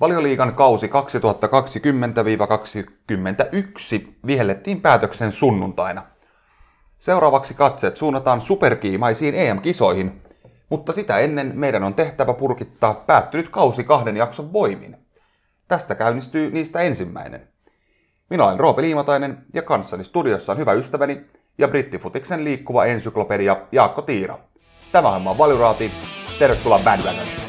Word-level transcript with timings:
Valioliigan 0.00 0.54
kausi 0.54 0.86
2020-2021 0.86 0.90
vihellettiin 4.26 4.80
päätöksen 4.80 5.32
sunnuntaina. 5.32 6.02
Seuraavaksi 6.98 7.54
katseet 7.54 7.96
suunnataan 7.96 8.40
superkiimaisiin 8.40 9.34
EM-kisoihin, 9.34 10.22
mutta 10.68 10.92
sitä 10.92 11.18
ennen 11.18 11.52
meidän 11.54 11.84
on 11.84 11.94
tehtävä 11.94 12.34
purkittaa 12.34 12.94
päättynyt 12.94 13.48
kausi 13.48 13.84
kahden 13.84 14.16
jakson 14.16 14.52
voimin. 14.52 14.96
Tästä 15.68 15.94
käynnistyy 15.94 16.50
niistä 16.50 16.80
ensimmäinen. 16.80 17.48
Minä 18.30 18.44
olen 18.44 18.60
Roope 18.60 18.82
Liimatainen 18.82 19.38
ja 19.54 19.62
kanssani 19.62 20.04
studiossa 20.04 20.52
on 20.52 20.58
hyvä 20.58 20.72
ystäväni 20.72 21.20
ja 21.58 21.68
brittifutiksen 21.68 22.44
liikkuva 22.44 22.84
ensyklopedia 22.84 23.56
Jaakko 23.72 24.02
Tiira. 24.02 24.38
Tämä 24.92 25.08
on 25.08 25.38
Valuraati. 25.38 25.90
Tervetuloa 26.38 26.80
Bandwagoniin. 26.84 27.45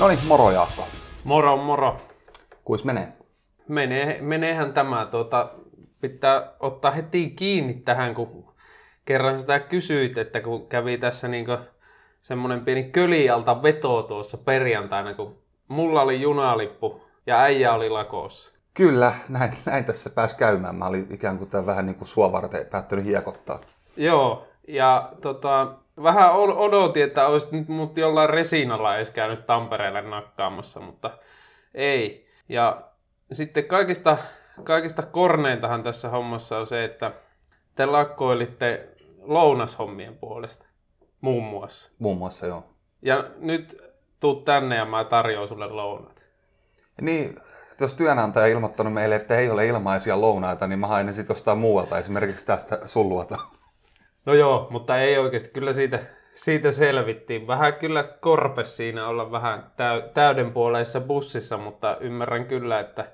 No 0.00 0.08
niin, 0.08 0.18
moro 0.26 0.50
Jaakko. 0.50 0.84
Moro, 1.24 1.56
moro. 1.56 1.96
Kuis 2.64 2.84
menee? 2.84 3.12
Menee, 3.68 4.20
meneehän 4.20 4.72
tämä. 4.72 5.06
Tuota, 5.10 5.50
pitää 6.00 6.52
ottaa 6.60 6.90
heti 6.90 7.30
kiinni 7.30 7.74
tähän, 7.74 8.14
kun 8.14 8.54
kerran 9.04 9.38
sitä 9.38 9.60
kysyit, 9.60 10.18
että 10.18 10.40
kun 10.40 10.68
kävi 10.68 10.98
tässä 10.98 11.28
niin 11.28 11.46
semmoinen 12.22 12.64
pieni 12.64 12.84
kölialta 12.84 13.62
veto 13.62 14.02
tuossa 14.02 14.38
perjantaina, 14.38 15.14
kun 15.14 15.38
mulla 15.68 16.02
oli 16.02 16.20
junalippu 16.20 17.02
ja 17.26 17.40
äijä 17.40 17.72
oli 17.72 17.90
lakossa. 17.90 18.52
Kyllä, 18.74 19.12
näin, 19.28 19.52
näin 19.66 19.84
tässä 19.84 20.10
pääsi 20.10 20.36
käymään. 20.36 20.74
Mä 20.74 20.86
olin 20.86 21.06
ikään 21.10 21.38
kuin 21.38 21.50
tämän 21.50 21.66
vähän 21.66 21.86
niin 21.86 21.96
kuin 21.96 22.08
sua 22.08 22.32
varten 22.32 22.66
päättänyt 22.66 23.04
hiekottaa. 23.04 23.60
Joo, 23.96 24.46
ja 24.68 25.12
tota, 25.20 25.74
vähän 26.02 26.32
odotin, 26.34 27.04
että 27.04 27.26
olisit 27.26 27.52
nyt 27.52 27.68
mut 27.68 27.96
jollain 27.96 28.30
resinalla 28.30 28.96
edes 28.96 29.10
käynyt 29.10 29.46
Tampereelle 29.46 30.02
nakkaamassa, 30.02 30.80
mutta 30.80 31.10
ei. 31.74 32.28
Ja 32.48 32.82
sitten 33.32 33.64
kaikista, 33.64 34.16
kaikista 34.64 35.02
korneintahan 35.02 35.82
tässä 35.82 36.08
hommassa 36.08 36.58
on 36.58 36.66
se, 36.66 36.84
että 36.84 37.12
te 37.74 37.86
lakkoilitte 37.86 38.88
lounashommien 39.22 40.18
puolesta, 40.18 40.66
muun 41.20 41.44
muassa. 41.44 41.90
Muun 41.98 42.18
muassa, 42.18 42.46
joo. 42.46 42.64
Ja 43.02 43.24
nyt 43.38 43.82
tuut 44.20 44.44
tänne 44.44 44.76
ja 44.76 44.84
mä 44.84 45.04
tarjoan 45.04 45.48
sulle 45.48 45.66
lounat. 45.68 46.24
Niin, 47.00 47.36
jos 47.80 47.94
työnantaja 47.94 48.44
on 48.44 48.50
ilmoittanut 48.50 48.92
meille, 48.92 49.16
että 49.16 49.36
ei 49.36 49.50
ole 49.50 49.66
ilmaisia 49.66 50.20
lounaita, 50.20 50.66
niin 50.66 50.78
mä 50.78 50.86
hain 50.86 51.06
ne 51.06 51.12
sitten 51.12 51.34
jostain 51.34 51.58
muualta, 51.58 51.98
esimerkiksi 51.98 52.46
tästä 52.46 52.78
sulluota. 52.86 53.38
No 54.26 54.34
joo, 54.34 54.66
mutta 54.70 55.00
ei 55.00 55.18
oikeasti. 55.18 55.50
Kyllä 55.50 55.72
siitä, 55.72 55.98
siitä 56.34 56.70
selvittiin. 56.70 57.46
Vähän 57.46 57.74
kyllä 57.74 58.02
korpe 58.02 58.64
siinä 58.64 59.08
olla 59.08 59.30
vähän 59.30 59.72
täydenpuoleissa 60.14 61.00
bussissa, 61.00 61.58
mutta 61.58 61.96
ymmärrän 62.00 62.46
kyllä, 62.46 62.80
että, 62.80 63.12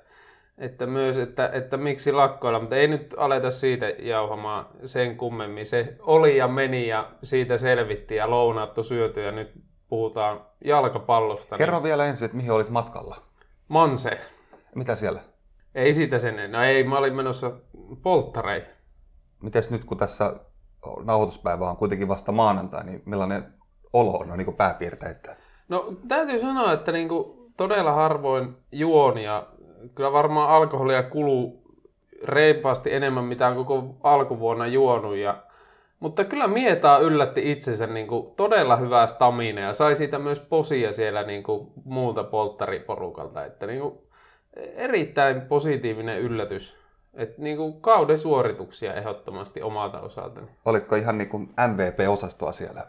että 0.57 0.85
myös, 0.85 1.17
että, 1.17 1.49
että 1.53 1.77
miksi 1.77 2.11
lakkoilla, 2.11 2.59
mutta 2.59 2.75
ei 2.75 2.87
nyt 2.87 3.15
aleta 3.17 3.51
siitä 3.51 3.89
jauhamaan 3.89 4.67
sen 4.85 5.17
kummemmin. 5.17 5.65
Se 5.65 5.95
oli 5.99 6.37
ja 6.37 6.47
meni 6.47 6.87
ja 6.87 7.11
siitä 7.23 7.57
selvittiin 7.57 8.17
ja 8.17 8.29
lounaattu 8.29 8.83
syöty 8.83 9.21
ja 9.21 9.31
nyt 9.31 9.51
puhutaan 9.89 10.45
jalkapallosta. 10.65 11.57
Kerro 11.57 11.77
niin... 11.77 11.83
vielä 11.83 12.05
ensin, 12.05 12.25
että 12.25 12.37
mihin 12.37 12.51
olit 12.51 12.69
matkalla? 12.69 13.21
Manse. 13.67 14.17
Mitä 14.75 14.95
siellä? 14.95 15.21
Ei 15.75 15.93
siitä 15.93 16.19
sen, 16.19 16.51
no 16.51 16.63
ei, 16.63 16.83
mä 16.83 16.97
olin 16.97 17.15
menossa 17.15 17.51
polttareihin. 18.01 18.69
Mites 19.41 19.71
nyt, 19.71 19.85
kun 19.85 19.97
tässä 19.97 20.33
nauhoituspäivä 21.03 21.69
on 21.69 21.77
kuitenkin 21.77 22.07
vasta 22.07 22.31
maanantai, 22.31 22.83
niin 22.83 23.01
millainen 23.05 23.43
olo 23.93 24.17
on, 24.17 24.31
on 24.31 24.37
niin 24.37 24.53
pääpiirteitä? 24.53 25.35
No 25.69 25.93
täytyy 26.07 26.39
sanoa, 26.39 26.73
että 26.73 26.91
niin 26.91 27.09
kuin 27.09 27.37
todella 27.57 27.93
harvoin 27.93 28.55
juon 28.71 29.17
ja 29.17 29.47
kyllä 29.95 30.11
varmaan 30.11 30.49
alkoholia 30.49 31.03
kuluu 31.03 31.67
reippaasti 32.23 32.93
enemmän, 32.93 33.23
mitä 33.23 33.47
on 33.47 33.55
koko 33.55 33.95
alkuvuonna 34.03 34.67
juonut. 34.67 35.15
Ja, 35.15 35.43
mutta 35.99 36.23
kyllä 36.23 36.47
Mietaa 36.47 36.99
yllätti 36.99 37.51
itsensä 37.51 37.87
niin 37.87 38.07
kuin 38.07 38.35
todella 38.35 38.75
hyvää 38.75 39.07
stamina 39.07 39.61
ja 39.61 39.73
sai 39.73 39.95
siitä 39.95 40.19
myös 40.19 40.39
posia 40.39 40.91
siellä 40.91 41.23
niin 41.23 41.43
kuin 41.43 41.67
muulta 41.83 42.23
polttariporukalta. 42.23 43.45
Että 43.45 43.67
niin 43.67 43.81
kuin 43.81 43.97
erittäin 44.75 45.41
positiivinen 45.41 46.19
yllätys 46.19 46.77
et 47.17 47.37
niin 47.37 47.57
kuin 47.57 47.81
kauden 47.81 48.17
suorituksia 48.17 48.93
ehdottomasti 48.93 49.61
omalta 49.61 49.99
osaltani. 49.99 50.47
Olitko 50.65 50.95
ihan 50.95 51.17
niin 51.17 51.29
kuin 51.29 51.49
MVP-osastoa 51.67 52.51
siellä 52.51 52.85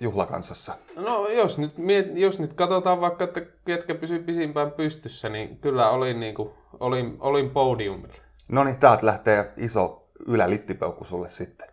juhlakansassa? 0.00 0.74
No 0.96 1.28
jos 1.28 1.58
nyt, 1.58 1.72
jos 2.14 2.38
nyt 2.38 2.52
katsotaan 2.52 3.00
vaikka, 3.00 3.24
että 3.24 3.40
ketkä 3.64 3.94
pysyy 3.94 4.18
pisimpään 4.18 4.70
pystyssä, 4.70 5.28
niin 5.28 5.58
kyllä 5.58 5.90
olin, 5.90 6.20
niin 6.20 6.34
kuin, 6.34 6.50
olin, 6.80 7.16
olin 7.20 7.50
podiumilla. 7.50 8.14
No 8.48 8.64
niin, 8.64 8.78
täältä 8.78 9.06
lähtee 9.06 9.52
iso 9.56 10.08
ylälittipeukku 10.26 11.04
sulle 11.04 11.28
sitten. 11.28 11.68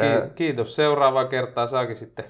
Ki- 0.00 0.30
kiitos. 0.34 0.76
Seuraavaa 0.76 1.24
kertaa 1.24 1.66
saakin 1.66 1.96
sitten 1.96 2.24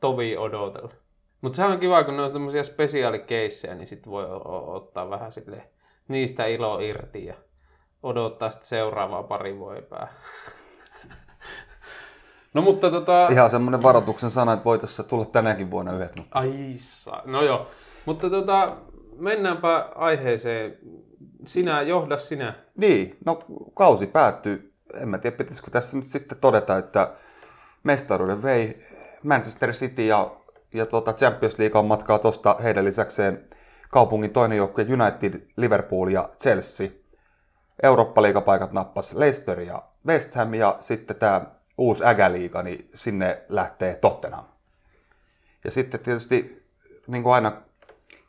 tovi 0.00 0.36
odotella. 0.36 0.92
Mutta 1.40 1.56
se 1.56 1.64
on 1.64 1.80
kiva, 1.80 2.04
kun 2.04 2.16
ne 2.16 2.22
on 2.22 2.32
tämmöisiä 2.32 2.62
spesiaalikeissejä, 2.62 3.74
niin 3.74 3.86
sitten 3.86 4.12
voi 4.12 4.26
ottaa 4.66 5.10
vähän 5.10 5.32
sille 5.32 5.62
niistä 6.08 6.46
ilo 6.46 6.78
irti 6.80 7.26
ja 7.26 7.34
odottaa 8.02 8.50
sitten 8.50 8.68
seuraavaa 8.68 9.22
pari 9.22 9.58
vuoipää. 9.58 10.08
no 12.54 12.62
mutta 12.62 12.90
tota... 12.90 13.28
Ihan 13.30 13.50
semmoinen 13.50 13.82
varoituksen 13.82 14.30
sana, 14.30 14.52
että 14.52 14.64
voitaisiin 14.64 15.08
tulla 15.08 15.24
tänäkin 15.24 15.70
vuonna 15.70 15.92
yhdet. 15.92 16.16
Mutta... 16.16 16.38
Ai 16.38 16.74
no 17.24 17.42
joo. 17.42 17.66
Mutta 18.06 18.30
tota, 18.30 18.66
mennäänpä 19.16 19.88
aiheeseen. 19.94 20.78
Sinä, 21.46 21.82
johda 21.82 22.18
sinä. 22.18 22.54
Niin, 22.76 23.16
no 23.26 23.44
kausi 23.74 24.06
päättyy. 24.06 24.72
En 24.94 25.08
mä 25.08 25.18
tiedä, 25.18 25.36
pitäisikö 25.36 25.70
tässä 25.70 25.96
nyt 25.96 26.06
sitten 26.06 26.38
todeta, 26.38 26.78
että 26.78 27.12
mestaruuden 27.82 28.42
vei 28.42 28.86
Manchester 29.22 29.72
City 29.72 30.06
ja, 30.06 30.30
ja 30.74 30.86
tuota 30.86 31.12
Champions 31.12 31.58
League 31.58 31.78
on 31.78 31.86
matkaa 31.86 32.18
tuosta 32.18 32.56
heidän 32.62 32.84
lisäkseen 32.84 33.44
kaupungin 33.90 34.30
toinen 34.30 34.58
joukkue 34.58 34.86
United, 34.92 35.40
Liverpool 35.56 36.08
ja 36.08 36.28
Chelsea. 36.42 36.88
Eurooppa-liigapaikat 37.82 38.72
nappas 38.72 39.14
Leicester 39.14 39.60
ja 39.60 39.82
West 40.06 40.34
Ham 40.34 40.54
ja 40.54 40.76
sitten 40.80 41.16
tämä 41.16 41.40
uusi 41.78 42.04
ägäliiga, 42.06 42.62
niin 42.62 42.90
sinne 42.94 43.42
lähtee 43.48 43.94
Tottenham. 43.94 44.44
Ja 45.64 45.70
sitten 45.70 46.00
tietysti 46.00 46.66
niin 47.06 47.22
kuin 47.22 47.34
aina 47.34 47.52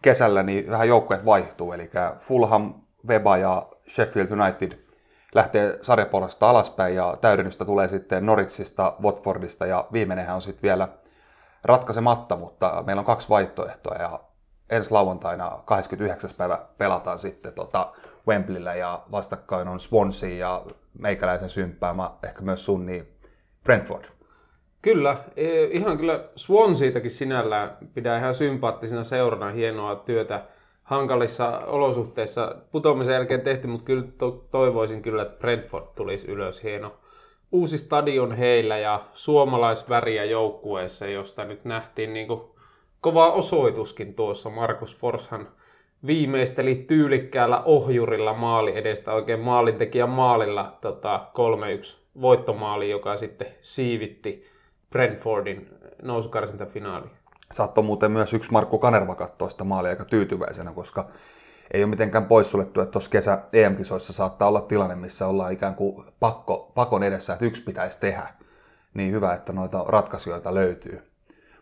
kesällä 0.01 0.43
niin 0.43 0.71
vähän 0.71 0.87
joukkueet 0.87 1.25
vaihtuu, 1.25 1.73
eli 1.73 1.89
Fulham, 2.19 2.73
Weba 3.07 3.37
ja 3.37 3.67
Sheffield 3.89 4.31
United 4.31 4.79
lähtee 5.35 5.79
sarjapuolesta 5.81 6.49
alaspäin 6.49 6.95
ja 6.95 7.17
täydennystä 7.21 7.65
tulee 7.65 7.87
sitten 7.87 8.25
Norwicista, 8.25 8.93
Watfordista 9.01 9.65
ja 9.65 9.87
viimeinenhän 9.93 10.35
on 10.35 10.41
sitten 10.41 10.63
vielä 10.63 10.87
ratkaisematta, 11.63 12.35
mutta 12.35 12.83
meillä 12.85 12.99
on 12.99 13.05
kaksi 13.05 13.29
vaihtoehtoa 13.29 13.95
ja 13.95 14.19
ensi 14.69 14.91
lauantaina 14.91 15.59
29. 15.65 16.29
päivä 16.37 16.59
pelataan 16.77 17.19
sitten 17.19 17.53
tota 17.53 17.91
Wembleyllä 18.29 18.75
ja 18.75 19.03
vastakkain 19.11 19.67
on 19.67 19.79
Swansea 19.79 20.37
ja 20.37 20.65
meikäläisen 20.99 21.49
symppäämä, 21.49 22.11
ehkä 22.23 22.41
myös 22.41 22.65
sun, 22.65 22.85
niin 22.85 23.07
Brentford. 23.63 24.05
Kyllä, 24.81 25.17
e, 25.35 25.63
ihan 25.63 25.97
kyllä 25.97 26.23
Swanseatakin 26.35 27.11
sinällään 27.11 27.77
pidää 27.93 28.17
ihan 28.17 28.33
sympaattisena 28.33 29.03
seurana 29.03 29.51
hienoa 29.51 29.95
työtä 29.95 30.43
hankalissa 30.83 31.61
olosuhteissa 31.67 32.55
putoamisen 32.71 33.13
jälkeen 33.13 33.41
tehty, 33.41 33.67
mutta 33.67 33.85
kyllä 33.85 34.03
to- 34.17 34.45
toivoisin 34.51 35.01
kyllä, 35.01 35.21
että 35.21 35.39
Brentford 35.39 35.85
tulisi 35.95 36.27
ylös 36.27 36.63
hieno. 36.63 36.93
Uusi 37.51 37.77
stadion 37.77 38.31
heillä 38.31 38.77
ja 38.77 38.99
suomalaisväriä 39.13 40.25
joukkueessa, 40.25 41.07
josta 41.07 41.45
nyt 41.45 41.65
nähtiin 41.65 42.13
niin 42.13 42.27
kuin 42.27 42.41
kova 43.01 43.31
osoituskin 43.31 44.13
tuossa. 44.13 44.49
Markus 44.49 44.97
Forshan 44.97 45.47
viimeisteli 46.07 46.75
tyylikkäällä 46.75 47.63
ohjurilla 47.63 48.33
maali 48.33 48.77
edestä, 48.77 49.13
oikein 49.13 49.39
maalintekijä 49.39 50.07
maalilla 50.07 50.77
tota, 50.81 51.27
3-1 51.93 51.97
voittomaali, 52.21 52.89
joka 52.89 53.17
sitten 53.17 53.47
siivitti 53.61 54.45
Brentfordin 54.89 55.69
nousukarsintafinaaliin. 56.01 57.11
Saattoi 57.51 57.83
muuten 57.83 58.11
myös 58.11 58.33
yksi 58.33 58.51
Markku 58.51 58.77
Kanerva 58.77 59.15
katsoa 59.15 59.49
sitä 59.49 59.63
maalia 59.63 59.89
aika 59.89 60.05
tyytyväisenä, 60.05 60.71
koska 60.71 61.07
ei 61.73 61.83
ole 61.83 61.89
mitenkään 61.89 62.25
poissuljettu, 62.25 62.81
että 62.81 62.91
tuossa 62.91 63.09
kesä 63.09 63.39
EM-kisoissa 63.53 64.13
saattaa 64.13 64.47
olla 64.47 64.61
tilanne, 64.61 64.95
missä 64.95 65.27
ollaan 65.27 65.53
ikään 65.53 65.75
kuin 65.75 66.05
pakko, 66.19 66.71
pakon 66.75 67.03
edessä, 67.03 67.33
että 67.33 67.45
yksi 67.45 67.61
pitäisi 67.61 67.99
tehdä. 67.99 68.27
Niin 68.93 69.11
hyvä, 69.11 69.33
että 69.33 69.53
noita 69.53 69.85
ratkaisuja 69.87 70.41
löytyy. 70.53 71.01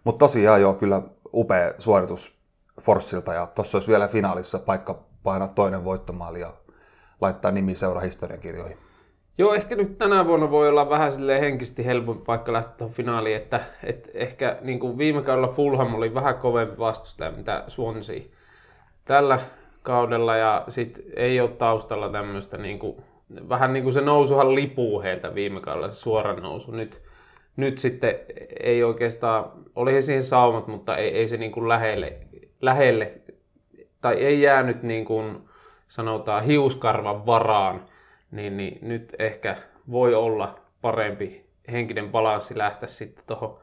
Mutta 0.03 0.19
tosiaan 0.19 0.61
joo, 0.61 0.73
kyllä 0.73 1.01
upea 1.33 1.73
suoritus 1.77 2.36
Forssilta 2.81 3.33
ja 3.33 3.47
tuossa 3.47 3.77
olisi 3.77 3.89
vielä 3.89 4.07
finaalissa 4.07 4.59
paikka 4.59 5.03
painaa 5.23 5.47
toinen 5.47 5.83
voittomaali 5.83 6.39
ja 6.39 6.53
laittaa 7.21 7.51
nimi 7.51 7.75
seura 7.75 8.01
historiankirjoihin. 8.01 8.77
Joo, 9.37 9.53
ehkä 9.53 9.75
nyt 9.75 9.97
tänä 9.97 10.25
vuonna 10.25 10.51
voi 10.51 10.69
olla 10.69 10.89
vähän 10.89 11.11
sille 11.11 11.41
henkisesti 11.41 11.85
helpompi 11.85 12.23
paikka 12.25 12.53
lähteä 12.53 12.87
finaaliin, 12.87 13.35
että, 13.37 13.59
että 13.83 14.09
ehkä 14.13 14.57
niin 14.61 14.79
kuin 14.79 14.97
viime 14.97 15.21
kaudella 15.21 15.53
Fulham 15.53 15.95
oli 15.95 16.13
vähän 16.13 16.37
kovempi 16.37 16.77
vastustaja 16.77 17.31
mitä 17.31 17.63
Swansea. 17.67 18.21
Tällä 19.05 19.39
kaudella 19.81 20.35
ja 20.35 20.63
sit 20.67 21.03
ei 21.15 21.41
ole 21.41 21.49
taustalla 21.49 22.09
tämmöistä 22.09 22.57
niin 22.57 22.79
kuin, 22.79 23.03
vähän 23.49 23.73
niin 23.73 23.83
kuin 23.83 23.93
se 23.93 24.01
nousuhan 24.01 24.55
lipuu 24.55 25.01
heiltä 25.01 25.35
viime 25.35 25.61
kaudella, 25.61 25.89
se 25.89 25.95
suora 25.95 26.33
nousu. 26.33 26.71
Nyt, 26.71 27.01
nyt 27.55 27.77
sitten 27.77 28.15
ei 28.59 28.83
oikeastaan, 28.83 29.51
oli 29.75 29.93
he 29.93 30.01
siihen 30.01 30.23
saumat, 30.23 30.67
mutta 30.67 30.97
ei, 30.97 31.09
ei 31.09 31.27
se 31.27 31.37
niin 31.37 31.51
kuin 31.51 31.69
lähelle, 31.69 32.17
lähelle, 32.61 33.21
tai 34.01 34.15
ei 34.15 34.41
jäänyt 34.41 34.83
niin 34.83 35.05
kuin 35.05 35.37
sanotaan 35.87 36.43
hiuskarvan 36.43 37.25
varaan, 37.25 37.85
niin, 38.31 38.57
niin 38.57 38.79
nyt 38.81 39.15
ehkä 39.19 39.55
voi 39.91 40.15
olla 40.15 40.59
parempi 40.81 41.45
henkinen 41.71 42.09
balanssi 42.11 42.57
lähteä 42.57 42.89
sitten 42.89 43.23
tuohon 43.27 43.59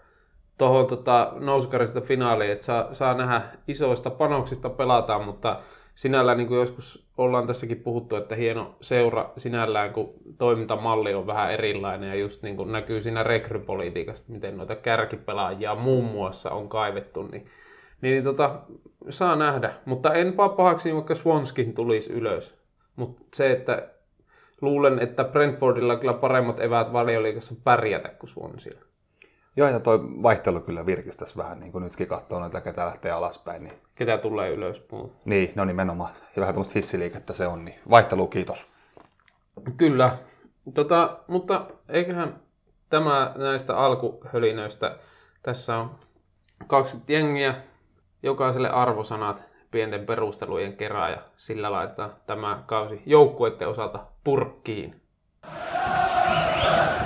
tuohon 0.58 0.86
tota, 0.86 1.32
nousukarista 1.40 2.00
finaaliin, 2.00 2.52
että 2.52 2.66
saa, 2.66 2.94
saa 2.94 3.14
nähdä 3.14 3.42
isoista 3.68 4.10
panoksista 4.10 4.70
pelataan, 4.70 5.24
mutta 5.24 5.60
sinällään 5.94 6.38
niin 6.38 6.48
kuin 6.48 6.58
joskus 6.58 7.06
ollaan 7.18 7.46
tässäkin 7.46 7.80
puhuttu, 7.80 8.16
että 8.16 8.34
hieno 8.34 8.76
seura 8.80 9.32
sinällään, 9.36 9.92
kun 9.92 10.14
toimintamalli 10.38 11.14
on 11.14 11.26
vähän 11.26 11.52
erilainen 11.52 12.08
ja 12.08 12.14
just 12.14 12.42
niin 12.42 12.56
kuin 12.56 12.72
näkyy 12.72 13.02
siinä 13.02 13.22
rekrypolitiikasta, 13.22 14.32
miten 14.32 14.56
noita 14.56 14.76
kärkipelaajia 14.76 15.74
muun 15.74 16.04
muassa 16.04 16.50
on 16.50 16.68
kaivettu, 16.68 17.22
niin, 17.22 17.46
niin, 18.04 18.24
tota, 18.24 18.60
saa 19.10 19.36
nähdä. 19.36 19.74
Mutta 19.84 20.14
en 20.14 20.32
pahaksi, 20.56 20.94
vaikka 20.94 21.14
Swanskin 21.14 21.74
tulisi 21.74 22.12
ylös. 22.12 22.58
Mutta 22.96 23.22
se, 23.34 23.52
että 23.52 23.88
luulen, 24.60 24.98
että 24.98 25.24
Brentfordilla 25.24 25.96
kyllä 25.96 26.12
paremmat 26.14 26.60
eväät 26.60 26.92
valioliikassa 26.92 27.54
pärjätä 27.64 28.08
kuin 28.08 28.30
Swansilla. 28.30 28.80
Joo, 29.56 29.68
ja 29.68 29.80
toi 29.80 30.00
vaihtelu 30.22 30.60
kyllä 30.60 30.86
virkistäisi 30.86 31.36
vähän, 31.36 31.60
niin 31.60 31.72
kuin 31.72 31.84
nytkin 31.84 32.06
katsoo 32.06 32.40
noita, 32.40 32.60
ketä 32.60 32.86
lähtee 32.86 33.10
alaspäin. 33.10 33.62
Niin... 33.62 33.74
Ketä 33.94 34.18
tulee 34.18 34.50
ylöspäin. 34.50 35.12
Niin, 35.24 35.52
no 35.54 35.64
nimenomaan. 35.64 36.10
Ja 36.36 36.40
vähän 36.40 36.54
tämmöistä 36.54 36.72
hissiliikettä 36.74 37.32
se 37.32 37.46
on, 37.46 37.64
niin 37.64 37.78
vaihtelu 37.90 38.26
kiitos. 38.26 38.68
Kyllä, 39.76 40.16
tota, 40.74 41.18
mutta 41.28 41.66
eiköhän 41.88 42.40
tämä 42.90 43.34
näistä 43.36 43.76
alkuhölinöistä, 43.76 44.98
tässä 45.42 45.76
on 45.76 45.90
20 46.66 47.12
jengiä, 47.12 47.54
jokaiselle 48.24 48.70
arvosanat 48.70 49.42
pienten 49.70 50.06
perustelujen 50.06 50.76
kerran 50.76 51.10
ja 51.10 51.18
sillä 51.36 51.72
laitetaan 51.72 52.12
tämä 52.26 52.62
kausi 52.66 53.02
joukkueiden 53.06 53.68
osalta 53.68 54.04
purkkiin. 54.24 55.00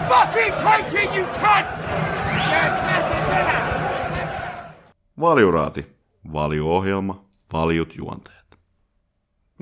Fucking 0.09 0.57
take 0.57 1.03
it, 1.03 1.17
you 1.17 1.27
cunts! 1.27 1.89
Valioohjelma. 6.33 7.25
Valiut 7.53 7.97
juonteet. 7.97 8.59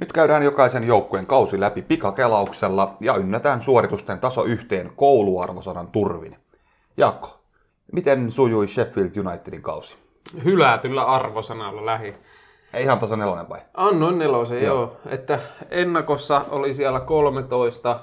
Nyt 0.01 0.13
käydään 0.13 0.43
jokaisen 0.43 0.85
joukkueen 0.85 1.27
kausi 1.27 1.61
läpi 1.61 1.83
pikakelauksella 1.83 2.97
ja 3.01 3.17
ynnätään 3.17 3.63
suoritusten 3.63 4.19
taso 4.19 4.45
yhteen 4.45 4.93
kouluarvosanan 4.97 5.89
turvin. 5.89 6.37
Jaakko, 6.97 7.41
miten 7.93 8.31
sujui 8.31 8.69
Sheffield 8.69 9.17
Unitedin 9.17 9.63
kausi? 9.63 10.06
Hylätyllä 10.45 11.05
arvosanalla 11.05 11.87
lähi. 11.87 12.15
Ei 12.75 12.83
ihan 12.83 12.99
tasa 12.99 13.17
nelonen 13.17 13.49
vai? 13.49 13.59
Annoin 13.75 14.19
nelosen, 14.19 14.63
joo. 14.63 14.77
joo. 14.77 14.97
Että 15.07 15.39
ennakossa 15.71 16.45
oli 16.51 16.75
siellä 16.75 17.01
13, 17.01 17.99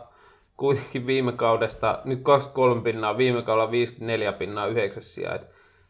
kuitenkin 0.57 1.07
viime 1.07 1.31
kaudesta, 1.31 1.99
nyt 2.05 2.19
23 2.23 2.81
pinnaa, 2.81 3.17
viime 3.17 3.41
kaudella 3.41 3.71
54 3.71 4.33
pinnaa 4.33 4.67
9 4.67 5.03
sijaa. 5.03 5.39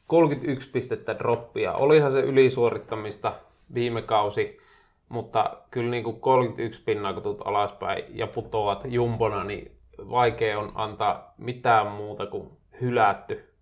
31 0.07 0.71
pistettä 0.71 1.19
droppia. 1.19 1.73
Olihan 1.73 2.11
se 2.11 2.19
ylisuorittamista 2.19 3.33
viime 3.73 4.01
kausi, 4.01 4.61
mutta 5.09 5.57
kyllä 5.71 5.89
niin 5.89 6.03
kuin 6.03 6.19
31 6.19 6.83
pinnaa, 6.85 7.13
kun 7.13 7.23
tulet 7.23 7.41
alaspäin 7.45 8.03
ja 8.09 8.27
putoat 8.27 8.81
jumbona, 8.85 9.43
niin 9.43 9.71
vaikea 10.09 10.59
on 10.59 10.71
antaa 10.75 11.33
mitään 11.37 11.87
muuta 11.87 12.25
kuin 12.25 12.49
hylätty. 12.81 13.53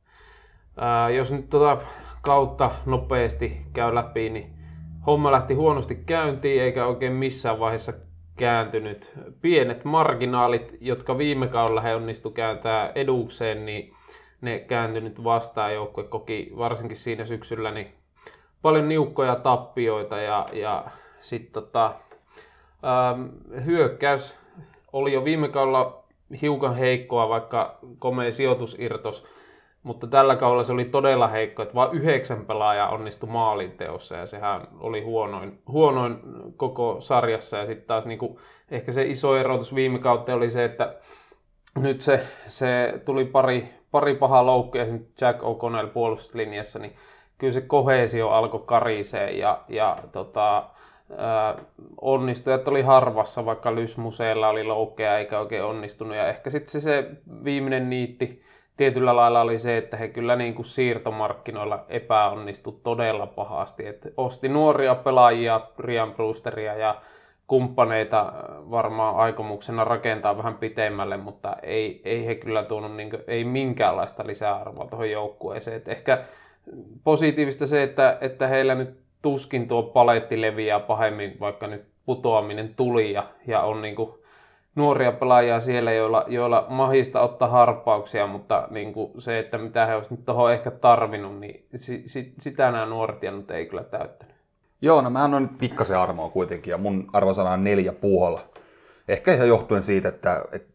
Ää, 0.77 1.09
jos 1.09 1.31
nyt 1.31 1.49
tuota 1.49 1.77
kautta 2.21 2.71
nopeasti 2.85 3.61
käy 3.73 3.95
läpi, 3.95 4.29
niin 4.29 4.53
homma 5.05 5.31
lähti 5.31 5.53
huonosti 5.53 5.95
käyntiin 5.95 6.61
eikä 6.61 6.85
oikein 6.85 7.13
missään 7.13 7.59
vaiheessa 7.59 7.93
kääntynyt. 8.35 9.11
Pienet 9.41 9.85
marginaalit, 9.85 10.77
jotka 10.81 11.17
viime 11.17 11.47
kaudella 11.47 11.81
he 11.81 11.95
onnistu 11.95 12.29
kääntää 12.29 12.91
edukseen, 12.95 13.65
niin 13.65 13.93
ne 14.41 14.59
kääntynyt 14.59 15.23
vastaan. 15.23 15.73
Joukkue 15.73 16.03
koki 16.03 16.51
varsinkin 16.57 16.97
siinä 16.97 17.25
syksyllä 17.25 17.71
niin 17.71 17.87
paljon 18.61 18.89
niukkoja 18.89 19.35
tappioita 19.35 20.17
ja, 20.17 20.45
ja 20.53 20.85
sitten 21.21 21.63
tota, 21.63 21.93
ähm, 22.83 23.27
hyökkäys 23.65 24.37
oli 24.93 25.13
jo 25.13 25.25
viime 25.25 25.49
kaudella 25.49 26.03
hiukan 26.41 26.75
heikkoa, 26.75 27.29
vaikka 27.29 27.79
komea 27.99 28.31
sijoitusirtos, 28.31 29.27
mutta 29.83 30.07
tällä 30.07 30.35
kaudella 30.35 30.63
se 30.63 30.73
oli 30.73 30.85
todella 30.85 31.27
heikko, 31.27 31.61
että 31.61 31.75
vain 31.75 31.91
yhdeksän 31.91 32.45
pelaajaa 32.45 32.89
onnistui 32.89 33.29
maalinteossa 33.29 34.15
ja 34.15 34.25
sehän 34.25 34.67
oli 34.79 35.01
huonoin, 35.01 35.59
huonoin 35.67 36.19
koko 36.57 36.95
sarjassa 36.99 37.57
ja 37.57 37.65
sitten 37.65 37.87
taas 37.87 38.07
niinku, 38.07 38.39
ehkä 38.71 38.91
se 38.91 39.05
iso 39.05 39.37
erotus 39.37 39.75
viime 39.75 39.99
kautta 39.99 40.33
oli 40.33 40.49
se, 40.49 40.65
että 40.65 40.95
nyt 41.79 42.01
se, 42.01 42.19
se 42.47 43.01
tuli 43.05 43.25
pari, 43.25 43.69
pari 43.91 44.15
pahaa 44.15 44.45
loukkuja 44.45 44.85
Jack 45.21 45.41
O'Connell 45.41 45.87
puolustuslinjassa, 45.93 46.79
niin 46.79 46.95
kyllä 47.37 47.53
se 47.53 47.61
kohesio 47.61 48.29
alkoi 48.29 48.63
karisee 48.65 49.31
ja, 49.31 49.61
ja 49.69 49.97
tota, 50.11 50.69
onnistujat 52.01 52.67
oli 52.67 52.81
harvassa, 52.81 53.45
vaikka 53.45 53.75
Lysmuseella 53.75 54.49
oli 54.49 54.63
loukkeja 54.63 55.17
eikä 55.17 55.39
oikein 55.39 55.63
onnistunut. 55.63 56.15
Ja 56.15 56.27
ehkä 56.27 56.49
sitten 56.49 56.71
se, 56.71 56.79
se 56.79 57.09
viimeinen 57.43 57.89
niitti 57.89 58.43
tietyllä 58.81 59.15
lailla 59.15 59.41
oli 59.41 59.59
se, 59.59 59.77
että 59.77 59.97
he 59.97 60.07
kyllä 60.07 60.35
niin 60.35 60.53
kuin 60.53 60.65
siirtomarkkinoilla 60.65 61.85
epäonnistu 61.89 62.79
todella 62.83 63.27
pahasti. 63.27 63.87
Et 63.87 64.13
osti 64.17 64.49
nuoria 64.49 64.95
pelaajia, 64.95 65.61
Rian 65.79 66.13
Brewsteria 66.13 66.75
ja 66.75 67.01
kumppaneita 67.47 68.33
varmaan 68.71 69.15
aikomuksena 69.15 69.83
rakentaa 69.83 70.37
vähän 70.37 70.55
pitemmälle, 70.57 71.17
mutta 71.17 71.55
ei, 71.63 72.01
ei 72.05 72.25
he 72.25 72.35
kyllä 72.35 72.63
tuonut 72.63 72.95
niin 72.95 73.09
kuin, 73.09 73.23
ei 73.27 73.43
minkäänlaista 73.43 74.27
lisäarvoa 74.27 74.87
tuohon 74.87 75.11
joukkueeseen. 75.11 75.77
Et 75.77 75.87
ehkä 75.87 76.23
positiivista 77.03 77.67
se, 77.67 77.83
että, 77.83 78.17
että 78.21 78.47
heillä 78.47 78.75
nyt 78.75 78.99
tuskin 79.21 79.67
tuo 79.67 79.83
paletti 79.83 80.41
leviää 80.41 80.79
pahemmin, 80.79 81.37
vaikka 81.39 81.67
nyt 81.67 81.85
putoaminen 82.05 82.75
tuli 82.75 83.13
ja, 83.13 83.23
ja 83.47 83.61
on 83.61 83.81
niin 83.81 83.95
kuin 83.95 84.20
nuoria 84.75 85.11
pelaajia 85.11 85.59
siellä, 85.59 85.91
joilla, 85.91 86.25
joilla 86.27 86.65
mahista 86.69 87.21
ottaa 87.21 87.47
harppauksia, 87.47 88.27
mutta 88.27 88.67
niin 88.69 88.93
kuin 88.93 89.21
se, 89.21 89.39
että 89.39 89.57
mitä 89.57 89.85
he 89.85 89.95
olisivat 89.95 90.17
nyt 90.17 90.25
tuohon 90.25 90.53
ehkä 90.53 90.71
tarvinnut, 90.71 91.39
niin 91.39 91.65
si, 91.75 92.03
si, 92.05 92.33
sitä 92.39 92.71
nämä 92.71 92.85
nuoret 92.85 93.23
ja 93.23 93.31
nyt 93.31 93.51
ei 93.51 93.65
kyllä 93.65 93.83
täyttänyt. 93.83 94.35
Joo, 94.81 95.01
no 95.01 95.09
mä 95.09 95.23
annoin 95.23 95.43
nyt 95.43 95.57
pikkasen 95.57 95.97
armoa 95.97 96.29
kuitenkin 96.29 96.71
ja 96.71 96.77
mun 96.77 97.07
arvosana 97.13 97.51
on 97.51 97.63
neljä 97.63 97.93
puolella. 97.93 98.41
Ehkä 99.07 99.33
ihan 99.33 99.47
johtuen 99.47 99.83
siitä, 99.83 100.09
että, 100.09 100.45
että 100.51 100.73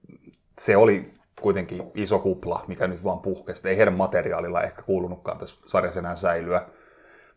se 0.58 0.76
oli 0.76 1.14
kuitenkin 1.40 1.82
iso 1.94 2.18
kupla, 2.18 2.64
mikä 2.68 2.86
nyt 2.86 3.04
vaan 3.04 3.20
puhkesi. 3.20 3.68
Ei 3.68 3.76
heidän 3.76 3.94
materiaalilla 3.94 4.62
ehkä 4.62 4.82
kuulunutkaan 4.82 5.38
tässä 5.38 5.56
sarjassa 5.66 6.00
enää 6.00 6.14
säilyä. 6.14 6.66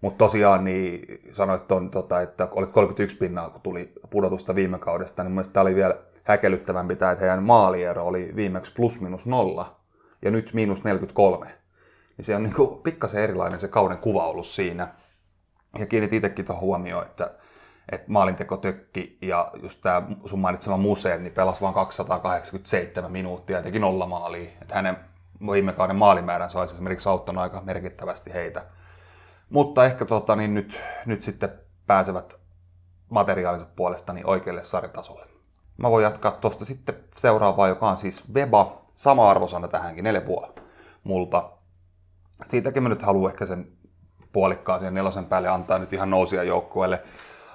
Mutta 0.02 0.18
tosiaan 0.18 0.64
niin 0.64 1.20
sanoit 1.32 1.68
ton, 1.68 1.92
tota, 1.92 2.22
että 2.22 2.48
oli 2.52 2.68
31 2.68 3.18
pinnaa, 3.18 3.50
kun 3.50 3.62
tuli 3.62 3.94
pudotusta 4.10 4.56
viime 4.56 4.80
kaudesta, 4.80 5.24
niin 5.24 5.32
mielestäni 5.32 5.54
tämä 5.54 5.62
oli 5.62 5.76
vielä 5.76 5.96
häkellyttävämpi 6.24 6.96
tämä, 6.96 7.12
että 7.12 7.26
heidän 7.26 7.44
maaliero 7.44 8.06
oli 8.06 8.32
viimeksi 8.36 8.74
plus 8.74 9.02
minus 9.02 9.26
nolla 9.26 9.80
ja 10.22 10.32
nyt 10.32 10.54
miinus 10.54 10.84
43. 10.84 11.46
Niin 12.18 12.26
se 12.26 12.36
on 12.36 12.44
niin 12.44 12.56
pikkasen 12.84 13.24
erilainen 13.24 13.60
se 13.60 13.68
kauden 13.68 13.98
kuva 13.98 14.28
ollut 14.28 14.48
siinä. 14.48 14.88
Ja 15.80 15.86
kiinnitin 15.86 16.18
itsekin 16.18 16.46
tuohon 16.46 16.62
huomioon, 16.62 17.06
että, 17.06 17.32
että 17.92 18.12
maalinteko 18.12 18.58
tökki 18.58 19.18
ja 19.22 19.52
just 19.62 19.82
tämä 19.82 20.02
sun 20.26 20.40
mainitsema 20.40 20.78
Museen, 20.78 21.24
niin 21.24 21.34
pelasi 21.34 21.62
vain 21.62 21.74
287 21.74 23.12
minuuttia 23.12 23.58
ja 23.58 23.64
teki 23.64 23.80
nolla 23.80 24.08
maalia. 24.08 24.50
Että 24.62 24.76
hänen 24.76 24.98
viime 25.52 25.74
kauden 25.74 25.96
maalimäärän 25.96 26.50
olisi 26.54 26.74
esimerkiksi 26.74 27.10
auttanut 27.10 27.42
aika 27.42 27.62
merkittävästi 27.62 28.34
heitä. 28.34 28.66
Mutta 29.50 29.86
ehkä 29.86 30.06
tota, 30.06 30.36
niin 30.36 30.54
nyt, 30.54 30.80
nyt 31.06 31.24
sitten 31.24 31.50
pääsevät 31.88 32.36
materiaalisen 33.10 33.68
puolesta 33.76 34.14
niin 34.14 34.26
oikealle 34.26 34.64
sarjatasolle. 34.64 35.29
Mä 35.80 35.92
voin 35.92 36.04
jatkaa 36.04 36.32
tuosta 36.32 36.66
sitten 36.66 36.96
seuraavaa, 37.18 37.68
joka 37.68 37.90
on 37.90 37.98
siis 37.98 38.24
Weba. 38.34 38.82
Sama 38.96 39.30
arvosana 39.30 39.68
tähänkin, 39.68 40.06
4,5 40.06 40.62
multa. 41.04 41.50
Siitäkin 42.46 42.84
mä 42.84 42.90
nyt 42.90 43.02
haluan 43.02 43.32
ehkä 43.32 43.46
sen 43.46 43.68
puolikkaaseen 44.34 44.94
nelosen 44.94 45.26
päälle 45.26 45.50
antaa 45.50 45.80
nyt 45.80 45.94
ihan 45.94 46.10
nousia 46.10 46.44
joukkueelle 46.44 47.04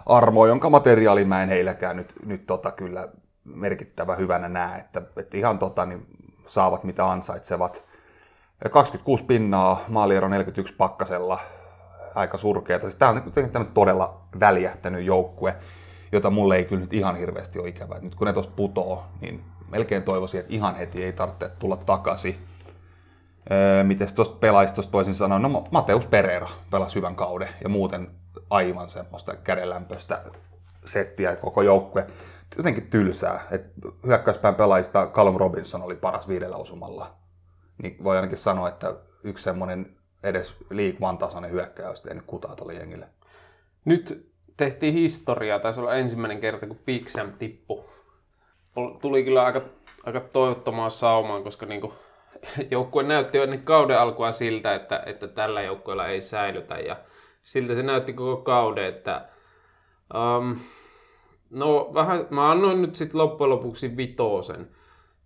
armoa, 0.07 0.49
jonka 0.49 0.71
materiaali 0.71 1.25
mä 1.25 1.43
en 1.43 1.49
heilläkään 1.49 1.97
nyt, 1.97 2.15
nyt 2.27 2.47
tota 2.47 2.71
kyllä 2.71 3.09
merkittävä 3.45 4.15
hyvänä 4.15 4.49
näe, 4.49 4.79
että, 4.79 5.03
että 5.17 5.37
ihan 5.37 5.59
tota, 5.59 5.87
niin 5.87 6.07
saavat 6.47 6.85
mitä 6.85 7.11
ansaitsevat. 7.11 7.85
26 8.71 9.25
pinnaa, 9.25 9.81
maaliero 9.89 10.29
41 10.29 10.75
pakkasella, 10.75 11.39
aika 12.15 12.39
surkeata. 12.39 12.83
Siis 12.83 12.97
tämä 12.97 13.11
on 13.11 13.23
niin 13.37 13.67
todella 13.75 14.21
väljähtänyt 14.41 15.05
joukkue, 15.05 15.57
jota 16.17 16.31
mulle 16.31 16.57
ei 16.57 16.65
kyllä 16.65 16.81
nyt 16.81 16.93
ihan 16.93 17.17
hirveästi 17.17 17.59
ole 17.59 17.69
ikävä. 17.69 17.99
Nyt 18.01 18.15
kun 18.15 18.27
ne 18.27 18.33
tuosta 18.33 18.53
putoo, 18.57 19.05
niin 19.21 19.45
melkein 19.71 20.03
toivoisin, 20.03 20.41
että 20.41 20.53
ihan 20.53 20.77
heti 20.77 21.05
ei 21.05 21.13
tarvitse 21.13 21.49
tulla 21.59 21.77
takaisin. 21.77 22.39
Öö, 23.51 23.85
miten 23.85 24.15
tuosta 24.15 24.37
pelaajista 24.37 24.83
toisin 24.83 25.15
sanoen, 25.15 25.43
no 25.43 25.65
Mateus 25.71 26.07
Pereira 26.07 26.49
pelasi 26.71 26.95
hyvän 26.95 27.17
kauden 27.17 27.49
ja 27.63 27.69
muuten 27.69 28.11
aivan 28.51 28.89
semmoista 28.89 29.37
kädenlämpöistä 29.37 30.23
settiä 30.85 31.37
koko 31.37 31.63
joukkue. 31.63 32.07
Jotenkin 32.57 32.91
tylsää, 32.91 33.41
että 33.51 33.89
hyökkäyspään 34.07 34.55
pelaajista 34.55 35.07
Callum 35.07 35.37
Robinson 35.37 35.83
oli 35.83 35.97
paras 35.97 36.29
viidellä 36.29 36.57
osumalla. 36.57 37.15
Niin 37.83 38.05
voi 38.05 38.17
ainakin 38.17 38.39
sanoa, 38.39 38.69
että 38.69 38.95
yksi 39.25 39.45
semmoinen 39.45 39.97
edes 40.23 40.55
League 40.71 41.09
One-tasoinen 41.09 41.51
hyökkäjä 41.51 41.89
olisi 41.89 42.03
tehnyt 42.03 42.25
kutaa 42.27 42.57
tuolle 42.57 42.75
jengille. 42.75 43.09
Nyt 43.85 44.34
tehtiin 44.57 44.95
historiaa, 44.95 45.59
taisi 45.59 45.81
olla 45.81 45.95
ensimmäinen 45.95 46.41
kerta, 46.41 46.67
kun 46.67 46.79
Big 46.87 47.09
Sam 47.09 47.33
tippui. 47.33 47.85
Tuli 49.01 49.25
kyllä 49.25 49.45
aika, 49.45 49.63
aika 50.07 50.21
toivottomaan 50.21 50.91
saumaan, 50.91 51.45
koska 51.45 51.67
niinku, 51.67 51.95
joukkue 52.71 53.03
näytti 53.03 53.39
jo 53.39 53.45
ennen 53.45 53.65
kauden 53.65 54.01
alkua 54.01 54.33
siltä, 54.33 54.75
että, 54.75 55.03
että 55.07 55.29
tällä 55.29 55.63
joukkueella 55.63 56.09
ei 56.09 56.21
säilytä. 56.21 56.75
Ja 56.75 56.97
siltä 57.43 57.75
se 57.75 57.83
näytti 57.83 58.13
koko 58.13 58.43
kauden, 58.43 58.85
että 58.85 59.29
um, 60.15 60.57
no 61.51 61.91
vähän, 61.95 62.27
mä 62.31 62.51
annoin 62.51 62.83
nyt 62.83 62.97
sitten 62.97 63.21
loppujen 63.21 63.51
lopuksi 63.51 63.97
vitosen, 63.97 64.71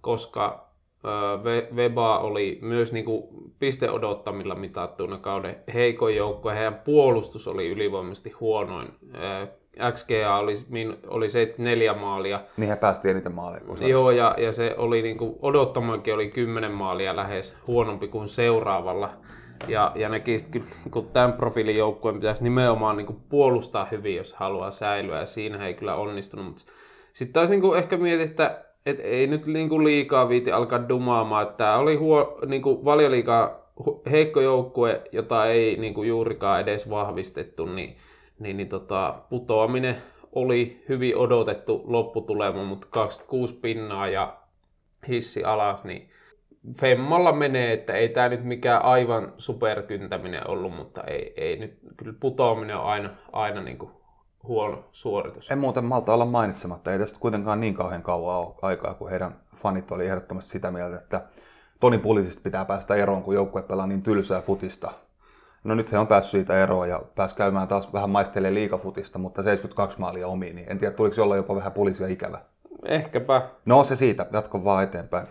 koska 0.01 0.68
Veba 1.77 2.19
oli 2.19 2.59
myös 2.63 2.93
niinku 2.93 3.29
piste 3.59 3.91
odottamilla 3.91 4.55
mitattuna 4.55 5.19
kauden 5.19 5.57
heikoin 5.75 6.17
joukkue. 6.17 6.55
Heidän 6.55 6.75
puolustus 6.75 7.49
oli 7.49 7.69
ylivoimaisesti 7.69 8.31
huonoin. 8.31 8.89
XGA 9.93 10.39
oli, 10.39 10.53
oli 11.07 11.31
74 11.31 11.95
maalia. 11.95 12.41
Niin 12.57 12.71
he 12.71 12.77
päästi 12.77 13.11
eniten 13.11 13.35
maalia. 13.35 13.61
Joo, 13.81 14.11
ja, 14.11 14.35
ja 14.39 14.53
se 14.53 14.75
oli 14.79 15.03
niinku, 15.03 15.39
odottamankin 15.43 16.15
oli 16.15 16.29
10 16.29 16.73
maalia 16.73 17.17
lähes 17.17 17.57
huonompi 17.67 18.09
kuin 18.09 18.29
seuraavalla. 18.29 19.11
Ja, 19.69 19.93
ja 19.95 20.11
että 20.17 20.59
kun 20.91 21.09
tämän 21.13 21.33
profiilin 21.33 21.77
joukkueen 21.77 22.17
pitäisi 22.17 22.45
nimenomaan 22.45 22.97
niin 22.97 23.07
kuin 23.07 23.21
puolustaa 23.29 23.89
hyvin, 23.91 24.17
jos 24.17 24.33
haluaa 24.33 24.71
säilyä, 24.71 25.21
ja 25.21 25.27
siinä 25.27 25.67
ei 25.67 25.75
kyllä 25.75 25.95
onnistunut. 25.95 26.47
Mutta 26.47 26.63
sitten 27.13 27.33
taas 27.33 27.51
niin 27.51 27.61
kuin 27.61 27.79
ehkä 27.79 27.97
mietin, 27.97 28.27
että 28.27 28.65
et 28.89 29.01
ei 29.01 29.27
nyt 29.27 29.47
niin 29.47 29.69
kuin 29.69 29.85
liikaa 29.85 30.29
viiti 30.29 30.53
alkaa 30.53 30.89
dumaamaan. 30.89 31.47
Tämä 31.57 31.77
oli 31.77 31.97
huo, 31.97 32.39
niin 32.47 32.63
kuin 32.63 32.85
valioliikaa 32.85 33.73
heikko 34.11 34.41
joukkue, 34.41 35.03
jota 35.13 35.47
ei 35.47 35.77
niin 35.77 35.95
kuin 35.95 36.09
juurikaan 36.09 36.61
edes 36.61 36.91
vahvistettu, 36.91 37.67
niin, 37.67 37.97
niin, 38.39 38.57
niin 38.57 38.69
tota, 38.69 39.15
putoaminen 39.31 39.97
oli 40.33 40.85
hyvin 40.89 41.17
odotettu 41.17 41.83
lopputulema, 41.87 42.65
mutta 42.65 42.87
26 42.91 43.55
pinnaa 43.55 44.09
ja 44.09 44.37
hissi 45.09 45.45
alas, 45.45 45.85
niin 45.85 46.11
Femmalla 46.81 47.33
menee, 47.33 47.73
että 47.73 47.93
ei 47.93 48.09
tämä 48.09 48.29
nyt 48.29 48.45
mikään 48.45 48.85
aivan 48.85 49.33
superkyntäminen 49.39 50.51
ollut, 50.51 50.77
mutta 50.77 51.05
ei, 51.05 51.35
ei 51.37 51.57
nyt, 51.57 51.79
kyllä 51.97 52.15
putoaminen 52.21 52.77
on 52.77 52.85
aina, 52.85 53.11
aina 53.33 53.63
niin 53.63 53.79
kuin 53.79 53.91
huono 54.43 54.85
suoritus. 54.93 55.51
En 55.51 55.59
muuten 55.59 55.85
malta 55.85 56.15
olla 56.15 56.25
mainitsematta, 56.25 56.93
ei 56.93 56.99
tästä 56.99 57.21
kuitenkaan 57.21 57.61
niin 57.61 57.75
kauhean 57.75 58.03
kauan 58.03 58.37
ole 58.37 58.55
aikaa, 58.63 58.95
kun 58.95 59.11
heidän 59.11 59.33
fanit 59.57 59.91
oli 59.91 60.07
ehdottomasti 60.07 60.51
sitä 60.51 60.71
mieltä, 60.71 60.97
että 60.97 61.23
Toni 61.81 61.99
Pulisista 61.99 62.43
pitää 62.43 62.65
päästä 62.65 62.95
eroon, 62.95 63.23
kun 63.23 63.35
joukkue 63.35 63.63
pelaa 63.63 63.87
niin 63.87 64.03
tylsää 64.03 64.41
futista. 64.41 64.91
No 65.65 65.75
nyt 65.75 65.93
he 65.93 65.99
on 65.99 66.07
päässyt 66.07 66.31
siitä 66.31 66.63
eroon 66.63 66.89
ja 66.89 67.03
pääsi 67.15 67.37
käymään 67.37 67.69
taas 67.69 67.93
vähän 67.93 68.11
maistelemaan 68.11 68.55
liikafutista, 68.55 69.19
mutta 69.19 69.43
72 69.43 70.01
maalia 70.01 70.27
omiin, 70.29 70.57
niin 70.57 70.71
en 70.71 70.79
tiedä, 70.79 70.95
tuliko 70.95 71.23
olla 71.23 71.37
jopa 71.37 71.55
vähän 71.55 71.73
Pulisia 71.73 72.07
ikävä. 72.07 72.41
Ehkäpä. 72.85 73.49
No 73.65 73.85
se 73.85 73.97
siitä, 73.97 74.27
jatko 74.33 74.65
vaan 74.65 74.85
eteenpäin. 74.85 75.27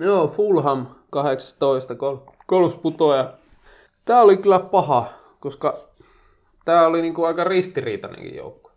Joo, 0.00 0.28
Fulham 0.28 0.86
18, 1.10 1.94
kol- 1.94 2.16
kolmas 2.46 2.76
putoja. 2.76 3.32
Tämä 4.04 4.20
oli 4.20 4.36
kyllä 4.36 4.58
paha, 4.58 5.04
koska 5.40 5.74
tämä 6.68 6.86
oli 6.86 7.02
niinku 7.02 7.24
aika 7.24 7.44
ristiriitainenkin 7.44 8.36
joukko. 8.36 8.70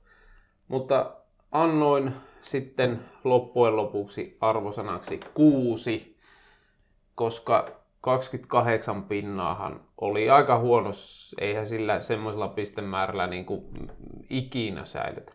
Mutta 0.68 1.12
annoin 1.52 2.14
sitten 2.42 3.00
loppujen 3.24 3.76
lopuksi 3.76 4.38
arvosanaksi 4.42 5.20
kuusi, 5.34 6.18
koska 7.16 7.72
28 8.02 9.04
pinnaahan 9.04 9.82
oli 10.02 10.30
aika 10.30 10.60
huono, 10.60 10.90
eihän 11.42 11.68
sillä 11.68 12.00
semmoisella 12.00 12.48
pistemäärällä 12.48 13.28
niin 13.28 13.46
kuin 13.46 13.64
ikinä 14.30 14.86
säilytä. 14.86 15.34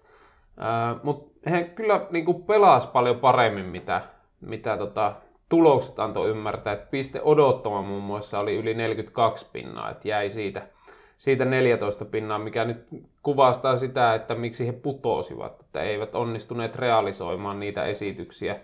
Mutta 1.03 1.51
he 1.51 1.65
kyllä 1.65 2.07
niin 2.11 2.25
kuin 2.25 2.43
pelas 2.43 2.87
paljon 2.87 3.19
paremmin, 3.19 3.67
mitä, 3.67 4.03
mitä 4.41 4.77
tota, 4.77 5.15
tulokset 5.49 5.99
antoi 5.99 6.31
ymmärtää, 6.31 6.73
että 6.73 6.91
piste 6.91 7.21
odottama 7.23 7.83
muun 7.83 8.03
muassa 8.03 8.39
oli 8.39 8.57
yli 8.57 8.75
42 8.75 9.51
pinnaa, 9.53 9.91
että 9.91 10.09
jäi 10.09 10.31
siitä, 10.31 10.76
siitä 11.17 11.45
14 11.45 12.05
pinnaa, 12.05 12.39
mikä 12.39 12.65
nyt 12.65 12.87
kuvastaa 13.23 13.77
sitä, 13.77 14.15
että 14.15 14.35
miksi 14.35 14.67
he 14.67 14.73
putosivat, 14.73 15.61
että 15.61 15.83
eivät 15.83 16.15
onnistuneet 16.15 16.77
realisoimaan 16.77 17.61
niitä 17.61 17.85
esityksiä. 17.85 18.61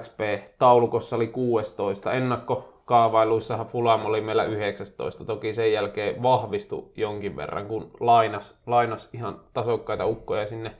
XP-taulukossa 0.00 1.16
oli 1.16 1.26
16, 1.26 2.12
ennakkokaavailuissahan 2.12 3.66
Fulam 3.66 4.04
oli 4.04 4.20
meillä 4.20 4.44
19, 4.44 5.24
toki 5.24 5.52
sen 5.52 5.72
jälkeen 5.72 6.22
vahvistui 6.22 6.90
jonkin 6.96 7.36
verran, 7.36 7.66
kun 7.66 7.90
lainas, 8.00 8.62
lainas 8.66 9.14
ihan 9.14 9.40
tasokkaita 9.52 10.06
ukkoja 10.06 10.46
sinne. 10.46 10.72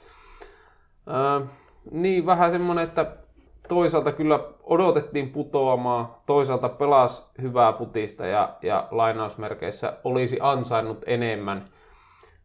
Ää, 1.06 1.40
niin 1.90 2.26
vähän 2.26 2.50
semmonen, 2.50 2.84
että 2.84 3.16
toisaalta 3.70 4.12
kyllä 4.12 4.40
odotettiin 4.62 5.30
putoamaan, 5.30 6.08
toisaalta 6.26 6.68
pelas 6.68 7.32
hyvää 7.42 7.72
futista 7.72 8.26
ja, 8.26 8.56
ja 8.62 8.88
lainausmerkeissä 8.90 9.92
olisi 10.04 10.38
ansainnut 10.40 11.04
enemmän, 11.06 11.64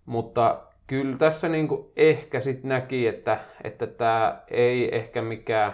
mutta 0.05 0.61
kyllä 0.87 1.17
tässä 1.17 1.49
niin 1.49 1.67
kuin 1.67 1.85
ehkä 1.95 2.39
sitten 2.39 2.69
näki, 2.69 3.07
että, 3.07 3.39
että 3.63 3.87
tämä 3.87 4.41
ei 4.51 4.95
ehkä 4.95 5.21
mikään 5.21 5.73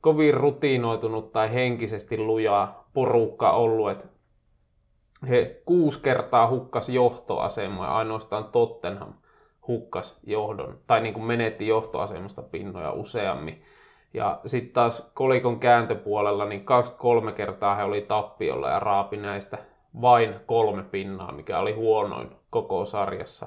kovin 0.00 0.34
rutiinoitunut 0.34 1.32
tai 1.32 1.54
henkisesti 1.54 2.18
lujaa 2.18 2.88
porukka 2.94 3.50
ollut, 3.50 3.90
että 3.90 4.06
he 5.28 5.62
kuusi 5.64 6.02
kertaa 6.02 6.50
hukkas 6.50 6.88
johtoasemaa 6.88 7.86
ja 7.86 7.96
ainoastaan 7.96 8.44
Tottenham 8.44 9.14
hukkas 9.68 10.20
johdon, 10.26 10.78
tai 10.86 11.00
niin 11.00 11.14
kuin 11.14 11.26
menetti 11.26 11.66
johtoasemasta 11.66 12.42
pinnoja 12.42 12.92
useammin. 12.92 13.62
Ja 14.16 14.40
sitten 14.46 14.72
taas 14.72 15.10
kolikon 15.14 15.60
kääntöpuolella, 15.60 16.44
niin 16.44 16.64
23 16.64 17.32
kertaa 17.32 17.74
he 17.74 17.82
oli 17.82 18.00
tappiolla 18.00 18.70
ja 18.70 18.78
raapi 18.80 19.16
näistä 19.16 19.58
vain 20.00 20.34
kolme 20.46 20.82
pinnaa, 20.82 21.32
mikä 21.32 21.58
oli 21.58 21.72
huonoin 21.72 22.30
koko 22.50 22.84
sarjassa. 22.84 23.46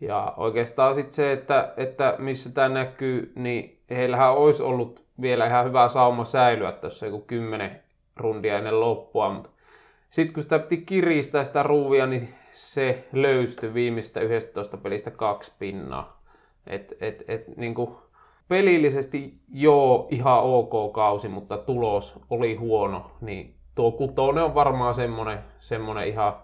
Ja 0.00 0.34
oikeastaan 0.36 0.94
sitten 0.94 1.12
se, 1.12 1.32
että, 1.32 1.72
että 1.76 2.14
missä 2.18 2.54
tämä 2.54 2.68
näkyy, 2.68 3.32
niin 3.34 3.78
heillähän 3.90 4.32
olisi 4.32 4.62
ollut 4.62 5.04
vielä 5.20 5.46
ihan 5.46 5.64
hyvä 5.64 5.88
sauma 5.88 6.24
säilyä 6.24 6.72
tuossa 6.72 7.06
joku 7.06 7.20
kymmenen 7.20 7.80
rundia 8.16 8.58
ennen 8.58 8.80
loppua, 8.80 9.30
mutta 9.32 9.50
sitten 10.10 10.34
kun 10.34 10.42
sitä 10.42 10.58
piti 10.58 10.76
kiristää 10.76 11.44
sitä 11.44 11.62
ruuvia, 11.62 12.06
niin 12.06 12.28
se 12.52 13.08
löystyi 13.12 13.74
viimeistä 13.74 14.20
11 14.20 14.76
pelistä 14.76 15.10
kaksi 15.10 15.52
pinnaa. 15.58 16.22
Et, 16.66 16.92
et, 17.00 17.24
et, 17.28 17.56
niin 17.56 17.74
kuin 17.74 17.96
pelillisesti 18.50 19.34
joo, 19.48 20.08
ihan 20.10 20.42
ok 20.42 20.92
kausi, 20.92 21.28
mutta 21.28 21.58
tulos 21.58 22.20
oli 22.30 22.54
huono, 22.54 23.10
niin 23.20 23.54
tuo 23.74 23.92
kutonen 23.92 24.44
on 24.44 24.54
varmaan 24.54 24.94
semmonen, 24.94 25.38
semmonen 25.60 26.08
ihan 26.08 26.34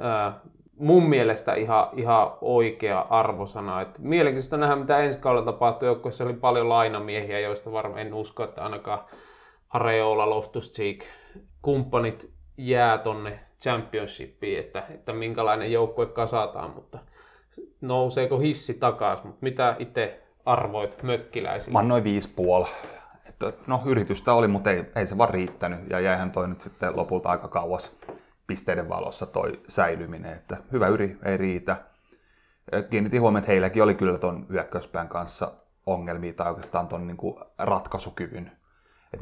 ää, 0.00 0.40
mun 0.78 1.08
mielestä 1.08 1.54
ihan, 1.54 1.88
ihan 1.92 2.32
oikea 2.40 3.06
arvosana. 3.10 3.80
Et 3.80 3.98
mielenkiintoista 3.98 4.56
nähdä, 4.56 4.76
mitä 4.76 4.98
ensi 4.98 5.18
kaudella 5.18 5.52
tapahtui. 5.52 5.88
Joukkueessa 5.88 6.24
oli 6.24 6.34
paljon 6.34 6.68
lainamiehiä, 6.68 7.40
joista 7.40 7.72
varmaan 7.72 8.00
en 8.00 8.14
usko, 8.14 8.44
että 8.44 8.62
ainakaan 8.62 9.00
Areola, 9.68 10.30
Loftus 10.30 10.72
kumppanit 11.62 12.30
jää 12.58 12.98
tonne 12.98 13.40
championshipiin, 13.62 14.58
että, 14.58 14.82
että 14.90 15.12
minkälainen 15.12 15.72
joukkue 15.72 16.06
kasataan, 16.06 16.70
mutta 16.70 16.98
nouseeko 17.80 18.38
hissi 18.38 18.74
takaisin. 18.74 19.26
Mutta 19.26 19.44
mitä 19.44 19.76
itse 19.78 20.25
arvoit 20.46 21.02
mökkiläisille? 21.02 21.72
Mä 21.72 21.78
annoin 21.78 22.04
viisi 22.04 22.28
puoli. 22.28 22.66
Että, 23.28 23.52
no 23.66 23.82
yritystä 23.86 24.32
oli, 24.32 24.48
mutta 24.48 24.70
ei, 24.70 24.84
ei 24.96 25.06
se 25.06 25.18
vaan 25.18 25.30
riittänyt 25.30 25.90
ja 25.90 26.00
jäihän 26.00 26.30
toi 26.30 26.48
nyt 26.48 26.60
sitten 26.60 26.96
lopulta 26.96 27.28
aika 27.28 27.48
kauas 27.48 27.96
pisteiden 28.46 28.88
valossa 28.88 29.26
toi 29.26 29.60
säilyminen, 29.68 30.32
että 30.32 30.56
hyvä 30.72 30.88
yri 30.88 31.18
ei 31.24 31.36
riitä. 31.36 31.76
Kiinnitin 32.90 33.20
huomioon, 33.20 33.38
että 33.38 33.52
heilläkin 33.52 33.82
oli 33.82 33.94
kyllä 33.94 34.18
ton 34.18 34.46
hyökkäyspään 34.48 35.08
kanssa 35.08 35.52
ongelmia 35.86 36.32
tai 36.32 36.48
oikeastaan 36.48 36.88
ton 36.88 37.06
niin 37.06 37.16
ratkaisukyvyn. 37.58 38.52
Et 39.12 39.20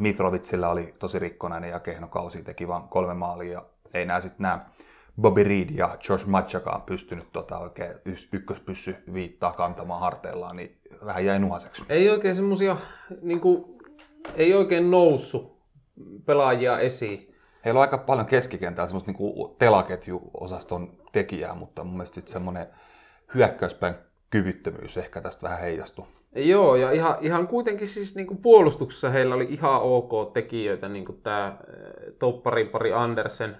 oli 0.68 0.94
tosi 0.98 1.18
rikkonainen 1.18 1.70
ja 1.70 1.80
kehno 1.80 2.08
kausi, 2.08 2.42
teki 2.42 2.68
vain 2.68 2.82
kolme 2.82 3.14
maalia 3.14 3.62
ei 3.94 4.06
nää 4.06 4.20
sitten 4.20 4.42
nämä 4.42 4.66
Bobby 5.20 5.44
Reed 5.44 5.68
ja 5.70 5.96
Josh 6.08 6.26
Machakaan 6.26 6.82
pystynyt 6.82 7.32
tota 7.32 7.58
oikein 7.58 7.92
ykköspyssy 8.32 8.96
viittaa 9.14 9.52
kantamaan 9.52 10.00
harteillaan, 10.00 10.56
niin 10.56 10.76
vähän 11.04 11.24
jäi 11.24 11.38
nuhaseksi. 11.38 11.82
Ei 11.88 12.10
oikein 12.10 12.34
semmosia, 12.34 12.76
niin 13.22 13.40
kuin, 13.40 13.64
ei 14.34 14.54
oikein 14.54 14.90
noussut 14.90 15.58
pelaajia 16.26 16.78
esiin. 16.78 17.34
Heillä 17.64 17.78
on 17.78 17.82
aika 17.82 17.98
paljon 17.98 18.26
keskikentällä 18.26 18.88
semmoista 18.88 19.12
niin 19.12 19.56
telaketju-osaston 19.58 20.92
tekijää, 21.12 21.54
mutta 21.54 21.84
mun 21.84 21.96
mielestä 21.96 22.20
semmoinen 22.24 22.66
hyökkäyspäin 23.34 23.94
kyvyttömyys 24.30 24.96
ehkä 24.96 25.20
tästä 25.20 25.42
vähän 25.42 25.60
heijastui. 25.60 26.06
Joo, 26.36 26.76
ja 26.76 26.90
ihan, 26.90 27.16
ihan 27.20 27.46
kuitenkin 27.46 27.88
siis 27.88 28.16
niin 28.16 28.26
kuin 28.26 28.38
puolustuksessa 28.38 29.10
heillä 29.10 29.34
oli 29.34 29.46
ihan 29.50 29.80
ok 29.82 30.32
tekijöitä, 30.32 30.88
niin 30.88 31.04
kuin 31.04 31.20
tämä 31.22 31.58
toppari 32.18 32.64
pari 32.64 32.92
Andersen, 32.92 33.56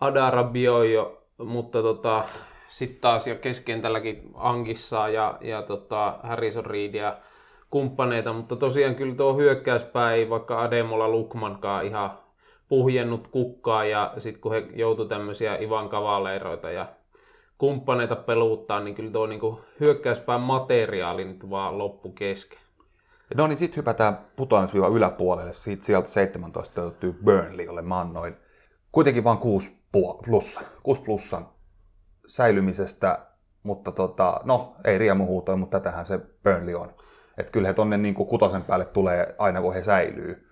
Adara 0.00 0.44
Biojo, 0.44 1.22
mutta 1.38 1.82
tota, 1.82 2.24
sitten 2.68 3.00
taas 3.00 3.26
jo 3.26 3.34
keskentälläkin 3.34 4.30
Angissa 4.34 5.08
ja, 5.08 5.38
ja 5.40 5.62
tota 5.62 6.18
Harrison 6.22 6.66
Reed 6.66 6.94
ja 6.94 7.18
kumppaneita, 7.70 8.32
mutta 8.32 8.56
tosiaan 8.56 8.94
kyllä 8.94 9.14
tuo 9.14 9.36
hyökkäyspää 9.36 10.12
ei 10.12 10.30
vaikka 10.30 10.62
Ademola 10.62 11.08
Lukmankaan 11.08 11.86
ihan 11.86 12.10
puhjennut 12.68 13.28
kukkaa 13.28 13.84
ja 13.84 14.12
sitten 14.18 14.40
kun 14.40 14.52
he 14.52 14.66
joutu 14.74 15.04
tämmöisiä 15.04 15.56
Ivan 15.56 15.88
Kavaleiroita 15.88 16.70
ja 16.70 16.86
kumppaneita 17.58 18.16
peluuttaa, 18.16 18.80
niin 18.80 18.94
kyllä 18.94 19.10
tuo 19.10 19.26
niinku 19.26 19.60
hyökkäyspään 19.80 20.40
materiaali 20.40 21.24
nyt 21.24 21.50
vaan 21.50 21.78
loppu 21.78 22.12
kesken. 22.12 22.58
No 23.34 23.46
niin, 23.46 23.58
sitten 23.58 23.76
hypätään 23.76 24.18
putoamisviivan 24.36 24.92
yläpuolelle. 24.92 25.52
Siitä 25.52 25.84
sieltä 25.84 26.08
17 26.08 26.80
löytyy 26.80 27.12
Burnley, 27.24 27.66
jolle 27.66 27.82
mä 27.82 27.98
annoin 27.98 28.36
kuitenkin 28.92 29.24
vain 29.24 29.38
6 29.38 29.77
plussa, 29.92 30.60
6 30.82 31.00
plussan 31.00 31.48
säilymisestä, 32.26 33.26
mutta 33.62 33.92
tota, 33.92 34.40
no, 34.44 34.76
ei 34.84 34.98
riemuhuutoja, 34.98 35.56
mutta 35.56 35.80
tätähän 35.80 36.04
se 36.04 36.18
Burnley 36.18 36.74
on. 36.74 36.94
Että 37.38 37.52
kyllä 37.52 37.68
he 37.68 37.74
tonne 37.74 37.96
niin 37.96 38.14
kuin 38.14 38.28
kutosen 38.28 38.64
päälle 38.64 38.84
tulee 38.84 39.34
aina, 39.38 39.60
kun 39.60 39.74
he 39.74 39.82
säilyy. 39.82 40.48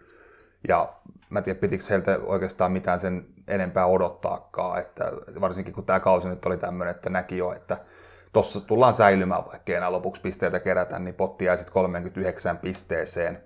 Ja 0.69 0.95
mä 1.31 1.39
en 1.39 1.45
tiedä, 1.45 1.59
pitikö 1.59 1.85
heiltä 1.91 2.19
oikeastaan 2.27 2.73
mitään 2.73 3.01
sen 3.01 3.27
enempää 3.49 3.87
odottaakaan, 3.87 4.81
että 4.81 5.13
varsinkin 5.41 5.75
kun 5.75 5.85
tämä 5.85 6.01
kausi 6.01 6.29
nyt 6.29 6.47
oli 6.47 6.57
tämmöinen, 6.57 6.95
että 6.95 7.11
näki 7.11 7.39
jo, 7.39 7.53
että 7.53 7.77
tuossa 8.33 8.61
tullaan 8.61 8.95
säilymään, 8.95 9.45
vaikka 9.47 9.73
enää 9.73 9.93
lopuksi 9.93 10.23
pisteitä 10.23 10.61
kerätä, 10.61 10.99
niin 10.99 11.15
potti 11.15 11.45
jäi 11.45 11.59
sitten 11.59 11.73
39 11.73 12.59
pisteeseen. 12.59 13.43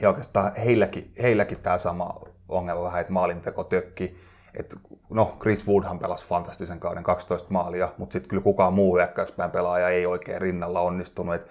Ja 0.00 0.08
oikeastaan 0.08 0.54
heilläkin, 0.56 1.12
heilläkin 1.22 1.58
tämä 1.58 1.78
sama 1.78 2.20
ongelma 2.48 2.82
vähän, 2.82 3.00
että 3.00 3.12
maalinteko 3.12 3.64
tökki. 3.64 4.16
Et, 4.54 4.76
no, 5.10 5.32
Chris 5.40 5.68
Woodhan 5.68 5.98
pelasi 5.98 6.26
fantastisen 6.26 6.80
kauden 6.80 7.02
12 7.02 7.48
maalia, 7.50 7.88
mutta 7.98 8.12
sitten 8.12 8.28
kyllä 8.28 8.42
kukaan 8.42 8.74
muu 8.74 8.96
hyökkäyspään 8.96 9.50
pelaaja 9.50 9.88
ei 9.88 10.06
oikein 10.06 10.40
rinnalla 10.40 10.80
onnistunut. 10.80 11.34
Et 11.34 11.46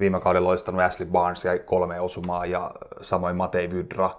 viime 0.00 0.20
kauden 0.20 0.44
loistanut 0.44 0.80
Ashley 0.80 1.08
Barnes 1.08 1.44
ja 1.44 1.58
kolme 1.58 2.00
osumaa 2.00 2.46
ja 2.46 2.70
samoin 3.02 3.36
Matei 3.36 3.70
Vydra, 3.70 4.10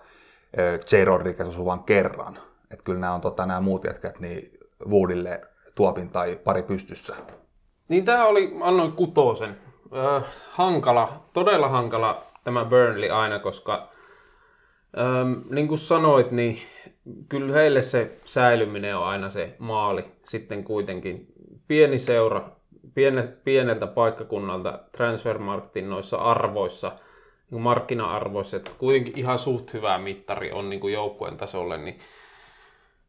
J. 0.91 1.03
Rodriguez 1.03 1.47
osui 1.47 1.65
vain 1.65 1.83
kerran. 1.83 2.39
Et 2.71 2.81
kyllä 2.81 2.99
nämä 2.99 3.13
on 3.13 3.21
tota, 3.21 3.45
nämä 3.45 3.61
muut 3.61 3.83
jätkät 3.83 4.19
niin 4.19 4.59
Woodille 4.89 5.41
tuopin 5.75 6.09
tai 6.09 6.39
pari 6.43 6.63
pystyssä. 6.63 7.15
Niin 7.89 8.05
tämä 8.05 8.25
oli, 8.25 8.57
annoin 8.61 8.91
kutosen. 8.91 9.57
Ö, 9.95 10.21
hankala, 10.51 11.25
todella 11.33 11.69
hankala 11.69 12.23
tämä 12.43 12.65
Burnley 12.65 13.09
aina, 13.09 13.39
koska 13.39 13.89
ö, 14.97 15.01
niin 15.49 15.67
kuin 15.67 15.77
sanoit, 15.77 16.31
niin 16.31 16.57
kyllä 17.29 17.53
heille 17.53 17.81
se 17.81 18.17
säilyminen 18.25 18.97
on 18.97 19.03
aina 19.03 19.29
se 19.29 19.55
maali. 19.59 20.05
Sitten 20.25 20.63
kuitenkin 20.63 21.27
pieni 21.67 21.99
seura, 21.99 22.49
pieneltä 23.43 23.87
paikkakunnalta 23.87 24.79
Transfermarktin 24.91 25.89
noissa 25.89 26.17
arvoissa, 26.17 26.91
niin 27.51 27.61
markkina-arvoissa, 27.61 28.57
että 28.57 28.71
kuitenkin 28.77 29.17
ihan 29.17 29.39
suht 29.39 29.73
hyvä 29.73 29.97
mittari 29.97 30.51
on 30.51 30.69
niin 30.69 30.79
kuin 30.79 30.93
joukkueen 30.93 31.37
tasolle, 31.37 31.77
niin 31.77 31.99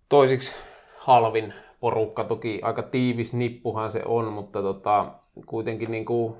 toisiksi 0.08 0.54
halvin 0.98 1.54
porukka, 1.80 2.24
toki 2.24 2.60
aika 2.62 2.82
tiivis 2.82 3.34
nippuhan 3.34 3.90
se 3.90 4.02
on, 4.04 4.32
mutta 4.32 4.62
tota, 4.62 5.06
kuitenkin 5.46 5.90
niin 5.90 6.04
kuin 6.04 6.34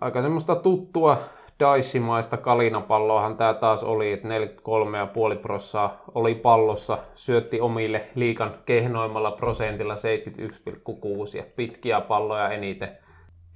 aika 0.00 0.22
semmoista 0.22 0.54
tuttua 0.54 1.16
Dice-maista 1.62 2.36
kalinapalloahan 2.36 3.36
tämä 3.36 3.54
taas 3.54 3.84
oli, 3.84 4.12
että 4.12 4.28
43,5 4.28 5.38
prossaa 5.42 6.02
oli 6.14 6.34
pallossa, 6.34 6.98
syötti 7.14 7.60
omille 7.60 8.06
liikan 8.14 8.54
kehnoimmalla 8.66 9.30
prosentilla 9.30 9.94
71,6 9.94 11.36
ja 11.36 11.44
pitkiä 11.56 12.00
palloja 12.00 12.48
eniten, 12.48 12.98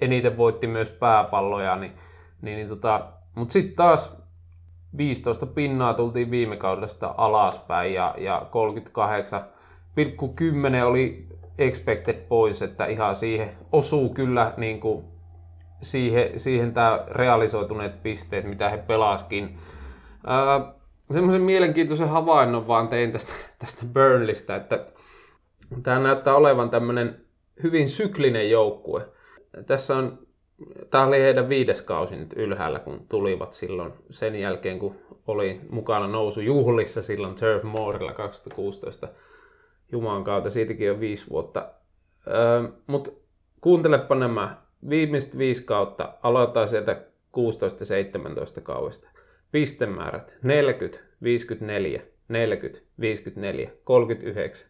eniten 0.01 0.37
voitti 0.37 0.67
myös 0.67 0.91
pääpalloja, 0.91 1.77
niin, 1.77 1.93
niin, 2.43 2.57
niin 2.57 2.69
tota, 2.69 3.07
mutta 3.35 3.53
sitten 3.53 3.77
taas 3.77 4.17
15 4.97 5.47
pinnaa 5.47 5.95
tultiin 5.95 6.31
viime 6.31 6.57
kaudesta 6.57 7.15
alaspäin 7.17 7.95
ja, 7.95 8.15
ja 8.19 8.47
38,10 10.81 10.85
oli 10.85 11.27
expected 11.59 12.27
points, 12.29 12.63
että 12.63 12.87
ihan 12.87 13.17
siihen 13.17 13.51
osuu 13.73 14.15
kyllä 14.15 14.55
niin 14.57 14.81
kuin 14.81 15.16
siihen, 15.83 16.39
siihen 16.39 16.75
tämä 16.75 17.05
realisoituneet 17.09 18.03
pisteet, 18.03 18.45
mitä 18.45 18.69
he 18.69 18.77
pelaskin. 18.77 19.59
semmoisen 21.11 21.43
mielenkiintoisen 21.43 22.09
havainnon 22.09 22.69
vaan 22.69 22.89
tein 22.89 23.13
tästä, 23.13 23.33
tästä 23.59 23.87
Burnleystä, 23.87 24.57
että 24.57 24.87
tämä 25.83 25.99
näyttää 25.99 26.35
olevan 26.35 26.71
tämmöinen 26.71 27.21
hyvin 27.63 27.89
syklinen 27.89 28.51
joukkue. 28.51 29.09
Tässä 29.67 29.97
on, 29.97 30.19
tämä 30.91 31.05
oli 31.05 31.21
heidän 31.21 31.49
viides 31.49 31.83
kausi 31.83 32.17
nyt 32.17 32.33
ylhäällä, 32.37 32.79
kun 32.79 33.07
tulivat 33.09 33.53
silloin 33.53 33.93
sen 34.11 34.37
jälkeen, 34.37 34.79
kun 34.79 34.97
oli 35.27 35.61
mukana 35.71 36.07
nousu 36.07 36.41
juhlissa 36.41 37.03
silloin 37.03 37.35
Turf 37.35 37.63
Moorilla 37.63 38.13
2016 38.13 39.09
Jumalan 39.93 40.25
kautta, 40.25 40.51
siitäkin 40.51 40.91
on 40.91 41.01
viisi 41.01 41.31
vuotta. 41.31 41.69
Öö, 42.27 42.63
Mutta 42.87 43.11
kuuntelepa 43.61 44.15
nämä 44.15 44.57
viimeiset 44.89 45.39
viisi 45.39 45.65
kautta 45.65 46.15
aloittaa 46.23 46.67
sieltä 46.67 47.03
16-17 48.59 48.61
kaudesta. 48.63 49.09
Pistemäärät 49.53 50.35
40, 50.43 50.99
54, 51.23 52.03
40, 52.29 52.81
54, 53.01 53.71
39. 53.85 54.69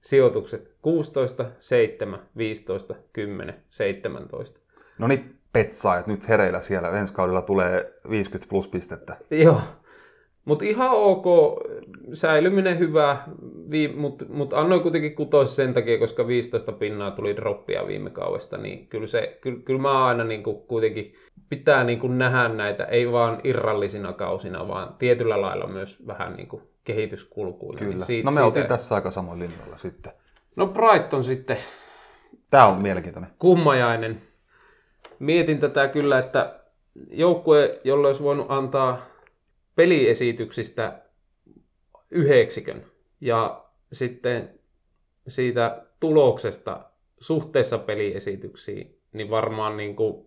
Sijoitukset 0.00 0.74
16, 0.82 1.44
7, 1.60 2.20
15, 2.36 2.94
10, 3.12 3.62
17. 3.68 4.60
No 4.98 5.06
niin, 5.06 5.36
petsaajat 5.52 6.06
nyt 6.06 6.28
hereillä 6.28 6.60
siellä. 6.60 6.90
Ensi 6.90 7.14
kaudella 7.14 7.42
tulee 7.42 7.92
50 8.10 8.50
plus 8.50 8.68
pistettä. 8.68 9.16
Joo, 9.30 9.60
mutta 10.50 10.64
ihan 10.64 10.90
ok, 10.90 11.24
säilyminen 12.12 12.78
hyvä, 12.78 13.16
mutta 13.96 14.24
mut 14.28 14.52
annoin 14.52 14.82
kuitenkin 14.82 15.14
kutoisi 15.14 15.54
sen 15.54 15.74
takia, 15.74 15.98
koska 15.98 16.26
15 16.26 16.72
pinnaa 16.72 17.10
tuli 17.10 17.36
droppia 17.36 17.86
viime 17.86 18.10
kaudesta, 18.10 18.56
niin 18.56 18.86
kyllä, 18.86 19.06
se, 19.06 19.38
kyllä, 19.40 19.58
kyllä 19.64 19.80
mä 19.80 20.06
aina 20.06 20.24
niin 20.24 20.42
kuin 20.42 20.56
kuitenkin 20.62 21.14
pitää 21.48 21.84
niin 21.84 21.98
kuin 21.98 22.18
nähdä 22.18 22.48
näitä, 22.48 22.84
ei 22.84 23.12
vaan 23.12 23.40
irrallisina 23.44 24.12
kausina, 24.12 24.68
vaan 24.68 24.94
tietyllä 24.98 25.40
lailla 25.40 25.66
myös 25.66 26.06
vähän 26.06 26.36
niin 26.36 26.48
kuin 26.48 26.62
kehityskulkuina. 26.84 27.78
Kyllä. 27.78 27.94
Niin 27.94 28.06
siitä, 28.06 28.30
no 28.30 28.32
me 28.34 28.42
oltiin 28.42 28.66
tässä 28.66 28.94
aika 28.94 29.10
samoin 29.10 29.38
linjoilla 29.38 29.76
sitten. 29.76 30.12
No 30.56 30.66
Brighton 30.66 31.24
sitten. 31.24 31.56
Tämä 32.50 32.66
on 32.66 32.82
mielenkiintoinen. 32.82 33.30
Kummajainen. 33.38 34.22
Mietin 35.18 35.58
tätä 35.58 35.88
kyllä, 35.88 36.18
että 36.18 36.60
joukkue, 37.10 37.74
jolle 37.84 38.06
olisi 38.06 38.22
voinut 38.22 38.46
antaa 38.48 39.09
peliesityksistä 39.80 41.02
yhdeksikön 42.10 42.84
ja 43.20 43.64
sitten 43.92 44.60
siitä 45.28 45.82
tuloksesta 46.00 46.80
suhteessa 47.20 47.78
peliesityksiin, 47.78 48.98
niin 49.12 49.30
varmaan 49.30 49.76
niin 49.76 49.96
kuin 49.96 50.26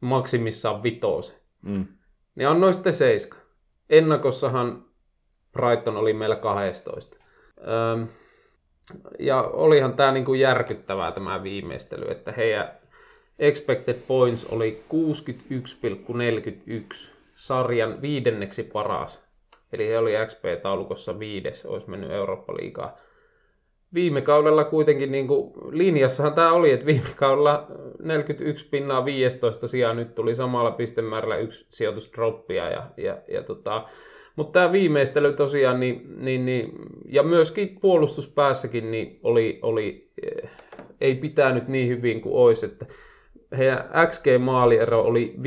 maksimissaan 0.00 0.82
vitose. 0.82 1.40
Mm. 1.62 1.86
Niin 2.34 2.48
annoin 2.48 2.74
sitten 2.74 2.92
seiska. 2.92 3.36
Ennakossahan 3.90 4.84
Brighton 5.52 5.96
oli 5.96 6.12
meillä 6.12 6.36
12. 6.36 7.16
Öm, 7.58 8.08
ja 9.18 9.42
olihan 9.42 9.94
tämä 9.94 10.12
niin 10.12 10.24
kuin 10.24 10.40
järkyttävää 10.40 11.12
tämä 11.12 11.42
viimeistely, 11.42 12.10
että 12.10 12.32
heidän 12.32 12.72
expected 13.38 13.96
points 14.06 14.44
oli 14.44 14.82
61,41 14.88 17.11
sarjan 17.34 18.02
viidenneksi 18.02 18.62
paras. 18.62 19.32
Eli 19.72 19.88
he 19.88 19.98
oli 19.98 20.12
XP-taulukossa 20.26 21.18
viides, 21.18 21.66
olisi 21.66 21.90
mennyt 21.90 22.10
Eurooppa-liigaa. 22.10 22.98
viime 23.94 24.20
kaudella 24.20 24.64
kuitenkin 24.64 25.12
niin 25.12 25.28
kuin, 25.28 25.52
linjassahan 25.70 26.34
tämä 26.34 26.52
oli, 26.52 26.70
että 26.70 26.86
viime 26.86 27.08
kaudella 27.16 27.66
41 28.02 28.68
pinnaa 28.68 29.04
15 29.04 29.68
sijaan 29.68 29.96
nyt 29.96 30.14
tuli 30.14 30.34
samalla 30.34 30.70
pistemäärällä 30.70 31.36
yksi 31.36 31.66
sijoitusdroppia 31.70 32.70
ja, 32.70 32.86
ja, 32.96 33.18
ja 33.28 33.42
tota, 33.42 33.88
mutta 34.36 34.52
tämä 34.52 34.72
viimeistely 34.72 35.32
tosiaan, 35.32 35.80
niin, 35.80 36.24
niin, 36.24 36.46
niin, 36.46 36.72
ja 37.08 37.22
myöskin 37.22 37.78
puolustuspäässäkin 37.80 38.90
niin 38.90 39.20
oli, 39.22 39.58
oli, 39.62 40.10
eh, 40.22 40.50
ei 41.00 41.14
pitänyt 41.14 41.68
niin 41.68 41.88
hyvin 41.88 42.20
kuin 42.20 42.34
olisi, 42.34 42.66
että 42.66 42.86
heidän 43.58 43.84
XG-maaliero 44.08 45.02
oli 45.02 45.36
54-40 45.38 45.42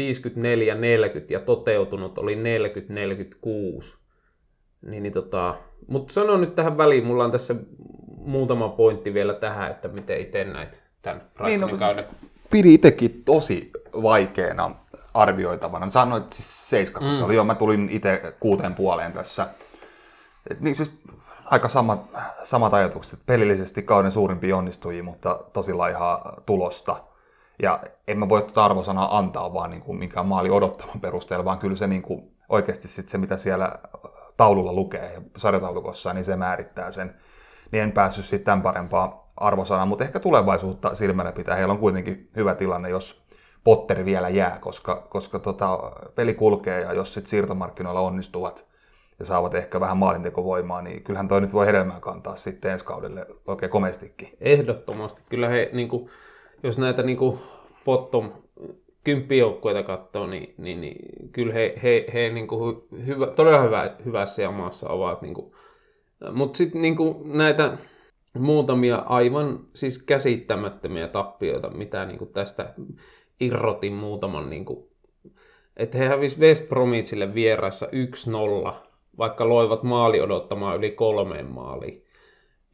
ja 1.30 1.40
toteutunut 1.40 2.18
oli 2.18 2.36
40-46. 2.36 2.40
Niin, 4.82 5.04
niin 5.04 5.14
tota, 5.14 5.56
mutta 5.88 6.14
sanon 6.14 6.42
nyt 6.42 6.56
tähän 6.56 6.78
väliin, 6.78 7.06
mulla 7.06 7.26
on 7.26 7.32
tässä 7.32 7.56
muutama 8.18 8.70
pointti 8.70 9.14
vielä 9.14 9.34
tähän, 9.34 9.72
että 9.72 9.88
miten 9.88 10.22
itse 10.22 10.44
näitä 10.44 10.78
tämän 11.02 11.22
niin, 11.46 11.62
no, 11.62 11.70
kauden. 11.80 12.06
Pidi 12.50 12.74
itsekin 12.74 13.24
tosi 13.26 13.72
vaikeana 14.04 14.76
arvioitavana. 15.14 15.90
Sanoit 15.90 16.34
siis 16.34 16.70
7 16.70 17.16
mm. 17.16 17.24
oli, 17.24 17.36
joo, 17.36 17.44
mä 17.44 17.56
tulin 17.56 17.90
itse 17.92 18.36
kuuteen 18.40 18.76
puoleen 18.76 19.14
tässä. 19.14 19.48
Et 20.50 20.62
niin 20.62 20.76
siis 20.76 20.92
aika 21.46 21.68
samat, 21.68 22.00
samat 22.44 22.74
ajatukset. 22.74 23.20
Pelillisesti 23.26 23.84
kauden 23.84 24.12
suurimpia 24.12 24.58
onnistujia, 24.58 25.04
mutta 25.04 25.40
tosi 25.54 25.74
laihaa 25.74 26.42
tulosta. 26.46 27.04
Ja 27.62 27.80
en 28.08 28.20
mä 28.20 28.30
voi 28.30 28.42
tuota 28.42 28.66
arvosanaa 28.66 29.18
antaa 29.18 29.54
vaan 29.54 29.70
niin 29.70 29.82
kuin 29.82 29.98
minkään 29.98 30.26
maali 30.26 30.50
odottaman 30.50 31.02
perusteella, 31.02 31.46
vaan 31.46 31.60
kyllä 31.60 31.76
se 31.76 31.88
niin 31.88 32.02
kuin 32.02 32.32
oikeasti 32.50 32.88
sit 32.88 33.08
se, 33.08 33.18
mitä 33.18 33.38
siellä 33.38 33.72
taululla 34.38 34.74
lukee 34.74 35.14
ja 35.14 35.22
sarjataulukossa, 35.38 36.14
niin 36.14 36.26
se 36.26 36.36
määrittää 36.36 36.92
sen. 36.92 37.16
Niin 37.72 37.84
en 37.84 37.92
päässyt 37.92 38.26
sitten 38.26 38.46
tämän 38.46 38.62
parempaa 38.62 39.32
arvosanaa, 39.38 39.86
mutta 39.86 40.04
ehkä 40.04 40.20
tulevaisuutta 40.20 40.96
silmällä 40.96 41.32
pitää. 41.32 41.56
Heillä 41.56 41.72
on 41.72 41.80
kuitenkin 41.80 42.30
hyvä 42.36 42.56
tilanne, 42.56 42.90
jos 42.90 43.26
Potteri 43.64 44.06
vielä 44.06 44.30
jää, 44.30 44.58
koska, 44.62 45.08
koska 45.10 45.40
tota, 45.40 45.92
peli 46.16 46.34
kulkee 46.34 46.82
ja 46.82 46.94
jos 46.94 47.14
sitten 47.14 47.30
siirtomarkkinoilla 47.30 48.00
onnistuvat 48.00 48.66
ja 49.20 49.26
saavat 49.26 49.54
ehkä 49.54 49.80
vähän 49.80 49.98
maalintekovoimaa, 49.98 50.82
niin 50.82 51.04
kyllähän 51.04 51.28
toi 51.28 51.42
nyt 51.42 51.54
voi 51.54 51.66
hedelmää 51.66 52.00
kantaa 52.00 52.36
sitten 52.36 52.72
ensi 52.72 52.86
kaudelle 52.86 53.26
oikein 53.48 53.70
komestikin. 53.70 54.38
Ehdottomasti. 54.42 55.22
Kyllä 55.30 55.50
he, 55.50 55.70
niin 55.74 55.90
kuin, 55.90 56.10
jos 56.64 56.78
näitä 56.78 57.04
niin 57.04 57.18
kuin 57.18 57.40
bottom 57.86 58.32
kymppijoukkueita 59.04 59.84
katsoo, 59.84 60.28
niin, 60.28 60.54
niin, 60.58 60.82
niin 60.82 61.30
kyllä 61.32 61.54
he, 61.54 61.76
he, 61.84 62.06
he 62.14 62.30
niin 62.30 62.48
kuin 62.48 62.78
hyvä, 63.06 63.28
todella 63.28 63.62
hyvä, 63.62 63.96
hyvässä 64.06 64.42
jamassa 64.42 64.90
ovat. 64.90 65.22
Niin. 65.22 65.36
Mutta 66.32 66.58
sitten 66.58 66.82
niin 66.82 66.98
näitä 67.24 67.78
muutamia 68.34 68.96
aivan 68.96 69.60
siis 69.74 70.04
käsittämättömiä 70.04 71.08
tappioita, 71.08 71.70
mitä 71.70 72.06
niin 72.06 72.18
kuin 72.18 72.34
tästä 72.34 72.74
irrotin 73.40 73.94
muutaman, 73.94 74.50
niin 74.50 74.66
kuin, 74.66 74.86
että 75.78 75.98
he 75.98 76.08
hävisi 76.08 76.40
West 76.40 76.70
Bromwichille 76.70 77.34
vieraissa 77.34 77.88
1-0, 78.68 78.74
vaikka 79.18 79.50
loivat 79.50 79.84
maali 79.84 80.22
odottamaan 80.22 80.78
yli 80.78 80.92
kolmeen 80.92 81.46
maaliin. 81.46 82.05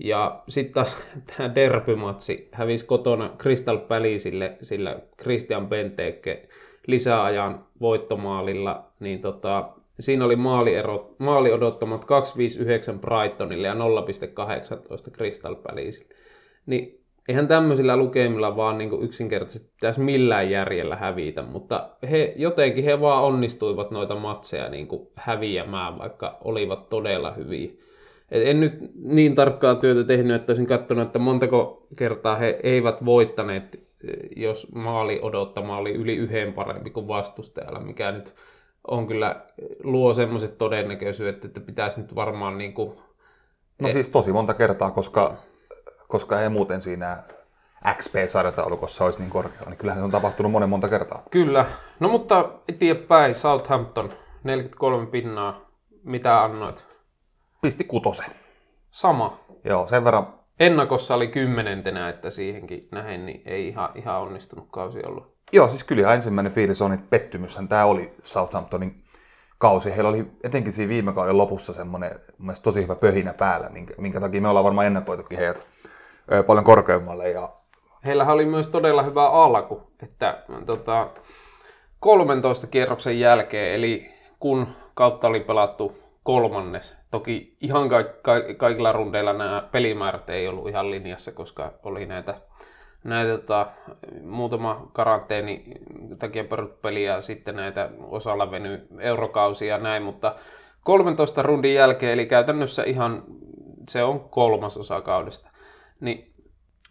Ja 0.04 0.44
sitten 0.48 0.74
taas 0.74 0.98
tämä 1.38 1.56
derbymatsi 1.56 2.50
hävisi 2.52 2.86
kotona 2.86 3.30
Crystal 3.38 3.78
Palaceille, 3.78 4.58
sillä 4.62 5.00
Christian 5.22 5.68
Benteke 5.68 6.50
lisäajan 6.88 7.66
voittomaalilla, 7.82 8.92
niin 9.00 9.22
tota, 9.22 9.64
siinä 10.00 10.26
oli 10.26 10.36
maaliero, 10.36 11.16
maali 11.18 11.52
odottamat 11.52 12.06
259 12.06 13.00
Brightonille 13.00 13.68
ja 13.68 13.74
0,18 13.74 13.80
Crystal 15.12 15.56
Palaceille. 15.56 16.16
Niin 16.66 17.02
eihän 17.28 17.48
tämmöisillä 17.48 17.98
lukemilla 17.98 18.56
vaan 18.56 18.78
niin 18.78 18.90
kuin 18.90 19.04
yksinkertaisesti 19.04 19.72
pitäisi 19.74 20.00
millään 20.00 20.52
järjellä 20.52 20.96
hävitä, 20.96 21.42
mutta 21.42 21.90
he, 22.12 22.34
jotenkin 22.36 22.84
he 22.84 23.02
vaan 23.02 23.24
onnistuivat 23.24 23.92
noita 23.92 24.16
matseja 24.16 24.70
niin 24.70 24.88
kuin 24.88 25.08
häviämään, 25.16 25.98
vaikka 25.98 26.38
olivat 26.44 26.90
todella 26.90 27.32
hyviä. 27.32 27.72
Et 28.32 28.48
en 28.48 28.60
nyt 28.60 28.92
niin 28.96 29.36
tarkkaa 29.36 29.76
työtä 29.76 30.04
tehnyt, 30.04 30.36
että 30.36 30.52
olisin 30.52 30.66
katsonut, 30.66 31.06
että 31.06 31.20
montako 31.20 31.88
kertaa 31.96 32.36
he 32.36 32.60
eivät 32.64 33.06
voittaneet, 33.06 33.88
jos 34.36 34.68
maali 34.76 35.20
odottama 35.22 35.78
oli 35.78 35.94
yli 35.94 36.16
yhden 36.16 36.54
parempi 36.54 36.90
kuin 36.90 37.08
vastustajalla, 37.08 37.80
mikä 37.80 38.12
nyt 38.12 38.34
on 38.88 39.08
kyllä, 39.08 39.46
luo 39.84 40.14
semmoiset 40.14 40.58
todennäköisyydet, 40.58 41.46
että 41.46 41.60
pitäisi 41.60 42.02
nyt 42.02 42.16
varmaan 42.16 42.58
niin 42.58 42.74
kuin... 42.74 42.94
No 43.82 43.92
siis 43.92 44.10
tosi 44.10 44.32
monta 44.32 44.54
kertaa, 44.54 44.92
koska 44.92 45.38
koska 46.12 46.42
ei 46.42 46.50
muuten 46.50 46.82
siinä 46.82 47.18
XP-sarjataulukossa 47.94 49.06
olisi 49.06 49.20
niin 49.20 49.30
korkealla, 49.30 49.70
niin 49.70 49.78
kyllähän 49.78 50.02
se 50.02 50.06
on 50.06 50.12
tapahtunut 50.12 50.52
monen 50.52 50.70
monta 50.70 50.90
kertaa. 50.90 51.24
Kyllä. 51.32 51.66
No 52.00 52.10
mutta 52.10 52.50
eteenpäin 52.68 53.36
Southampton, 53.36 54.10
43 54.44 55.06
pinnaa. 55.06 55.62
Mitä 56.04 56.44
annoit? 56.44 56.91
Pisti 57.62 57.84
kutosen. 57.84 58.26
Sama. 58.92 59.40
Joo, 59.64 59.88
sen 59.88 60.04
verran. 60.04 60.34
Ennakossa 60.60 61.16
oli 61.16 61.28
kymmenentenä, 61.28 62.10
että 62.10 62.30
siihenkin 62.30 62.88
nähen, 62.92 63.26
niin 63.26 63.42
ei 63.46 63.68
ihan, 63.68 63.90
ihan 63.96 64.22
onnistunut 64.22 64.68
kausi 64.72 65.00
ollut. 65.06 65.36
Joo, 65.54 65.70
siis 65.70 65.84
kyllä 65.84 66.14
ensimmäinen 66.14 66.52
fiilis 66.52 66.82
on, 66.82 66.94
että 66.94 67.06
pettymyshän 67.10 67.68
tämä 67.68 67.86
oli 67.86 68.14
Southamptonin 68.24 69.04
kausi. 69.58 69.92
Heillä 69.92 70.10
oli 70.10 70.26
etenkin 70.44 70.74
siinä 70.74 70.90
viime 70.90 71.14
kauden 71.14 71.38
lopussa 71.38 71.74
semmoinen 71.74 72.12
tosi 72.64 72.84
hyvä 72.84 72.96
pöhinä 72.96 73.34
päällä, 73.34 73.70
minkä, 73.70 73.94
minkä 73.98 74.20
takia 74.20 74.42
me 74.42 74.48
ollaan 74.48 74.66
varmaan 74.66 74.88
ennakoitukin 74.88 75.38
heidät 75.38 75.66
paljon 76.48 76.66
korkeammalle. 76.66 77.30
Ja... 77.30 77.50
Heillähän 78.06 78.34
oli 78.34 78.46
myös 78.46 78.68
todella 78.68 79.04
hyvä 79.04 79.30
alku, 79.30 79.82
että 80.04 80.44
tota, 80.66 81.08
13 82.00 82.68
kierroksen 82.68 83.20
jälkeen, 83.20 83.76
eli 83.76 84.12
kun 84.40 84.68
kautta 84.94 85.28
oli 85.28 85.40
pelattu 85.40 86.01
kolmannes. 86.24 86.98
Toki 87.12 87.58
ihan 87.62 87.90
ka- 87.90 88.04
ka- 88.04 88.54
kaikilla 88.58 88.92
rundeilla 88.92 89.34
nämä 89.34 89.68
pelimäärät 89.72 90.30
ei 90.30 90.48
ollut 90.48 90.70
ihan 90.70 90.92
linjassa, 90.92 91.32
koska 91.32 91.74
oli 91.84 92.06
näitä, 92.06 92.42
näitä 93.04 93.38
tota, 93.38 93.68
muutama 94.24 94.90
karanteeni 94.94 95.64
takia 96.20 96.44
peliä 96.82 97.16
ja 97.16 97.22
sitten 97.22 97.56
näitä 97.56 97.90
osalla 98.02 98.52
veny 98.52 98.88
eurokausia 99.00 99.76
ja 99.76 99.84
näin, 99.84 100.04
mutta 100.04 100.36
13 100.84 101.42
rundin 101.42 101.74
jälkeen, 101.74 102.14
eli 102.14 102.26
käytännössä 102.26 102.84
ihan 102.84 103.24
se 103.90 104.04
on 104.04 104.20
kolmas 104.20 104.78
osa 104.78 105.02
kaudesta 105.02 105.52
niin 106.02 106.34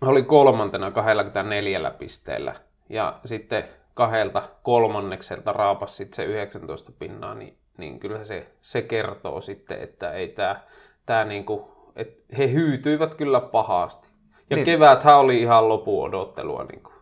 oli 0.01 0.23
kolmantena 0.23 0.91
24 0.91 1.91
pisteellä. 1.91 2.55
Ja 2.89 3.19
sitten 3.25 3.65
kahdelta 3.95 4.43
kolmannekselta 4.63 5.53
raapas 5.53 5.97
sitten 5.97 6.17
se 6.17 6.25
19 6.25 6.93
pinnaa, 6.99 7.35
niin, 7.35 7.57
niin 7.79 8.01
kyllä 8.01 8.25
se, 8.25 8.47
se 8.61 8.83
kertoo 8.83 9.41
sitten, 9.41 9.83
että 9.83 10.13
ei 10.13 10.29
tämä 10.29 10.61
tää 11.07 11.25
niinku, 11.25 11.71
et 11.97 12.25
he 12.39 12.53
hyytyivät 12.53 13.15
kyllä 13.15 13.41
pahasti. 13.41 14.09
Ja 14.51 14.57
niin. 14.57 14.65
keväthän 14.65 15.19
oli 15.19 15.41
ihan 15.41 15.69
lopu 15.69 16.03
odottelua. 16.03 16.65
Niinku. 16.65 16.93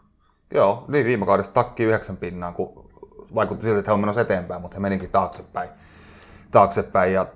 Joo, 0.55 0.85
niin 0.89 1.07
viime 1.07 1.27
kaudesta 1.27 1.55
takki 1.55 1.83
9 1.83 2.17
pinnaa, 2.17 2.53
kun 2.53 2.91
vaikutti 3.35 3.63
siltä, 3.63 3.79
että 3.79 3.91
he 3.91 3.95
on 3.95 4.01
menossa 4.01 4.21
eteenpäin, 4.21 4.63
mutta 4.63 4.75
he 4.75 4.81
menikin 4.81 5.11
taaksepäin. 5.11 5.71
taaksepäin 6.51 7.13
ja 7.13 7.27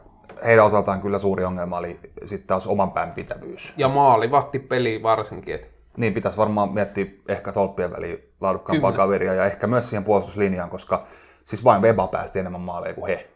heidän 0.45 0.65
osaltaan 0.65 1.03
kyllä 1.03 1.19
suuri 1.19 1.45
ongelma 1.45 1.77
oli 1.77 2.01
sitten 2.25 2.47
taas 2.47 2.67
oman 2.67 2.91
pään 2.91 3.13
pitävyys. 3.13 3.73
Ja 3.77 3.89
maalivahti 3.89 4.59
peli 4.59 5.03
varsinkin. 5.03 5.55
Että... 5.55 5.67
Niin, 5.97 6.15
pitäisi 6.15 6.39
varmaan 6.39 6.75
miettiä 6.75 7.07
ehkä 7.29 7.53
tolppien 7.53 7.93
väliin 7.93 8.33
laadukkaampaa 8.41 8.93
kaveria 8.93 9.35
ja 9.35 9.45
ehkä 9.45 9.67
myös 9.67 9.89
siihen 9.89 10.05
puolustuslinjaan, 10.05 10.71
koska 10.71 11.07
siis 11.45 11.65
vain 11.65 11.83
Weba 11.83 12.07
päästi 12.07 12.39
enemmän 12.39 12.61
maaleja 12.61 12.95
kuin 12.95 13.09
he. 13.09 13.29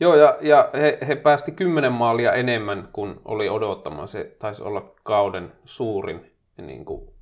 Joo, 0.00 0.14
ja, 0.14 0.36
ja 0.40 0.70
he, 0.74 0.98
he 1.08 1.16
päästi 1.16 1.52
kymmenen 1.52 1.92
maalia 1.92 2.32
enemmän 2.32 2.88
kuin 2.92 3.20
oli 3.24 3.48
odottama. 3.48 4.06
Se 4.06 4.36
taisi 4.38 4.62
olla 4.62 4.94
kauden 5.02 5.52
suurin 5.64 6.32
niin 6.56 6.84
kuin, 6.84 7.12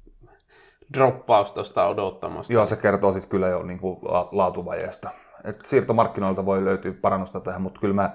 droppaus 0.94 1.52
tuosta 1.52 1.86
odottamasta. 1.86 2.52
Joo, 2.52 2.66
se 2.66 2.76
kertoo 2.76 3.12
sitten 3.12 3.30
kyllä 3.30 3.48
jo 3.48 3.62
niin 3.62 3.78
kuin, 3.78 3.98
laatuvajeesta. 4.32 5.10
Et 5.44 5.66
siirtomarkkinoilta 5.66 6.46
voi 6.46 6.64
löytyä 6.64 6.92
parannusta 7.00 7.40
tähän, 7.40 7.62
mutta 7.62 7.80
kyllä 7.80 7.94
mä 7.94 8.10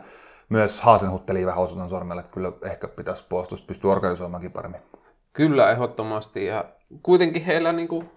myös 0.50 0.82
Haasenhutteli 0.82 1.46
vähän 1.46 1.64
osutan 1.64 1.90
sormella, 1.90 2.20
että 2.20 2.32
kyllä 2.32 2.52
ehkä 2.64 2.88
pitäisi 2.88 3.26
puolustus 3.30 3.62
pystyä 3.62 3.92
organisoimaankin 3.92 4.52
paremmin. 4.52 4.82
Kyllä, 5.34 5.72
ehdottomasti. 5.72 6.46
Ja 6.46 6.66
kuitenkin 7.04 7.46
heillä 7.46 7.72
niin 7.72 7.88
kuin 7.88 8.10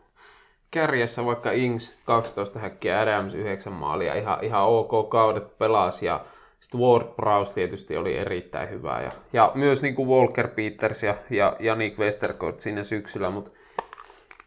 kärjessä 0.70 1.24
vaikka 1.24 1.50
Ings 1.50 1.94
12 2.04 2.58
häkkiä, 2.58 3.00
Adams 3.00 3.34
9 3.34 3.72
maalia, 3.72 4.14
ihan, 4.14 4.44
ihan 4.44 4.64
ok 4.64 5.10
kaudet 5.10 5.58
pelasi 5.58 6.06
ja 6.06 6.20
sitten 6.60 6.80
Ward 6.80 7.06
Prowse 7.16 7.52
tietysti 7.52 7.96
oli 7.96 8.16
erittäin 8.16 8.70
hyvä. 8.70 9.00
Ja, 9.00 9.12
ja 9.32 9.52
myös 9.54 9.82
niin 9.82 9.94
kuin 9.94 10.08
Walker 10.08 10.48
Peters 10.48 11.02
ja, 11.02 11.14
ja 11.30 11.56
Janik 11.60 11.98
Westergaard 11.98 12.60
siinä 12.60 12.82
syksyllä, 12.82 13.30
mutta 13.30 13.50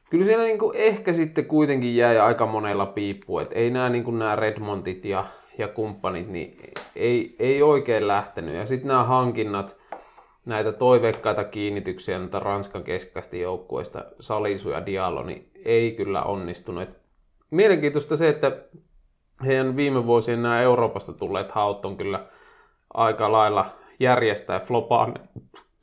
kyllä 0.09 0.25
siellä 0.25 0.43
niin 0.43 0.59
kuin 0.59 0.77
ehkä 0.77 1.13
sitten 1.13 1.45
kuitenkin 1.45 1.95
jäi 1.95 2.19
aika 2.19 2.45
monella 2.45 2.85
piippu, 2.85 3.39
että 3.39 3.55
ei 3.55 3.69
nämä, 3.69 3.89
niin 3.89 4.03
kuin 4.03 4.19
nämä 4.19 4.35
Redmontit 4.35 5.05
ja 5.05 5.25
ja 5.57 5.67
kumppanit, 5.67 6.29
niin 6.29 6.57
ei, 6.95 7.35
ei 7.39 7.61
oikein 7.61 8.07
lähtenyt. 8.07 8.55
Ja 8.55 8.65
sitten 8.65 8.87
nämä 8.87 9.03
hankinnat, 9.03 9.75
näitä 10.45 10.71
toiveikkaita 10.71 11.43
kiinnityksiä 11.43 12.19
näitä 12.19 12.39
Ranskan 12.39 12.83
keskikästi 12.83 13.39
joukkueista, 13.39 14.05
Salisu 14.19 14.69
ja 14.69 14.85
Diallo, 14.85 15.23
niin 15.23 15.51
ei 15.65 15.91
kyllä 15.91 16.23
onnistunut. 16.23 16.83
Et 16.83 16.99
mielenkiintoista 17.51 18.17
se, 18.17 18.29
että 18.29 18.57
heidän 19.45 19.75
viime 19.75 20.05
vuosien 20.05 20.41
nämä 20.41 20.61
Euroopasta 20.61 21.13
tulleet 21.13 21.51
haut 21.51 21.85
on 21.85 21.97
kyllä 21.97 22.25
aika 22.93 23.31
lailla 23.31 23.65
järjestää 23.99 24.59
flopaan. 24.59 25.13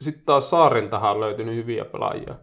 Sitten 0.00 0.24
taas 0.24 0.50
Saariltahan 0.50 1.10
on 1.10 1.20
löytynyt 1.20 1.54
hyviä 1.54 1.84
pelaajia. 1.84 2.34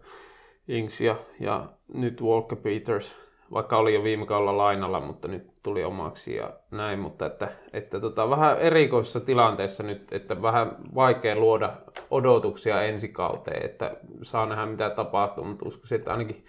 Inks 0.68 1.00
ja, 1.00 1.16
ja 1.40 1.66
nyt 1.94 2.22
Walker 2.22 2.58
Peters, 2.58 3.16
vaikka 3.52 3.76
oli 3.76 3.94
jo 3.94 4.02
viime 4.02 4.26
kaudella 4.26 4.56
lainalla, 4.56 5.00
mutta 5.00 5.28
nyt 5.28 5.55
tuli 5.66 5.84
omaksi 5.84 6.36
ja 6.36 6.50
näin, 6.70 6.98
mutta 6.98 7.26
että, 7.26 7.48
että 7.72 8.00
tota, 8.00 8.30
vähän 8.30 8.58
erikoisessa 8.58 9.20
tilanteessa 9.20 9.82
nyt, 9.82 10.12
että 10.12 10.42
vähän 10.42 10.76
vaikea 10.94 11.36
luoda 11.36 11.76
odotuksia 12.10 12.82
ensi 12.82 13.08
kauteen, 13.08 13.64
että 13.64 13.96
saa 14.22 14.46
nähdä 14.46 14.66
mitä 14.66 14.90
tapahtuu, 14.90 15.44
mutta 15.44 15.68
uskoisin, 15.68 15.98
että 15.98 16.10
ainakin 16.10 16.44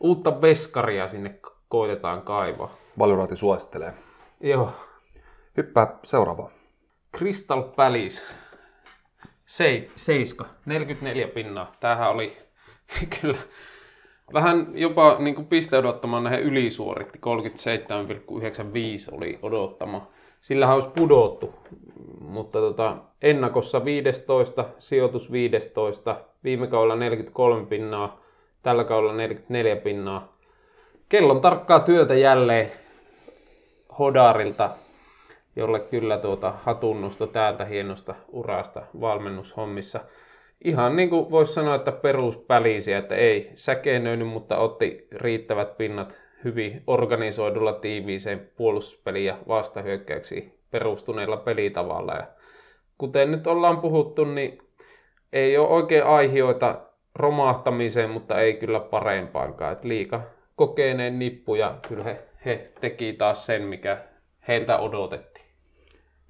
uutta 0.00 0.40
veskaria 0.40 1.08
sinne 1.08 1.38
koitetaan 1.68 2.22
kaivaa. 2.22 2.76
Valioraati 2.98 3.36
suosittelee. 3.36 3.94
Joo. 4.40 4.72
Hyppää 5.56 5.98
seuraavaan. 6.04 6.50
Crystal 7.16 7.62
Palace. 7.62 8.22
Se, 9.44 9.90
seiska, 9.94 10.44
44 10.66 11.28
pinnaa. 11.28 11.72
Tämähän 11.80 12.10
oli 12.10 12.36
kyllä 13.20 13.38
vähän 14.32 14.66
jopa 14.74 15.16
niin 15.18 15.34
kuin 15.34 15.46
piste 15.46 15.78
odottamaan 15.78 16.24
näihin 16.24 16.40
ylisuoritti. 16.40 17.20
37,95 19.10 19.16
oli 19.16 19.38
odottama. 19.42 20.06
Sillä 20.40 20.74
olisi 20.74 20.88
pudottu, 20.98 21.54
mutta 22.20 22.58
tota, 22.58 22.96
ennakossa 23.22 23.84
15, 23.84 24.64
sijoitus 24.78 25.32
15, 25.32 26.16
viime 26.44 26.66
kaudella 26.66 26.96
43 26.96 27.66
pinnaa, 27.66 28.20
tällä 28.62 28.84
kaudella 28.84 29.14
44 29.14 29.76
pinnaa. 29.76 30.32
Kellon 31.08 31.40
tarkkaa 31.40 31.80
työtä 31.80 32.14
jälleen 32.14 32.72
Hodarilta, 33.98 34.70
jolle 35.56 35.80
kyllä 35.80 36.18
tuota 36.18 36.52
hatunnosto 36.62 37.26
täältä 37.26 37.64
hienosta 37.64 38.14
urasta 38.28 38.82
valmennushommissa. 39.00 40.00
Ihan 40.64 40.96
niin 40.96 41.10
kuin 41.10 41.30
voisi 41.30 41.54
sanoa, 41.54 41.74
että 41.74 41.92
peruspälisiä, 41.92 42.98
että 42.98 43.14
ei 43.14 43.52
säkeenöinyt, 43.54 44.28
mutta 44.28 44.58
otti 44.58 45.08
riittävät 45.12 45.76
pinnat 45.76 46.18
hyvin 46.44 46.82
organisoidulla 46.86 47.72
tiiviiseen 47.72 48.50
puolustuspeliin 48.56 49.24
ja 49.24 49.38
vastahyökkäyksiin 49.48 50.58
perustuneella 50.70 51.36
pelitavalla. 51.36 52.12
Ja 52.12 52.26
kuten 52.98 53.30
nyt 53.30 53.46
ollaan 53.46 53.80
puhuttu, 53.80 54.24
niin 54.24 54.58
ei 55.32 55.58
ole 55.58 55.68
oikein 55.68 56.04
aihioita 56.04 56.80
romahtamiseen, 57.14 58.10
mutta 58.10 58.40
ei 58.40 58.54
kyllä 58.54 58.80
parempaankaan. 58.80 59.72
Et 59.72 59.84
liika 59.84 60.22
kokeneen 60.56 61.18
nippu 61.18 61.54
ja 61.54 61.74
kyllä 61.88 62.04
he, 62.04 62.22
he 62.44 62.72
teki 62.80 63.12
taas 63.12 63.46
sen, 63.46 63.62
mikä 63.62 63.98
heiltä 64.48 64.78
odotettiin. 64.78 65.46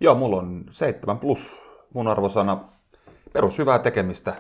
Joo, 0.00 0.14
mulla 0.14 0.36
on 0.36 0.64
7 0.70 1.18
plus 1.18 1.62
mun 1.94 2.08
arvosana 2.08 2.64
perus 3.32 3.58
hyvää 3.58 3.78
tekemistä. 3.78 4.34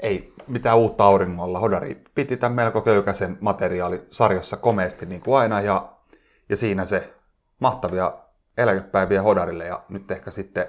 Ei 0.00 0.32
mitään 0.46 0.78
uutta 0.78 1.04
auringolla. 1.04 1.58
Hodari 1.58 2.02
piti 2.14 2.36
tämän 2.36 2.56
melko 2.56 2.80
köykäisen 2.80 3.38
materiaali 3.40 4.02
sarjassa 4.10 4.56
komeasti 4.56 5.06
niin 5.06 5.20
kuin 5.20 5.36
aina 5.36 5.60
ja, 5.60 5.88
ja 6.48 6.56
siinä 6.56 6.84
se 6.84 7.14
mahtavia 7.60 8.12
eläkepäiviä 8.58 9.22
Hodarille 9.22 9.64
ja 9.64 9.82
nyt 9.88 10.10
ehkä 10.10 10.30
sitten 10.30 10.66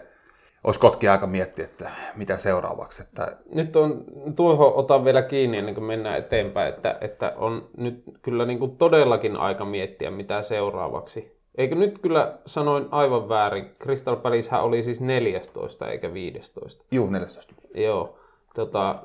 olisi 0.63 0.79
kotki 0.79 1.07
aika 1.07 1.27
miettiä, 1.27 1.65
että 1.65 1.89
mitä 2.15 2.37
seuraavaksi. 2.37 3.01
Että... 3.01 3.37
Nyt 3.53 3.75
on, 3.75 4.03
tuohon 4.35 4.73
otan 4.73 5.05
vielä 5.05 5.21
kiinni 5.21 5.57
ennen 5.57 5.75
kuin 5.75 5.85
mennään 5.85 6.17
eteenpäin, 6.19 6.73
että, 6.73 6.97
että 7.01 7.33
on 7.35 7.69
nyt 7.77 8.03
kyllä 8.21 8.45
niin 8.45 8.59
kuin 8.59 8.77
todellakin 8.77 9.37
aika 9.37 9.65
miettiä, 9.65 10.11
mitä 10.11 10.41
seuraavaksi. 10.41 11.34
Eikö 11.57 11.75
nyt 11.75 11.99
kyllä 11.99 12.37
sanoin 12.45 12.87
aivan 12.91 13.29
väärin? 13.29 13.75
Crystal 13.83 14.15
Palacehän 14.15 14.63
oli 14.63 14.83
siis 14.83 15.01
14 15.01 15.89
eikä 15.89 16.13
15. 16.13 16.85
Juu, 16.91 17.09
14. 17.09 17.53
Joo. 17.75 18.19
Tota, 18.55 18.95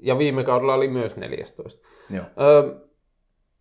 ja 0.00 0.18
viime 0.18 0.44
kaudella 0.44 0.74
oli 0.74 0.88
myös 0.88 1.16
14. 1.16 1.86
Joo. 2.10 2.24
Ö, 2.40 2.74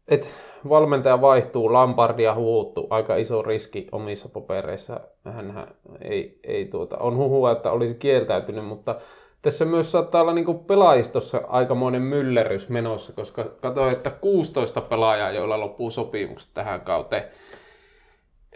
et 0.08 0.34
valmentaja 0.70 1.22
vaihtuu, 1.22 1.74
Lampardia 1.74 2.34
huuttu, 2.34 2.88
aika 2.90 3.16
iso 3.16 3.42
riski 3.42 3.88
omissa 3.92 4.30
papereissa. 4.30 5.00
Hän 5.26 5.68
ei, 6.02 6.40
ei 6.44 6.66
tuota, 6.66 6.98
on 6.98 7.18
huhua, 7.18 7.52
että 7.52 7.72
olisi 7.72 7.96
kieltäytynyt, 7.96 8.66
mutta 8.66 8.96
tässä 9.42 9.66
myös 9.66 9.92
saattaa 9.92 10.22
olla 10.22 10.34
niin 10.34 10.60
pelaajistossa 10.68 11.42
aikamoinen 11.48 12.02
myllerys 12.02 12.70
menossa, 12.70 13.14
koska 13.14 13.44
katsoin, 13.62 13.94
että 13.94 14.10
16 14.10 14.82
pelaajaa, 14.82 15.32
joilla 15.32 15.60
loppuu 15.60 15.92
sopimukset 15.92 16.52
tähän 16.54 16.82
kauteen. 16.82 17.24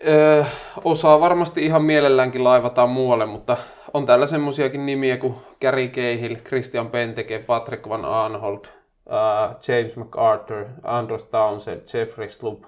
Öö, 0.08 0.44
osaa 0.84 1.20
varmasti 1.20 1.66
ihan 1.66 1.84
mielelläänkin 1.84 2.44
laivataan 2.44 2.90
muualle, 2.90 3.26
mutta 3.26 3.58
on 3.94 4.06
täällä 4.06 4.28
semmoisiakin 4.28 4.86
nimiä 4.86 5.18
kuin 5.18 5.36
Gary 5.62 5.88
Cahill, 5.88 6.36
Christian 6.36 6.90
Penteke, 6.90 7.40
Patrick 7.40 7.90
Van 7.90 8.06
Aanholt, 8.06 8.68
uh, 9.06 9.56
James 9.68 9.98
MacArthur, 9.98 10.66
Andros 10.84 11.24
Townsend, 11.24 11.82
Jeffrey 11.94 12.30
Sloop, 12.30 12.64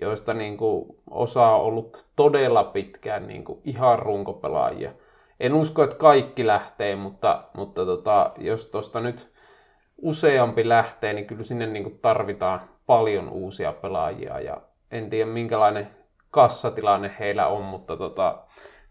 joista 0.00 0.34
niin 0.34 0.56
kuin, 0.56 0.96
osa 1.10 1.46
on 1.46 1.60
ollut 1.60 2.06
todella 2.16 2.64
pitkään 2.64 3.26
niin 3.26 3.44
kuin, 3.44 3.60
ihan 3.64 3.98
runkopelaajia. 3.98 4.92
En 5.40 5.54
usko, 5.54 5.82
että 5.82 5.96
kaikki 5.96 6.46
lähtee, 6.46 6.96
mutta, 6.96 7.42
mutta 7.54 7.84
tota, 7.84 8.30
jos 8.38 8.66
tuosta 8.66 9.00
nyt 9.00 9.32
useampi 10.02 10.68
lähtee, 10.68 11.12
niin 11.12 11.26
kyllä 11.26 11.44
sinne 11.44 11.66
niin 11.66 11.82
kuin, 11.82 11.98
tarvitaan 11.98 12.60
paljon 12.86 13.28
uusia 13.28 13.72
pelaajia. 13.72 14.40
Ja 14.40 14.56
en 14.90 15.10
tiedä, 15.10 15.30
minkälainen 15.30 15.86
kassatilanne 16.30 17.16
heillä 17.18 17.46
on, 17.46 17.64
mutta 17.64 17.96
tota, 17.96 18.38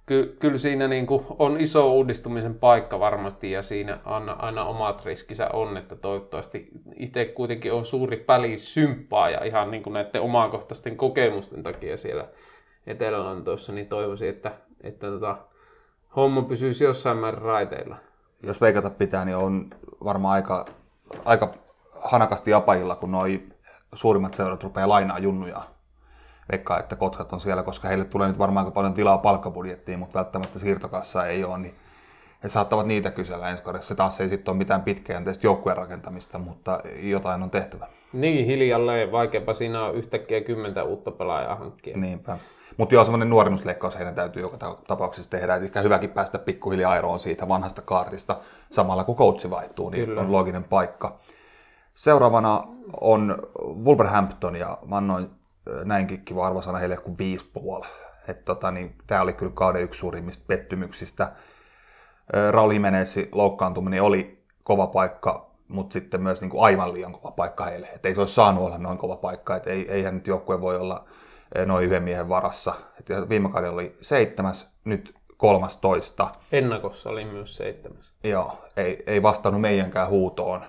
ky, 0.06 0.36
kyllä 0.40 0.58
siinä 0.58 0.88
niin 0.88 1.08
kuin 1.08 1.26
on 1.40 1.60
iso 1.60 1.94
uudistumisen 1.94 2.56
paikka 2.56 3.00
varmasti 3.00 3.52
ja 3.52 3.62
siinä 3.62 4.00
aina, 4.06 4.32
aina 4.32 4.66
omat 4.66 5.06
riskinsä 5.06 5.50
on, 5.54 5.78
että 5.78 5.96
toivottavasti 5.96 6.68
itse 6.96 7.26
kuitenkin 7.26 7.74
on 7.74 7.86
suuri 7.86 8.26
symppaa 8.56 9.30
ja 9.30 9.44
ihan 9.44 9.72
niin 9.72 9.84
kuin 9.84 9.94
näiden 9.94 10.22
omakohtaisten 10.22 10.98
kokemusten 10.98 11.64
takia 11.64 11.98
siellä 11.98 12.28
Etelä-Lontoossa, 12.88 13.74
niin 13.74 13.88
toivoisin, 13.88 14.30
että, 14.30 14.52
että 14.82 15.08
tota, 15.08 15.38
homma 16.16 16.42
pysyisi 16.42 16.84
jossain 16.84 17.18
määrin 17.18 17.42
raiteilla. 17.42 17.96
Jos 18.44 18.62
veikata 18.62 18.90
pitää, 18.90 19.26
niin 19.26 19.38
on 19.38 19.70
varmaan 20.04 20.34
aika, 20.34 20.66
aika 21.26 21.54
hanakasti 22.02 22.54
apajilla, 22.54 22.96
kun 22.96 23.12
noi 23.12 23.44
suurimmat 23.94 24.34
seurat 24.34 24.64
rupeaa 24.64 24.90
lainaa 24.90 25.20
junnuja 25.20 25.77
veikkaa, 26.52 26.80
että 26.80 26.96
Kotkat 26.96 27.34
on 27.34 27.40
siellä, 27.40 27.64
koska 27.64 27.88
heille 27.88 28.06
tulee 28.06 28.28
nyt 28.28 28.40
varmaan 28.40 28.66
aika 28.66 28.74
paljon 28.76 28.94
tilaa 28.94 29.18
palkkabudjettiin, 29.18 30.00
mutta 30.00 30.20
välttämättä 30.20 30.60
siirtokassa 30.60 31.28
ei 31.28 31.44
ole, 31.44 31.58
niin 31.58 31.76
he 32.44 32.50
saattavat 32.50 32.88
niitä 32.88 33.12
kysellä 33.12 33.50
ensi 33.50 33.64
kaudessa. 33.64 33.88
Se 33.88 33.96
taas 33.96 34.22
ei 34.22 34.30
sitten 34.30 34.52
ole 34.52 34.58
mitään 34.58 34.82
pitkäjänteistä 34.82 35.48
joukkueen 35.48 35.78
rakentamista, 35.78 36.38
mutta 36.38 36.80
jotain 37.02 37.44
on 37.44 37.50
tehtävä. 37.50 37.88
Niin, 38.14 38.46
hiljalleen 38.46 39.12
vaikeapa 39.12 39.54
siinä 39.54 39.84
on 39.84 39.96
yhtäkkiä 39.96 40.42
kymmentä 40.42 40.84
uutta 40.84 41.12
pelaajaa 41.12 41.56
hankkia. 41.56 41.98
Niinpä. 41.98 42.38
Mutta 42.78 42.96
joo, 42.96 43.04
semmoinen 43.04 43.30
nuorennusleikkaus 43.30 43.98
heidän 43.98 44.16
täytyy 44.16 44.42
joka 44.42 44.78
tapauksessa 44.88 45.32
tehdä. 45.32 45.56
Eli 45.56 45.66
ehkä 45.66 45.82
hyväkin 45.82 46.10
päästä 46.10 46.40
pikkuhiljaa 46.40 46.98
eroon 46.98 47.20
siitä 47.20 47.48
vanhasta 47.48 47.82
kaartista 47.82 48.38
samalla 48.72 49.04
kun 49.04 49.16
coachi 49.16 49.50
vaihtuu, 49.50 49.90
niin 49.90 50.06
Kyllä. 50.06 50.22
on 50.22 50.32
looginen 50.32 50.64
paikka. 50.64 51.20
Seuraavana 51.96 52.64
on 53.02 53.38
Wolverhampton 53.84 54.56
ja 54.56 54.78
mä 54.86 54.98
annoin 54.98 55.30
näinkin 55.84 56.22
kiva 56.26 56.48
arvosana 56.48 56.78
heille 56.78 56.98
kuin 56.98 57.18
5,5. 57.82 57.88
Että 58.28 58.46
tota, 58.46 58.72
niin, 58.72 58.96
tämä 59.08 59.22
oli 59.22 59.34
kyllä 59.34 59.52
kauden 59.56 59.84
yksi 59.84 60.00
suurimmista 60.00 60.44
pettymyksistä. 60.48 61.32
Raul 62.52 62.72
Jimenezin 62.72 63.30
loukkaantuminen 63.32 64.04
oli 64.04 64.44
kova 64.64 64.88
paikka, 64.88 65.52
mutta 65.68 65.94
sitten 65.94 66.22
myös 66.22 66.42
niin 66.42 66.50
kuin 66.50 66.64
aivan 66.64 66.94
liian 66.94 67.12
kova 67.12 67.32
paikka 67.32 67.66
heille. 67.66 67.88
Et 67.88 68.06
ei 68.06 68.16
se 68.16 68.22
olisi 68.22 68.34
saanut 68.34 68.64
olla 68.64 68.78
noin 68.78 68.98
kova 68.98 69.16
paikka, 69.16 69.56
että 69.56 69.70
ei, 69.70 69.92
eihän 69.92 70.16
nyt 70.16 70.28
joukkue 70.28 70.62
voi 70.62 70.78
olla 70.78 71.06
noin 71.66 71.86
yhden 71.86 72.04
miehen 72.04 72.30
varassa. 72.30 72.74
Et 73.00 73.30
viime 73.30 73.50
kaudella 73.50 73.74
oli 73.74 73.98
seitsemäs, 74.02 74.68
nyt 74.86 75.16
13. 75.38 76.30
Ennakossa 76.52 77.10
oli 77.10 77.26
myös 77.26 77.56
seitsemäs. 77.56 78.14
Joo, 78.24 78.58
ei, 78.78 79.04
ei 79.08 79.24
vastannut 79.24 79.62
meidänkään 79.62 80.10
huutoon. 80.10 80.62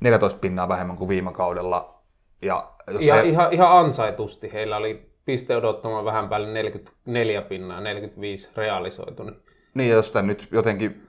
14 0.00 0.38
pinnaa 0.38 0.68
vähemmän 0.68 0.96
kuin 0.96 1.08
viime 1.08 1.32
kaudella. 1.32 2.02
Ja 2.42 2.71
jos 2.90 3.04
ja 3.04 3.14
he... 3.14 3.22
ihan, 3.22 3.52
ihan 3.52 3.78
ansaitusti. 3.78 4.52
Heillä 4.52 4.76
oli 4.76 5.12
piste 5.24 5.56
odottamaan 5.56 6.04
vähän 6.04 6.28
päälle 6.28 6.48
44 6.48 7.42
pinnaa, 7.42 7.80
45 7.80 8.50
realisoitunut. 8.56 9.34
Niin, 9.74 9.90
jos 9.90 10.10
tämän 10.10 10.26
nyt 10.26 10.48
jotenkin 10.50 11.08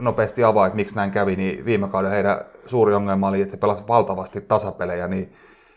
nopeasti 0.00 0.44
avaa, 0.44 0.66
että 0.66 0.76
miksi 0.76 0.96
näin 0.96 1.10
kävi, 1.10 1.36
niin 1.36 1.64
viime 1.64 1.88
kauden 1.88 2.10
heidän 2.10 2.40
suuri 2.66 2.94
ongelma 2.94 3.28
oli, 3.28 3.42
että 3.42 3.56
he 3.56 3.60
pelasivat 3.60 3.88
valtavasti 3.88 4.40
tasapelejä, 4.40 5.08
niin 5.08 5.32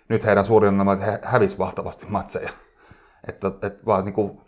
nyt 0.09 0.25
heidän 0.25 0.45
suuri 0.45 0.67
ongelma 0.67 0.91
on, 0.91 0.97
että 0.97 1.11
he 1.11 1.19
hävisivät 1.23 1.59
valtavasti 1.59 2.05
matseja. 2.09 2.49
Että, 3.27 3.47
että 3.47 3.85
vaan 3.85 4.05
niin 4.05 4.13
kuin, 4.13 4.41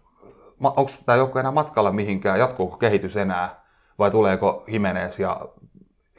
onko 0.63 0.91
tämä 1.05 1.15
joukko 1.15 1.39
enää 1.39 1.51
matkalla 1.51 1.91
mihinkään, 1.91 2.39
jatkuuko 2.39 2.77
kehitys 2.77 3.17
enää, 3.17 3.63
vai 3.99 4.11
tuleeko 4.11 4.63
Jimenez 4.67 5.19
ja 5.19 5.41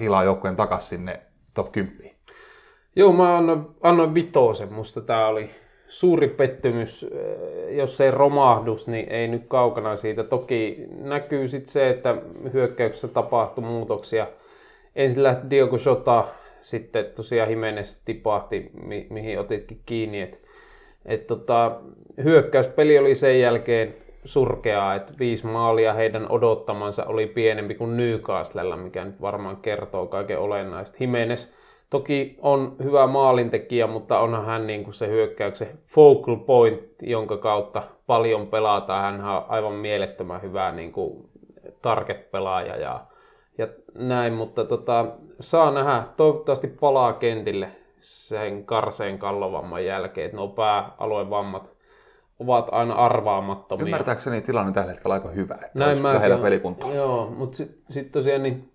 hilaa 0.00 0.24
joukkueen 0.24 0.56
takaisin 0.56 0.88
sinne 0.88 1.22
top 1.54 1.72
10? 1.72 2.11
Joo, 2.96 3.12
mä 3.12 3.36
annoin, 3.36 3.66
annoin 3.82 4.14
vitosen. 4.14 4.72
Musta 4.72 5.00
tää 5.00 5.28
oli 5.28 5.50
suuri 5.88 6.28
pettymys. 6.28 7.02
Eh, 7.12 7.76
Jos 7.76 8.00
ei 8.00 8.10
romahdus, 8.10 8.88
niin 8.88 9.08
ei 9.08 9.28
nyt 9.28 9.42
kaukana 9.48 9.96
siitä. 9.96 10.24
Toki 10.24 10.86
näkyy 11.00 11.48
sitten 11.48 11.72
se, 11.72 11.88
että 11.90 12.16
hyökkäyksessä 12.52 13.08
tapahtui 13.08 13.64
muutoksia. 13.64 14.26
Ensin 14.96 15.22
lähti 15.22 15.50
Diogo 15.50 15.76
Jota, 15.86 16.24
sitten 16.60 17.04
tosiaan 17.16 17.50
Jimenez 17.50 18.02
tipahti, 18.04 18.70
mi- 18.86 19.06
mihin 19.10 19.40
otitkin 19.40 19.80
kiinni. 19.86 20.20
Et, 20.20 20.42
et 21.06 21.26
tota, 21.26 21.80
hyökkäyspeli 22.24 22.98
oli 22.98 23.14
sen 23.14 23.40
jälkeen 23.40 23.94
surkeaa, 24.24 24.94
että 24.94 25.12
viisi 25.18 25.46
maalia 25.46 25.92
heidän 25.92 26.30
odottamansa 26.30 27.04
oli 27.04 27.26
pienempi 27.26 27.74
kuin 27.74 27.96
Newcastlella, 27.96 28.76
mikä 28.76 29.04
nyt 29.04 29.20
varmaan 29.20 29.56
kertoo 29.56 30.06
kaiken 30.06 30.38
olennaista. 30.38 30.96
Jimenez 31.00 31.52
toki 31.92 32.36
on 32.42 32.76
hyvä 32.82 33.06
maalintekijä, 33.06 33.86
mutta 33.86 34.18
onhan 34.18 34.44
hän 34.44 34.66
niin 34.66 34.84
kuin 34.84 34.94
se 34.94 35.08
hyökkäyksen 35.08 35.78
focal 35.86 36.36
point, 36.36 36.82
jonka 37.02 37.36
kautta 37.36 37.82
paljon 38.06 38.46
pelataan. 38.46 39.20
Hän 39.20 39.36
on 39.36 39.44
aivan 39.48 39.72
mielettömän 39.72 40.42
hyvä 40.42 40.72
niin 40.72 40.92
kuin 40.92 41.28
target-pelaaja 41.82 42.76
ja, 42.76 43.06
ja 43.58 43.68
näin, 43.94 44.32
mutta 44.32 44.64
tota, 44.64 45.06
saa 45.40 45.70
nähdä. 45.70 46.02
Toivottavasti 46.16 46.68
palaa 46.68 47.12
kentille 47.12 47.68
sen 48.00 48.64
karseen 48.64 49.18
kallovamman 49.18 49.84
jälkeen, 49.84 50.24
että 50.24 50.36
nuo 50.36 50.48
pääaluevammat 50.48 51.76
ovat 52.38 52.68
aina 52.72 52.94
arvaamattomia. 52.94 53.86
Ymmärtääkseni 53.86 54.40
tilanne 54.40 54.72
tällä 54.72 54.90
hetkellä 54.92 55.14
aika 55.14 55.28
hyvä, 55.28 55.54
että 55.54 55.78
Näin 55.78 56.02
mäkin 56.02 56.14
lähellä 56.14 56.38
pelikuntoa. 56.38 56.94
Joo, 56.94 57.30
mutta 57.36 57.56
sitten 57.56 57.82
sit 57.90 58.12
tosiaan 58.12 58.42
niin, 58.42 58.72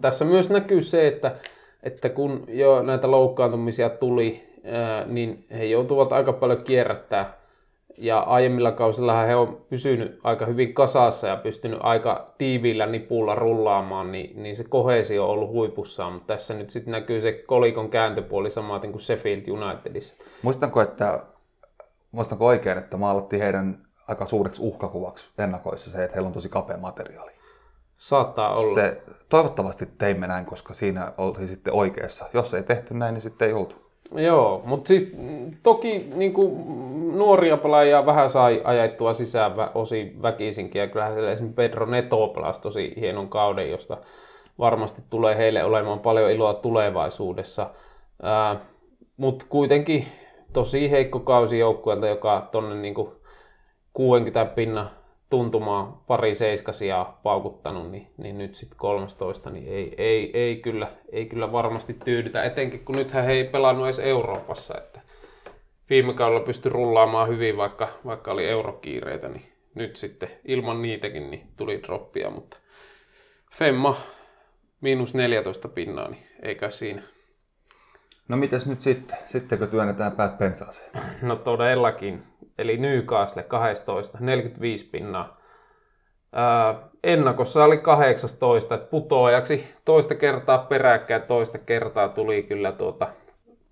tässä 0.00 0.24
myös 0.24 0.50
näkyy 0.50 0.82
se, 0.82 1.08
että, 1.08 1.36
että 1.82 2.08
kun 2.08 2.44
jo 2.48 2.82
näitä 2.82 3.10
loukkaantumisia 3.10 3.90
tuli, 3.90 4.42
niin 5.06 5.44
he 5.50 5.64
joutuvat 5.64 6.12
aika 6.12 6.32
paljon 6.32 6.64
kierrättää. 6.64 7.42
Ja 7.98 8.20
aiemmilla 8.20 8.72
kausilla 8.72 9.22
he 9.22 9.36
on 9.36 9.60
pysynyt 9.70 10.20
aika 10.24 10.46
hyvin 10.46 10.74
kasassa 10.74 11.28
ja 11.28 11.36
pystynyt 11.36 11.78
aika 11.82 12.26
tiiviillä 12.38 12.86
nipulla 12.86 13.34
rullaamaan, 13.34 14.12
niin, 14.12 14.42
niin 14.42 14.56
se 14.56 14.64
kohesio 14.64 15.24
on 15.24 15.30
ollut 15.30 15.50
huipussaan. 15.50 16.12
Mutta 16.12 16.26
tässä 16.26 16.54
nyt 16.54 16.70
sitten 16.70 16.92
näkyy 16.92 17.20
se 17.20 17.32
kolikon 17.32 17.90
kääntöpuoli 17.90 18.50
samaten 18.50 18.92
kuin 18.92 19.02
Sheffield 19.02 19.48
Unitedissa. 19.48 20.24
Muistanko, 20.42 20.80
että, 20.80 21.22
muistanko 22.12 22.46
oikein, 22.46 22.78
että 22.78 22.96
maalattiin 22.96 23.42
heidän 23.42 23.78
aika 24.08 24.26
suureksi 24.26 24.62
uhkakuvaksi 24.62 25.28
ennakoissa 25.38 25.90
se, 25.90 26.04
että 26.04 26.14
heillä 26.14 26.26
on 26.26 26.32
tosi 26.32 26.48
kapea 26.48 26.76
materiaali. 26.76 27.32
Saattaa 28.02 28.54
olla. 28.54 28.74
Se, 28.74 29.02
toivottavasti 29.28 29.86
teimme 29.98 30.26
näin, 30.26 30.46
koska 30.46 30.74
siinä 30.74 31.12
oltiin 31.18 31.48
sitten 31.48 31.74
oikeassa. 31.74 32.24
Jos 32.34 32.54
ei 32.54 32.62
tehty 32.62 32.94
näin, 32.94 33.14
niin 33.14 33.22
sitten 33.22 33.48
ei 33.48 33.54
oltu. 33.54 33.74
Joo, 34.14 34.62
mutta 34.64 34.88
siis 34.88 35.12
mm, 35.18 35.56
toki 35.62 36.10
niin 36.14 36.32
kuin, 36.32 36.64
nuoria 37.18 37.56
pelaajia 37.56 38.06
vähän 38.06 38.30
sai 38.30 38.60
ajettua 38.64 39.14
sisään 39.14 39.56
vä, 39.56 39.70
osin 39.74 40.22
väkisinkin. 40.22 40.80
Ja 40.80 40.88
kyllähän 40.88 41.12
siellä 41.12 41.32
esimerkiksi 41.32 41.56
Pedro 41.56 41.86
Neto 41.86 42.28
pelasi 42.28 42.62
tosi 42.62 42.94
hienon 42.96 43.28
kauden, 43.28 43.70
josta 43.70 43.96
varmasti 44.58 45.02
tulee 45.10 45.36
heille 45.36 45.64
olemaan 45.64 46.00
paljon 46.00 46.30
iloa 46.30 46.54
tulevaisuudessa. 46.54 47.70
Mutta 49.16 49.46
kuitenkin 49.48 50.06
tosi 50.52 50.90
heikko 50.90 51.20
kausi 51.20 51.58
joukkueelta, 51.58 52.06
joka 52.06 52.48
tuonne 52.52 52.74
niin 52.74 52.94
60 53.92 54.44
pinna 54.44 54.90
tuntumaan 55.32 55.92
pari 56.06 56.34
seiskasia 56.34 57.06
paukuttanut, 57.22 57.90
niin, 57.90 58.06
niin 58.16 58.38
nyt 58.38 58.54
sitten 58.54 58.78
13, 58.78 59.50
niin 59.50 59.68
ei, 59.68 59.94
ei, 59.98 60.30
ei, 60.34 60.56
kyllä, 60.56 60.92
ei 61.12 61.26
kyllä 61.26 61.52
varmasti 61.52 61.96
tyydytä, 62.04 62.44
etenkin 62.44 62.84
kun 62.84 62.96
nythän 62.96 63.24
he 63.24 63.32
ei 63.32 63.44
pelannut 63.44 63.86
edes 63.86 63.98
Euroopassa, 63.98 64.78
että 64.78 65.00
viime 65.90 66.14
kaudella 66.14 66.46
pystyi 66.46 66.72
rullaamaan 66.72 67.28
hyvin, 67.28 67.56
vaikka, 67.56 67.88
vaikka 68.06 68.32
oli 68.32 68.46
eurokiireitä, 68.46 69.28
niin 69.28 69.52
nyt 69.74 69.96
sitten 69.96 70.28
ilman 70.44 70.82
niitäkin 70.82 71.30
niin 71.30 71.46
tuli 71.56 71.82
droppia, 71.82 72.30
mutta 72.30 72.56
Femma 73.52 73.96
miinus 74.80 75.14
14 75.14 75.68
pinnaa, 75.68 76.08
niin 76.08 76.26
ei 76.42 76.54
kai 76.54 76.72
siinä. 76.72 77.02
No 78.28 78.36
mitäs 78.36 78.66
nyt 78.66 78.82
sitten? 78.82 79.18
Sittenkö 79.26 79.66
työnnetään 79.66 80.12
päät 80.12 80.38
pensaaseen? 80.38 80.90
No 81.22 81.36
todellakin. 81.36 82.22
Eli 82.58 82.76
Newcastle 82.76 83.42
12, 83.42 84.18
45 84.20 84.90
pinnaa. 84.90 85.40
Ää, 86.32 86.88
ennakossa 87.04 87.64
oli 87.64 87.78
18, 87.78 88.74
että 88.74 88.90
putoajaksi 88.90 89.74
toista 89.84 90.14
kertaa 90.14 90.58
peräkkäin, 90.58 91.22
toista 91.22 91.58
kertaa 91.58 92.08
tuli 92.08 92.42
kyllä 92.42 92.72
tuota 92.72 93.08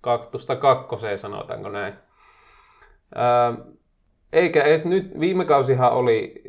kaktusta 0.01 0.55
kakkoseen, 0.55 1.17
sanotaanko 1.17 1.69
näin. 1.69 1.93
Ää, 3.15 3.53
eikä 4.33 4.63
edes 4.63 4.85
nyt, 4.85 5.19
viime 5.19 5.45
kausihan 5.45 5.91
oli 5.91 6.41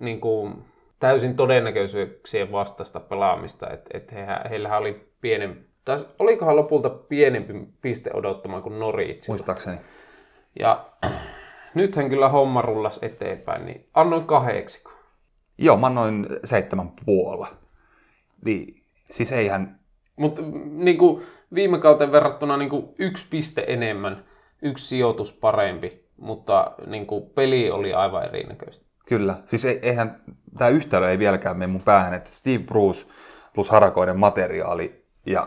niin 0.00 0.20
kuin, 0.20 0.64
täysin 0.98 1.36
todennäköisyyksien 1.36 2.52
vastaista 2.52 3.00
pelaamista, 3.00 3.70
että 3.70 3.90
et 3.94 4.12
he, 4.12 4.26
heillähän 4.50 4.78
oli 4.78 5.12
pienempi, 5.20 5.69
tai 5.84 5.98
olikohan 6.18 6.56
lopulta 6.56 6.90
pienempi 6.90 7.52
piste 7.80 8.10
odottama 8.14 8.60
kuin 8.60 8.78
Norwich. 8.78 9.28
Muistaakseni. 9.28 9.78
Ja 10.58 10.90
nythän 11.74 12.08
kyllä 12.08 12.28
homma 12.28 12.62
rullas 12.62 12.98
eteenpäin, 13.02 13.66
niin 13.66 13.88
annoin 13.94 14.24
kahdeksi. 14.24 14.84
Joo, 15.58 15.76
mä 15.76 15.86
annoin 15.86 16.26
seitsemän 16.44 16.92
puolella. 17.04 17.48
Niin, 18.44 18.82
siis 19.10 19.32
eihän... 19.32 19.80
Mutta 20.16 20.42
niin 20.70 20.98
viime 21.54 21.78
kauteen 21.78 22.12
verrattuna 22.12 22.56
niin 22.56 22.70
kuin 22.70 22.88
yksi 22.98 23.26
piste 23.30 23.64
enemmän, 23.68 24.24
yksi 24.62 24.86
sijoitus 24.86 25.32
parempi, 25.32 26.04
mutta 26.16 26.72
niin 26.86 27.06
kuin, 27.06 27.30
peli 27.30 27.70
oli 27.70 27.92
aivan 27.92 28.24
erinäköistä. 28.24 28.86
Kyllä. 29.06 29.36
Siis 29.46 29.64
ei, 29.64 29.78
eihän 29.82 30.22
tämä 30.58 30.68
yhtälö 30.68 31.10
ei 31.10 31.18
vieläkään 31.18 31.56
mene 31.56 31.72
mun 31.72 31.82
päähän, 31.82 32.14
että 32.14 32.30
Steve 32.30 32.64
Bruce 32.64 33.06
plus 33.54 33.70
harakoiden 33.70 34.18
materiaali 34.18 35.04
ja 35.26 35.46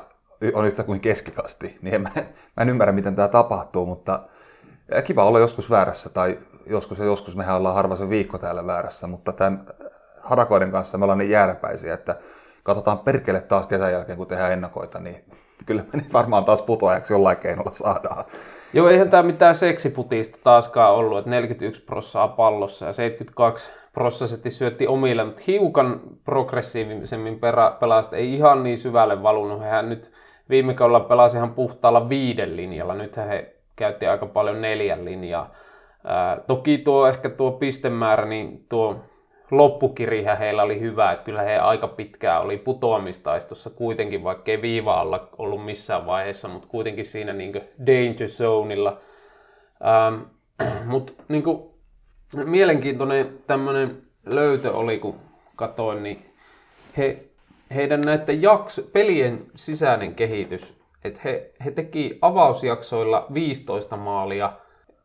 on 0.54 0.66
yhtä 0.66 0.84
kuin 0.84 1.00
keskikasti, 1.00 1.78
niin 1.82 1.96
en 1.96 2.02
mä, 2.02 2.10
mä 2.16 2.62
en 2.62 2.70
ymmärrä, 2.70 2.92
miten 2.92 3.16
tämä 3.16 3.28
tapahtuu, 3.28 3.86
mutta 3.86 4.20
kiva 5.04 5.26
olla 5.26 5.40
joskus 5.40 5.70
väärässä, 5.70 6.10
tai 6.10 6.40
joskus 6.66 7.00
ja 7.00 7.06
joskus 7.06 7.36
mehän 7.36 7.56
ollaan 7.56 7.76
harva 7.76 7.96
se 7.96 8.10
viikko 8.10 8.38
täällä 8.38 8.68
väärässä, 8.68 9.08
mutta 9.08 9.32
tämän 9.32 9.66
harakoiden 10.22 10.72
kanssa 10.72 10.98
me 10.98 11.06
ollaan 11.06 11.20
niin 11.20 11.30
jääräpäisiä, 11.30 11.94
että 11.94 12.16
katsotaan 12.64 13.00
perkele 13.00 13.42
taas 13.42 13.68
kesän 13.68 13.92
jälkeen, 13.92 14.18
kun 14.18 14.28
tehdään 14.28 14.52
ennakoita, 14.52 15.00
niin 15.00 15.24
kyllä 15.66 15.84
me 15.94 16.06
varmaan 16.14 16.46
taas 16.46 16.62
putoajaksi 16.62 17.14
jollain 17.14 17.38
keinolla 17.38 17.72
saadaan. 17.72 18.26
Joo, 18.74 18.90
eihän 18.90 19.10
tämä 19.10 19.24
mitään 19.24 19.56
seksifutista 19.56 20.38
taaskaan 20.44 20.94
ollut, 20.94 21.18
että 21.18 21.30
41 21.30 21.86
prossaa 21.86 22.28
pallossa 22.28 22.86
ja 22.86 22.94
72 22.94 23.70
prossasetti 23.94 24.50
syötti 24.50 24.88
omille, 24.88 25.24
mutta 25.24 25.42
hiukan 25.48 26.02
progressiivisemmin 26.24 27.40
perä, 27.40 27.72
pelasta, 27.80 28.16
ei 28.16 28.34
ihan 28.34 28.64
niin 28.64 28.78
syvälle 28.78 29.24
valunut. 29.24 29.62
Hehän 29.62 29.90
nyt 29.90 30.12
viime 30.50 30.74
kaudella 30.74 31.00
pelasi 31.00 31.38
ihan 31.38 31.54
puhtaalla 31.54 32.10
viiden 32.10 32.58
linjalla, 32.58 32.96
nyt 32.96 33.18
he 33.18 33.56
käytti 33.76 34.08
aika 34.08 34.26
paljon 34.26 34.62
neljän 34.62 35.06
linjaa. 35.06 35.54
Ää, 36.06 36.40
toki 36.48 36.78
tuo 36.78 37.08
ehkä 37.08 37.30
tuo 37.30 37.52
pistemäärä, 37.52 38.26
niin 38.26 38.66
tuo 38.70 38.96
loppukirihän 39.52 40.38
heillä 40.38 40.64
oli 40.64 40.80
hyvä, 40.80 41.12
että 41.12 41.26
kyllä 41.26 41.42
he 41.42 41.58
aika 41.58 41.88
pitkään 41.88 42.42
oli 42.42 42.58
putoamistaistossa 42.58 43.70
kuitenkin, 43.70 44.24
vaikka 44.24 44.52
ei 44.52 44.62
viiva 44.62 45.00
alla 45.00 45.30
ollut 45.38 45.66
missään 45.66 46.06
vaiheessa, 46.06 46.48
mutta 46.48 46.68
kuitenkin 46.68 47.06
siinä 47.06 47.34
niin 47.34 47.54
danger 47.86 48.28
zoneilla. 48.28 48.98
Mutta 50.86 51.14
niin 51.28 51.44
mielenkiintoinen 52.46 53.40
tämmöinen 53.48 54.02
löytö 54.26 54.72
oli, 54.72 55.00
kun 55.00 55.16
katoin, 55.56 56.04
niin 56.04 56.26
he, 56.98 57.24
heidän 57.76 58.02
näiden 58.02 58.42
jakso, 58.42 58.82
pelien 58.94 59.46
sisäinen 59.56 60.16
kehitys, 60.16 60.82
että 61.04 61.22
he, 61.24 61.52
he 61.66 61.72
teki 61.72 62.18
avausjaksoilla 62.22 63.26
15 63.34 63.98
maalia, 63.98 64.54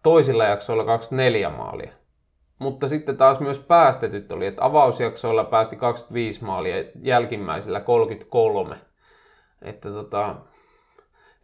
toisilla 0.03 0.45
jaksoilla 0.45 0.85
24 0.85 1.51
maalia. 1.51 1.93
Mutta 2.59 2.89
sitten 2.89 3.17
taas 3.17 3.41
myös 3.41 3.59
päästetyt 3.59 4.33
oli, 4.33 4.47
että 4.47 4.65
avausjaksoilla 4.65 5.45
päästi 5.45 5.77
25 5.77 6.45
maalia, 6.45 6.85
jälkimmäisellä 7.03 7.81
33. 7.81 8.77
Että 9.63 9.91
tota, 9.91 10.35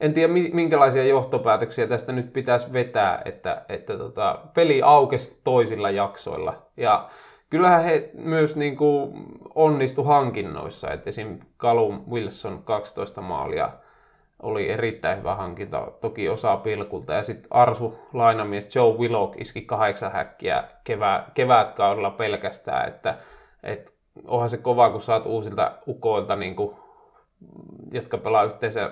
en 0.00 0.14
tiedä 0.14 0.32
minkälaisia 0.52 1.04
johtopäätöksiä 1.04 1.86
tästä 1.86 2.12
nyt 2.12 2.32
pitäisi 2.32 2.72
vetää, 2.72 3.22
että, 3.24 3.64
että 3.68 3.98
tota, 3.98 4.38
peli 4.54 4.82
aukesi 4.82 5.40
toisilla 5.44 5.90
jaksoilla. 5.90 6.62
Ja 6.76 7.08
kyllähän 7.55 7.84
he 7.84 8.11
myös 8.14 8.57
niin 8.57 8.76
kuin 8.76 9.26
onnistu 9.55 10.05
hankinnoissa, 10.05 10.90
että 10.90 11.11
esim. 11.11 11.38
Callum 11.59 12.05
Wilson 12.11 12.62
12 12.64 13.20
maalia 13.20 13.70
oli 14.42 14.70
erittäin 14.70 15.18
hyvä 15.18 15.34
hankinta, 15.34 15.92
toki 16.00 16.28
osa 16.28 16.57
pilkulta. 16.57 17.12
Ja 17.12 17.22
sitten 17.22 17.46
Arsu 17.50 17.98
lainamies 18.12 18.76
Joe 18.76 18.98
Willock 18.98 19.40
iski 19.40 19.62
kahdeksan 19.62 20.12
häkkiä 20.12 20.64
kevää, 20.84 21.30
kevätkaudella 21.34 22.11
pelkästään, 22.11 22.88
että, 22.88 23.18
että 23.62 23.92
onhan 24.26 24.48
se 24.48 24.59
kova, 24.59 24.90
kun 24.90 25.00
saat 25.00 25.26
uusilta 25.26 25.72
ukoilta, 25.88 26.36
niin 26.36 26.57
kuin, 26.57 26.76
jotka 27.92 28.18
pelaa 28.18 28.44
yhteensä 28.44 28.90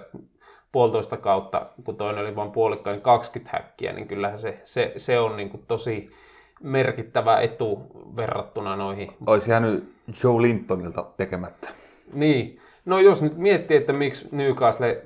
puolitoista 0.72 1.16
kautta, 1.16 1.66
kun 1.84 1.96
toinen 1.96 2.24
oli 2.24 2.36
vain 2.36 2.52
puolikka, 2.52 2.90
niin 2.90 3.02
20 3.02 3.56
häkkiä, 3.58 3.92
niin 3.92 4.08
kyllähän 4.08 4.38
se, 4.38 4.60
se, 4.64 4.92
se 4.96 5.18
on 5.18 5.36
niin 5.36 5.50
kuin 5.50 5.64
tosi 5.68 6.10
merkittävä 6.62 7.40
etu 7.40 7.82
verrattuna 8.16 8.76
noihin. 8.76 9.10
Olisi 9.26 9.50
jäänyt 9.50 9.92
Joe 10.24 10.42
Lintonilta 10.42 11.04
tekemättä. 11.16 11.68
Niin. 12.12 12.58
No 12.84 12.98
jos 12.98 13.22
nyt 13.22 13.36
miettii, 13.36 13.76
että 13.76 13.92
miksi 13.92 14.28
Newcastle 14.32 15.02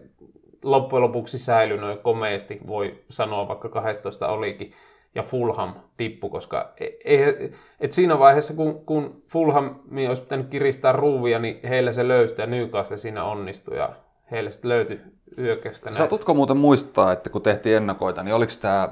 loppujen 0.63 1.03
lopuksi 1.03 1.39
säilyi 1.39 1.79
noin 1.79 1.99
komeasti, 1.99 2.61
voi 2.67 2.99
sanoa 3.09 3.49
vaikka 3.49 3.69
12 3.69 4.29
olikin, 4.29 4.73
ja 5.15 5.23
Fulham 5.23 5.75
tippu, 5.97 6.29
koska 6.29 6.73
ei, 7.05 7.53
et 7.81 7.93
siinä 7.93 8.19
vaiheessa, 8.19 8.55
kun, 8.55 8.85
kun 8.87 9.23
Fulham 9.29 9.75
olisi 10.09 10.23
pitänyt 10.23 10.49
kiristää 10.49 10.93
ruuvia, 10.93 11.39
niin 11.39 11.61
heillä 11.69 11.93
se 11.93 12.09
löysi 12.09 12.35
ja 12.39 12.47
Newcastle 12.47 12.97
siinä 12.97 13.25
onnistui 13.25 13.77
ja 13.77 13.93
heille 14.31 14.51
sitten 14.51 14.69
löytyi 14.69 15.01
hyökkäystä. 15.37 15.93
Saatutko 15.93 16.35
muuten 16.35 16.57
muistaa, 16.57 17.13
että 17.13 17.31
kun 17.31 17.43
tehtiin 17.43 17.77
ennakoita, 17.77 18.23
niin 18.23 18.35
oliko 18.35 18.53
tämä 18.61 18.89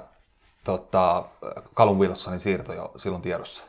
tota, 0.65 1.25
Callum 1.75 1.99
Wilsonin 1.99 2.41
siirto 2.41 2.73
jo 2.73 2.93
silloin 2.97 3.23
tiedossa? 3.23 3.65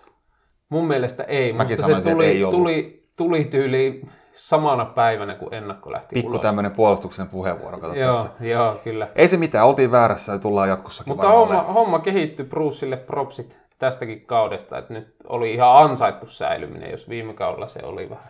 Mun 0.69 0.87
mielestä 0.87 1.23
ei. 1.23 1.53
Mäkin 1.53 1.73
Musta 1.73 1.75
se 1.75 1.81
sanoisin, 1.81 2.11
että 2.11 2.11
tuli, 2.11 2.25
ei 2.25 2.43
ollut. 2.43 2.59
tuli, 2.59 3.09
tuli 3.17 3.45
tyyli 3.45 4.01
samana 4.33 4.85
päivänä, 4.85 5.35
kun 5.35 5.53
ennakko 5.53 5.91
lähti 5.91 6.13
Pikku 6.13 6.31
ulos. 6.31 6.41
tämmöinen 6.41 6.71
puolustuksen 6.71 7.27
puheenvuoro, 7.29 7.77
kato 7.77 7.95
Joo, 7.95 8.13
tässä. 8.13 8.29
joo, 8.39 8.75
kyllä. 8.83 9.07
Ei 9.15 9.27
se 9.27 9.37
mitään, 9.37 9.65
oltiin 9.67 9.91
väärässä 9.91 10.31
ja 10.31 10.39
tullaan 10.39 10.69
jatkossakin 10.69 11.11
Mutta 11.11 11.29
homma, 11.29 11.61
homma 11.61 11.99
kehittyi 11.99 12.45
Bruceille 12.45 12.97
propsit 12.97 13.59
tästäkin 13.79 14.25
kaudesta, 14.25 14.77
että 14.77 14.93
nyt 14.93 15.15
oli 15.27 15.53
ihan 15.53 15.77
ansaittu 15.77 16.27
säilyminen, 16.27 16.91
jos 16.91 17.09
viime 17.09 17.33
kaudella 17.33 17.67
se 17.67 17.79
oli 17.83 18.09
vähän. 18.09 18.29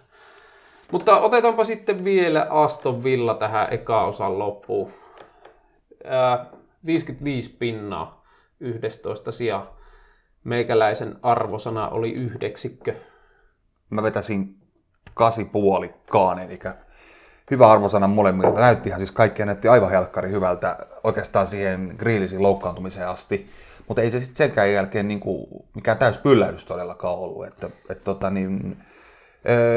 Mutta 0.91 1.19
otetaanpa 1.19 1.63
sitten 1.63 2.03
vielä 2.03 2.47
Aston 2.49 3.03
Villa 3.03 3.33
tähän 3.33 3.67
eka 3.71 4.03
osan 4.05 4.39
loppuun. 4.39 4.91
Ää, 6.05 6.45
55 6.85 7.55
pinnaa 7.59 8.24
11 8.59 9.31
sijaa. 9.31 9.77
Meikäläisen 10.43 11.15
arvosana 11.21 11.89
oli 11.89 12.13
yhdeksikkö. 12.13 12.95
Mä 13.89 14.03
vetäisin 14.03 14.55
kasi 15.13 15.45
puolikkaan, 15.45 16.39
eli 16.39 16.59
hyvä 17.51 17.71
arvosana 17.71 18.07
molemmilta. 18.07 18.59
Näyttihän 18.59 18.99
siis 18.99 19.11
kaikkia 19.11 19.45
näytti 19.45 19.67
aivan 19.67 19.89
helkkari 19.89 20.29
hyvältä 20.29 20.77
oikeastaan 21.03 21.47
siihen 21.47 21.95
Grealishin 21.97 22.43
loukkaantumiseen 22.43 23.07
asti. 23.07 23.49
Mutta 23.87 24.01
ei 24.01 24.11
se 24.11 24.19
sitten 24.19 24.35
senkään 24.35 24.73
jälkeen 24.73 25.07
niinku 25.07 25.47
mikään 25.75 25.97
täys 25.97 26.17
pyllähdys 26.17 26.65
todellakaan 26.65 27.17
ollut. 27.17 27.45
Että, 27.47 27.69
et 27.89 28.03
tota 28.03 28.29
niin, 28.29 28.77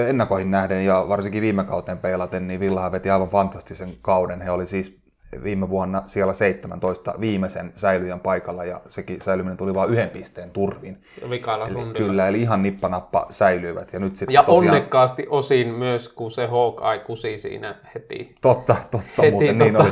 ennakoihin 0.09 0.51
nähden 0.51 0.85
ja 0.85 1.07
varsinkin 1.09 1.43
viime 1.43 1.65
kauteen 1.65 1.99
peilaten, 1.99 2.49
niin 2.49 2.61
Villahan 2.61 2.93
veti 2.93 3.11
aivan 3.11 3.29
fantastisen 3.29 3.95
kauden. 4.03 4.43
He 4.43 4.51
oli 4.51 4.67
siis 4.67 5.01
viime 5.43 5.69
vuonna 5.71 6.03
siellä 6.07 6.33
17 6.35 7.15
viimeisen 7.21 7.73
säilyjän 7.75 8.21
paikalla 8.21 8.65
ja 8.65 8.81
sekin 8.89 9.21
säilyminen 9.21 9.57
tuli 9.57 9.75
vain 9.75 9.91
yhden 9.91 10.09
pisteen 10.11 10.51
turvin. 10.51 10.99
Vikailla 11.31 11.67
Eli, 11.67 11.75
rundilla. 11.75 12.07
kyllä, 12.09 12.29
eli 12.29 12.41
ihan 12.41 12.63
nippanappa 12.63 13.27
säilyivät. 13.31 13.93
Ja 13.93 14.01
nyt 14.01 14.17
sitten 14.17 14.35
Ja 14.35 14.43
tosiaan... 14.43 14.75
onnekkaasti 14.77 15.27
osin 15.31 15.69
myös, 15.69 16.09
kun 16.09 16.31
se 16.31 16.47
Hawkeye 16.47 16.99
kusi 16.99 17.39
siinä 17.39 17.75
heti. 17.95 18.35
Totta, 18.41 18.77
totta 18.91 19.23
Heti 19.23 19.31
muuten 19.31 19.59
niin 19.59 19.77
tota- 19.77 19.81
oli. 19.83 19.91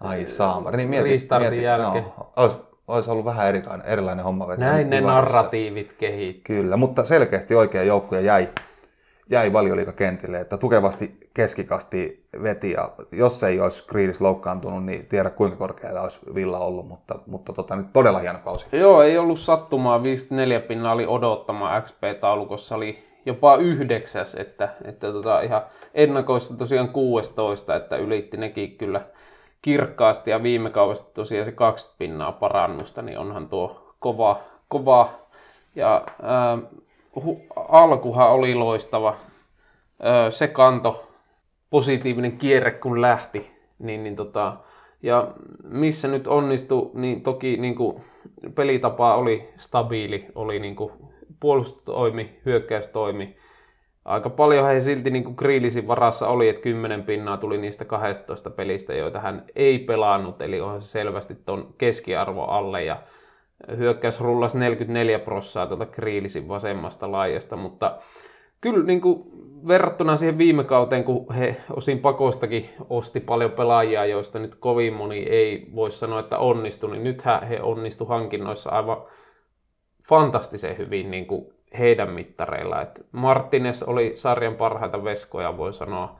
Ai 0.00 0.26
saamari. 0.26 0.76
Niin 0.76 0.88
mieti, 0.88 1.08
Restartin 1.10 1.50
mieti, 1.50 1.64
jälkeen. 1.64 2.04
Joo, 2.04 2.32
olisi, 2.36 2.56
olisi 2.88 3.10
ollut 3.10 3.24
vähän 3.24 3.48
erilainen, 3.48 3.86
erilainen 3.86 4.24
homma. 4.24 4.56
Näin 4.56 4.90
ne 4.90 4.96
Divarissa. 4.98 5.34
narratiivit 5.36 5.92
kehittyy. 5.92 6.56
Kyllä, 6.56 6.76
mutta 6.76 7.04
selkeästi 7.04 7.54
oikea 7.54 7.82
joukkue 7.82 8.20
jäi, 8.20 8.48
jäi 9.30 9.52
valioliikakentille, 9.52 10.40
että 10.40 10.56
tukevasti 10.56 11.21
keskikasti 11.34 12.26
veti 12.42 12.70
ja 12.70 12.90
jos 13.12 13.42
ei 13.42 13.60
olisi 13.60 13.84
Grealish 13.86 14.22
loukkaantunut, 14.22 14.84
niin 14.84 15.06
tiedä 15.06 15.30
kuinka 15.30 15.56
korkealla 15.56 16.00
olisi 16.00 16.18
Villa 16.34 16.58
ollut, 16.58 16.88
mutta, 16.88 17.18
mutta 17.26 17.52
tota, 17.52 17.76
nyt 17.76 17.92
todella 17.92 18.18
hieno 18.18 18.38
kausi. 18.44 18.66
Joo, 18.72 19.02
ei 19.02 19.18
ollut 19.18 19.38
sattumaa. 19.38 20.02
54 20.02 20.60
pinna 20.60 20.92
oli 20.92 21.06
odottama 21.06 21.80
XP-taulukossa, 21.80 22.76
oli 22.76 23.04
jopa 23.26 23.56
yhdeksäs, 23.56 24.34
että, 24.34 24.68
että 24.84 25.12
tota 25.12 25.40
ihan 25.40 25.62
ennakoissa 25.94 26.56
tosiaan 26.56 26.88
16, 26.88 27.76
että 27.76 27.96
ylitti 27.96 28.36
nekin 28.36 28.76
kyllä 28.76 29.00
kirkkaasti 29.62 30.30
ja 30.30 30.42
viime 30.42 30.70
kaudesta 30.70 31.14
tosiaan 31.14 31.44
se 31.44 31.52
20 31.52 31.98
pinnaa 31.98 32.32
parannusta, 32.32 33.02
niin 33.02 33.18
onhan 33.18 33.48
tuo 33.48 33.94
kova, 33.98 34.40
kova. 34.68 35.08
Ja 35.74 36.02
ää, 36.22 36.58
hu, 37.24 37.42
alkuhan 37.56 38.30
oli 38.30 38.54
loistava. 38.54 39.16
Ää, 40.02 40.30
se 40.30 40.48
kanto 40.48 41.11
positiivinen 41.72 42.38
kierre 42.38 42.70
kun 42.70 43.00
lähti, 43.00 43.50
niin, 43.78 44.04
niin 44.04 44.16
tota, 44.16 44.56
ja 45.02 45.34
missä 45.64 46.08
nyt 46.08 46.26
onnistui, 46.26 46.90
niin 46.94 47.22
toki 47.22 47.56
niin 47.56 47.74
kuin 47.74 48.04
pelitapa 48.54 49.14
oli 49.14 49.48
stabiili, 49.56 50.26
oli 50.34 50.58
niin 50.58 50.76
kuin 50.76 50.92
puolustustoimi, 51.40 52.40
hyökkäystoimi. 52.46 53.36
Aika 54.04 54.30
paljon 54.30 54.66
he 54.66 54.80
silti 54.80 55.10
niin 55.10 55.24
kuin 55.24 55.34
Grealishin 55.38 55.86
varassa 55.86 56.28
oli, 56.28 56.48
että 56.48 56.62
10 56.62 57.02
pinnaa 57.02 57.36
tuli 57.36 57.58
niistä 57.58 57.84
12 57.84 58.50
pelistä, 58.50 58.94
joita 58.94 59.20
hän 59.20 59.44
ei 59.56 59.78
pelannut, 59.78 60.42
eli 60.42 60.60
onhan 60.60 60.80
se 60.80 60.88
selvästi 60.88 61.34
ton 61.34 61.74
keskiarvo 61.78 62.44
alle 62.44 62.84
ja 62.84 63.02
hyökkäys 63.76 64.20
rullasi 64.20 64.58
44 64.58 65.18
prossaa 65.18 65.66
tuota 65.66 65.86
Grealishin 65.86 66.48
vasemmasta 66.48 67.12
laajasta, 67.12 67.56
mutta 67.56 67.98
kyllä 68.62 68.84
niin 68.84 69.00
kuin 69.00 69.22
verrattuna 69.68 70.16
siihen 70.16 70.38
viime 70.38 70.64
kauteen, 70.64 71.04
kun 71.04 71.34
he 71.34 71.56
osin 71.76 71.98
pakostakin 71.98 72.68
osti 72.90 73.20
paljon 73.20 73.50
pelaajia, 73.50 74.06
joista 74.06 74.38
nyt 74.38 74.54
kovin 74.54 74.92
moni 74.92 75.18
ei 75.18 75.66
voi 75.74 75.90
sanoa, 75.90 76.20
että 76.20 76.38
onnistui, 76.38 76.90
niin 76.90 77.04
nythän 77.04 77.42
he 77.42 77.62
onnistu 77.62 78.04
hankinnoissa 78.04 78.70
aivan 78.70 78.96
fantastisen 80.08 80.78
hyvin 80.78 81.10
niin 81.10 81.26
kuin 81.26 81.46
heidän 81.78 82.10
mittareilla. 82.10 82.82
Et 82.82 83.06
Martinez 83.12 83.82
oli 83.82 84.12
sarjan 84.14 84.54
parhaita 84.54 85.04
veskoja, 85.04 85.58
voi 85.58 85.72
sanoa. 85.72 86.16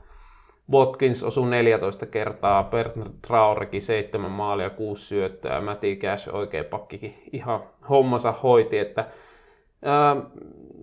Watkins 0.71 1.23
osui 1.23 1.49
14 1.49 2.05
kertaa, 2.05 2.63
Bernard 2.63 3.11
Traorikin 3.27 3.81
7 3.81 4.31
maalia, 4.31 4.69
6 4.69 5.05
syöttöä, 5.05 5.61
Matti 5.61 5.95
Cash 5.95 6.35
oikea 6.35 6.63
pakkikin 6.63 7.13
ihan 7.31 7.63
hommansa 7.89 8.31
hoiti, 8.31 8.77
että 8.77 9.05
ää, 9.81 10.15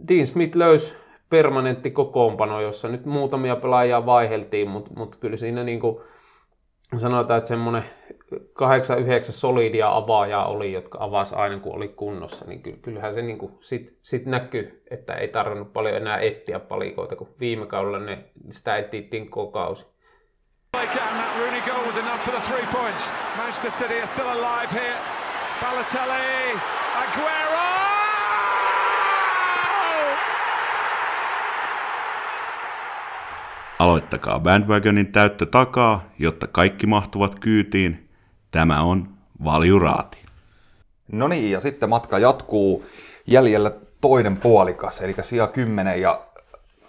Dean 0.08 0.26
Smith 0.26 0.56
löysi 0.56 0.94
permanentti 1.30 1.90
kokoonpano, 1.90 2.60
jossa 2.60 2.88
nyt 2.88 3.06
muutamia 3.06 3.56
pelaajia 3.56 4.06
vaiheltiin, 4.06 4.68
mutta 4.68 4.90
mut 4.96 5.16
kyllä 5.16 5.36
siinä 5.36 5.64
niinku 5.64 6.04
sanotaan, 6.96 7.38
että 7.38 7.48
semmoinen 7.48 7.84
8-9 8.34 8.36
solidia 9.22 9.96
avaajaa 9.96 10.46
oli, 10.46 10.72
jotka 10.72 10.98
avasi 11.00 11.34
aina 11.34 11.58
kun 11.58 11.76
oli 11.76 11.88
kunnossa, 11.88 12.44
niin 12.44 12.62
ky- 12.62 12.78
kyllähän 12.82 13.14
se 13.14 13.22
niinku 13.22 13.58
sit, 13.60 13.98
sit 14.02 14.26
näkyy, 14.26 14.82
että 14.90 15.14
ei 15.14 15.28
tarvinnut 15.28 15.72
paljon 15.72 15.96
enää 15.96 16.18
etsiä 16.18 16.60
palikoita, 16.60 17.16
kun 17.16 17.34
viime 17.40 17.66
kaudella 17.66 17.98
ne, 17.98 18.24
sitä 18.50 18.76
etsittiin 18.76 19.30
koko 19.30 19.52
kausi. 19.52 19.86
Manchester 23.36 23.70
City 23.70 23.98
are 23.98 24.06
still 24.06 24.28
alive 24.28 24.72
here. 24.72 24.96
Balotelli, 25.60 26.60
Aguero! 26.94 27.49
Aloittakaa 33.80 34.40
bandwagonin 34.40 35.12
täyttö 35.12 35.46
takaa, 35.46 36.04
jotta 36.18 36.46
kaikki 36.46 36.86
mahtuvat 36.86 37.38
kyytiin. 37.38 38.10
Tämä 38.50 38.82
on 38.82 39.08
Valjuraati. 39.44 40.18
No 41.12 41.28
niin, 41.28 41.52
ja 41.52 41.60
sitten 41.60 41.88
matka 41.88 42.18
jatkuu 42.18 42.86
jäljellä 43.26 43.72
toinen 44.00 44.36
puolikas, 44.36 45.00
eli 45.00 45.14
sija 45.20 45.46
10, 45.46 46.00
ja 46.00 46.26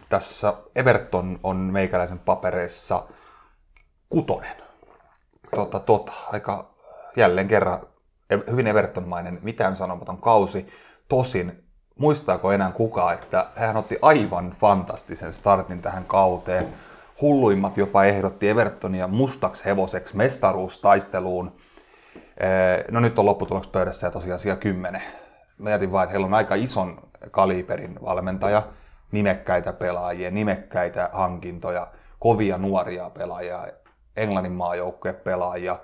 tässä 0.10 0.54
Everton 0.76 1.40
on 1.44 1.58
meikäläisen 1.58 2.20
papereissa 2.20 3.04
kutonen. 4.10 4.56
Tota, 5.56 5.80
tota, 5.80 6.14
aika 6.32 6.74
jälleen 7.16 7.48
kerran 7.48 7.80
e- 8.30 8.52
hyvin 8.52 8.68
Evertonmainen, 8.68 9.40
mitään 9.42 9.76
sanomaton 9.76 10.22
kausi. 10.22 10.68
Tosin, 11.08 11.64
muistaako 12.02 12.52
enää 12.52 12.72
kukaan, 12.72 13.14
että 13.14 13.48
hän 13.56 13.78
otti 13.78 13.98
aivan 14.02 14.54
fantastisen 14.60 15.34
startin 15.34 15.82
tähän 15.82 16.06
kauteen. 16.06 16.68
Hulluimmat 17.22 17.78
jopa 17.78 18.04
ehdotti 18.04 18.50
Evertonia 18.50 19.08
mustaksi 19.08 19.66
hevoseksi 19.66 20.18
mestaruustaisteluun. 20.18 21.52
Ee, 22.40 22.86
No 22.92 23.00
nyt 23.00 23.20
on 23.20 23.26
lopputuloks 23.26 23.68
pöydässä 23.68 24.08
ja 24.08 24.12
tosiaan 24.12 24.40
siellä 24.40 24.60
10. 24.60 25.02
Mä 25.58 25.70
jätin 25.70 25.92
vaan, 25.92 26.04
että 26.04 26.12
heillä 26.12 26.26
on 26.26 26.34
aika 26.34 26.56
ison 26.56 27.02
kaliberin 27.32 28.00
valmentaja, 28.02 28.64
nimekkäitä 29.12 29.74
pelaajia, 29.74 30.32
nimekkäitä 30.32 31.10
hankintoja, 31.14 31.88
kovia 32.20 32.58
nuoria 32.58 33.10
pelaajia, 33.10 33.68
Englannin 34.18 34.52
maajoukkueen 34.54 35.16
pelaajia. 35.16 35.80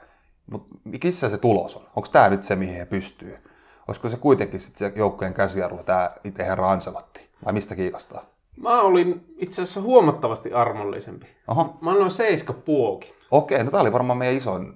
Mutta 0.52 0.76
missä 1.04 1.30
se 1.30 1.38
tulos 1.38 1.76
on? 1.76 1.84
Onko 1.96 2.10
tämä 2.12 2.30
nyt 2.30 2.44
se, 2.44 2.56
mihin 2.56 2.76
he 2.76 2.86
pystyy? 2.86 3.47
Olisiko 3.88 4.10
se 4.10 4.18
kuitenkin 4.18 4.60
sit 4.60 4.76
se 4.76 4.94
joukkueen 4.96 5.34
käsiarvo, 5.34 5.84
tämä 5.84 6.10
itse 6.24 6.44
herra 6.46 6.72
Anselotti? 6.72 7.22
Vai 7.46 7.54
mistä 7.54 7.76
kiinnostaa? 7.76 8.26
Mä 8.62 8.82
olin 8.82 9.26
itse 9.38 9.62
asiassa 9.62 9.82
huomattavasti 9.82 10.54
armollisempi. 10.54 11.26
Oho. 11.48 11.78
Mä 11.82 11.92
annoin 11.92 12.12
seiska 12.12 12.54
puokin. 12.54 13.10
Okei, 13.32 13.64
no 13.64 13.72
tää 13.72 13.82
oli 13.82 13.94
varmaan 13.94 14.18
meidän 14.20 14.36
isoin 14.38 14.74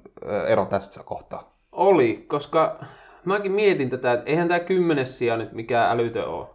ero 0.48 0.66
tästä 0.66 1.04
kohtaa. 1.06 1.52
Oli, 1.72 2.26
koska 2.28 2.76
mäkin 3.26 3.52
mietin 3.52 3.90
tätä, 3.90 4.14
että 4.14 4.30
eihän 4.30 4.48
tämä 4.48 4.60
kymmenes 4.60 5.18
sija 5.18 5.38
nyt 5.38 5.52
mikään 5.52 5.92
älytö 5.92 6.30
ole. 6.30 6.48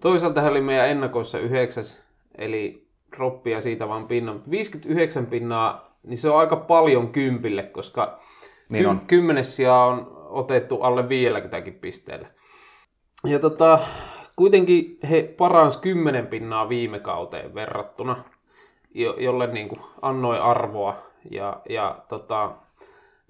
Toisaalta 0.00 0.40
hän 0.40 0.50
oli 0.50 0.60
meidän 0.60 0.88
ennakoissa 0.88 1.38
yhdeksäs, 1.38 2.02
eli 2.38 2.86
roppia 3.18 3.60
siitä 3.60 3.88
vaan 3.88 4.06
pinnan. 4.08 4.34
Mutta 4.34 4.50
59 4.50 5.26
pinnaa, 5.26 5.94
niin 6.02 6.18
se 6.18 6.30
on 6.30 6.38
aika 6.38 6.56
paljon 6.56 7.08
kympille, 7.08 7.62
koska 7.62 8.18
Niin 8.72 8.86
on. 8.86 9.00
kymmenes 9.06 9.56
sija 9.56 9.74
on 9.74 10.19
otettu 10.30 10.82
alle 10.82 11.08
50 11.08 11.80
pisteellä. 11.80 12.28
Ja 13.24 13.38
tota, 13.38 13.78
kuitenkin 14.36 14.98
he 15.10 15.34
parans 15.36 15.76
10 15.76 16.26
pinnaa 16.26 16.68
viime 16.68 16.98
kauteen 17.00 17.54
verrattuna, 17.54 18.24
jo, 18.94 19.16
jolle 19.18 19.46
niin 19.46 19.68
kuin 19.68 19.80
annoi 20.02 20.38
arvoa. 20.38 20.94
Ja, 21.30 21.60
ja 21.68 21.98
tota, 22.08 22.52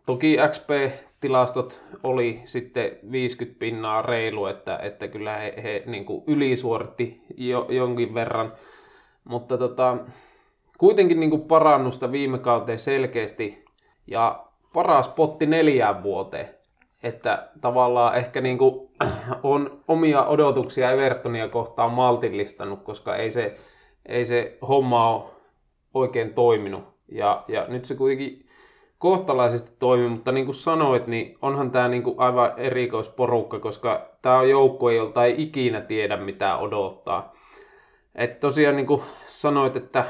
toki 0.06 0.36
XP-tilastot 0.50 1.80
oli 2.02 2.40
sitten 2.44 2.90
50 3.10 3.58
pinnaa 3.58 4.02
reilu, 4.02 4.46
että, 4.46 4.76
että 4.76 5.08
kyllä 5.08 5.36
he, 5.36 5.54
he 5.62 5.82
niin 5.86 6.04
kuin 6.04 6.24
ylisuoritti 6.26 7.22
jo, 7.36 7.66
jonkin 7.68 8.14
verran. 8.14 8.52
Mutta 9.24 9.58
tota, 9.58 9.96
kuitenkin 10.78 11.20
niin 11.20 11.30
kuin 11.30 11.42
parannusta 11.42 12.12
viime 12.12 12.38
kauteen 12.38 12.78
selkeästi 12.78 13.64
ja 14.06 14.44
paras 14.72 15.08
potti 15.08 15.46
neljään 15.46 16.02
vuoteen. 16.02 16.59
Että 17.02 17.48
tavallaan 17.60 18.16
ehkä 18.16 18.40
niin 18.40 18.58
kuin 18.58 18.88
on 19.42 19.80
omia 19.88 20.24
odotuksia 20.24 20.90
Evertonia 20.90 21.48
kohtaan 21.48 21.90
maltillistanut, 21.90 22.82
koska 22.82 23.16
ei 23.16 23.30
se, 23.30 23.58
ei 24.06 24.24
se 24.24 24.58
homma 24.68 25.14
ole 25.14 25.24
oikein 25.94 26.34
toiminut. 26.34 26.84
Ja, 27.08 27.44
ja 27.48 27.64
nyt 27.68 27.84
se 27.84 27.94
kuitenkin 27.94 28.46
kohtalaisesti 28.98 29.76
toimi, 29.78 30.08
mutta 30.08 30.32
niin 30.32 30.44
kuin 30.44 30.54
sanoit, 30.54 31.06
niin 31.06 31.38
onhan 31.42 31.70
tämä 31.70 31.88
niin 31.88 32.02
kuin 32.02 32.18
aivan 32.18 32.52
erikoisporukka, 32.56 33.58
koska 33.58 34.10
tämä 34.22 34.38
on 34.38 34.50
joukkue, 34.50 34.94
jolta 34.94 35.24
ei 35.24 35.42
ikinä 35.42 35.80
tiedä 35.80 36.16
mitä 36.16 36.56
odottaa. 36.56 37.34
Et 38.14 38.40
tosiaan 38.40 38.76
niin 38.76 38.86
kuin 38.86 39.02
sanoit, 39.26 39.76
että 39.76 40.04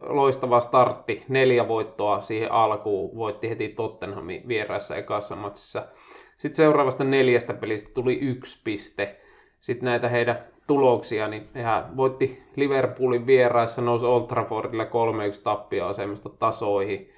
loistava 0.00 0.60
startti, 0.60 1.22
neljä 1.28 1.68
voittoa 1.68 2.20
siihen 2.20 2.52
alkuun, 2.52 3.16
voitti 3.16 3.50
heti 3.50 3.68
Tottenhamin 3.68 4.48
vieraissa 4.48 4.96
ekassa 4.96 5.36
matsissa. 5.36 5.82
Sitten 6.36 6.56
seuraavasta 6.56 7.04
neljästä 7.04 7.54
pelistä 7.54 7.90
tuli 7.94 8.18
yksi 8.18 8.60
piste. 8.64 9.16
Sitten 9.60 9.84
näitä 9.84 10.08
heidän 10.08 10.36
tuloksia, 10.66 11.28
niin 11.28 11.48
hän 11.62 11.96
voitti 11.96 12.42
Liverpoolin 12.56 13.26
vieraissa, 13.26 13.82
nousi 13.82 14.06
Old 14.06 14.26
Traffordille 14.26 14.84
3-1 14.84 14.88
tappioasemasta 15.44 16.28
tasoihin. 16.28 17.10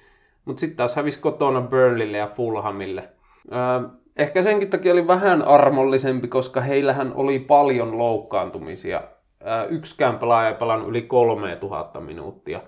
Mutta 0.45 0.59
sitten 0.59 0.77
taas 0.77 0.95
hävisi 0.95 1.21
kotona 1.21 1.61
Burnleylle 1.61 2.17
ja 2.17 2.27
Fulhamille. 2.27 3.09
Öö, 3.51 3.89
ehkä 4.17 4.41
senkin 4.41 4.69
takia 4.69 4.93
oli 4.93 5.07
vähän 5.07 5.41
armollisempi, 5.41 6.27
koska 6.27 6.61
heillähän 6.61 7.13
oli 7.15 7.39
paljon 7.39 7.97
loukkaantumisia. 7.97 9.01
Öö, 9.47 9.67
yksikään 9.69 10.19
pelaaja 10.19 10.53
pelannut 10.53 10.89
yli 10.89 11.01
3000 11.01 11.99
minuuttia. 11.99 12.61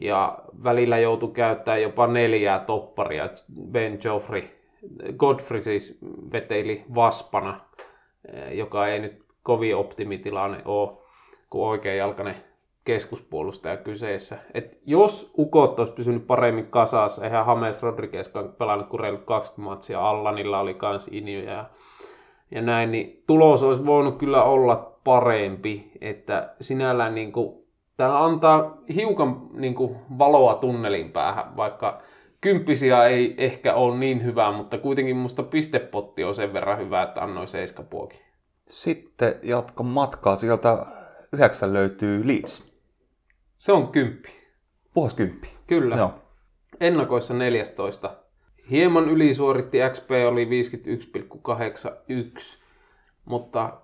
Ja 0.00 0.38
välillä 0.64 0.98
joutui 0.98 1.30
käyttämään 1.32 1.82
jopa 1.82 2.06
neljää 2.06 2.58
topparia. 2.58 3.28
Ben 3.70 3.98
Joffrey, 4.04 4.42
Godfrey 5.16 5.62
siis 5.62 5.98
veteili 6.32 6.84
vaspana, 6.94 7.60
joka 8.50 8.86
ei 8.86 8.98
nyt 8.98 9.24
kovin 9.42 9.76
optimitilanne 9.76 10.62
ole, 10.64 10.92
kuin 11.50 11.68
oikeanjalkainen 11.68 12.34
keskuspuolustaja 12.84 13.76
kyseessä. 13.76 14.38
Et 14.54 14.78
jos 14.86 15.34
ukot 15.38 15.78
olisi 15.78 15.92
pysynyt 15.92 16.26
paremmin 16.26 16.66
kasassa, 16.66 17.24
eihän 17.24 17.46
James 17.46 17.82
Rodriguez 17.82 18.32
pelannut 18.58 18.88
kuin 18.88 19.00
reilut 19.00 19.24
20 19.24 19.70
matsia, 19.70 20.08
Allanilla 20.08 20.60
oli 20.60 20.74
kans 20.74 21.08
injuja 21.08 21.52
ja, 21.52 21.64
ja 22.50 22.62
näin, 22.62 22.92
niin 22.92 23.22
tulos 23.26 23.62
olisi 23.62 23.86
voinut 23.86 24.18
kyllä 24.18 24.42
olla 24.42 24.93
parempi, 25.04 25.92
että 26.00 26.54
sinällään 26.60 27.14
niin 27.14 27.32
kuin, 27.32 27.64
tämä 27.96 28.24
antaa 28.24 28.78
hiukan 28.94 29.48
niin 29.52 29.74
kuin, 29.74 29.96
valoa 30.18 30.54
tunnelin 30.54 31.12
päähän, 31.12 31.56
vaikka 31.56 32.02
kymppisiä 32.40 33.06
ei 33.06 33.34
ehkä 33.38 33.74
ole 33.74 33.96
niin 33.96 34.24
hyvä, 34.24 34.52
mutta 34.52 34.78
kuitenkin 34.78 35.16
musta 35.16 35.42
pistepotti 35.42 36.24
on 36.24 36.34
sen 36.34 36.52
verran 36.52 36.78
hyvä, 36.78 37.02
että 37.02 37.22
annoin 37.22 37.48
seiskapuokin. 37.48 38.20
Sitten 38.68 39.34
jatko 39.42 39.82
matkaa. 39.82 40.36
Sieltä 40.36 40.86
yhdeksän 41.32 41.72
löytyy 41.72 42.26
Leeds. 42.26 42.74
Se 43.58 43.72
on 43.72 43.88
kymppi. 43.88 44.28
Puhas 44.94 45.14
kymppi. 45.14 45.48
Kyllä. 45.66 45.96
Joo. 45.96 46.14
Ennakoissa 46.80 47.34
14. 47.34 48.16
Hieman 48.70 49.10
ylisuoritti, 49.10 49.78
XP 49.92 50.10
oli 50.28 50.44
51,81, 50.44 50.50
mutta 53.24 53.80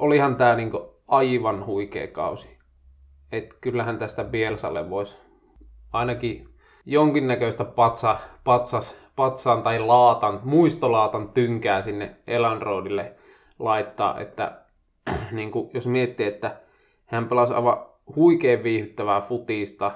olihan 0.00 0.36
tämä 0.36 0.56
niinku 0.56 0.94
aivan 1.08 1.66
huikea 1.66 2.08
kausi. 2.08 2.58
Et 3.32 3.54
kyllähän 3.60 3.98
tästä 3.98 4.24
Bielsalle 4.24 4.90
voisi 4.90 5.18
ainakin 5.92 6.48
jonkinnäköistä 6.86 7.64
patsa, 7.64 8.16
patsas, 8.44 9.00
patsaan 9.16 9.62
tai 9.62 9.78
laatan, 9.78 10.40
muistolaatan 10.44 11.28
tynkää 11.28 11.82
sinne 11.82 12.16
Elan 12.26 12.62
Roadille 12.62 13.14
laittaa, 13.58 14.20
että 14.20 14.60
niin 15.32 15.50
kuin, 15.50 15.70
jos 15.74 15.86
miettii, 15.86 16.26
että 16.26 16.56
hän 17.06 17.28
pelasi 17.28 17.54
aivan 17.54 17.86
huikein 18.16 18.62
viihdyttävää 18.62 19.20
futista, 19.20 19.90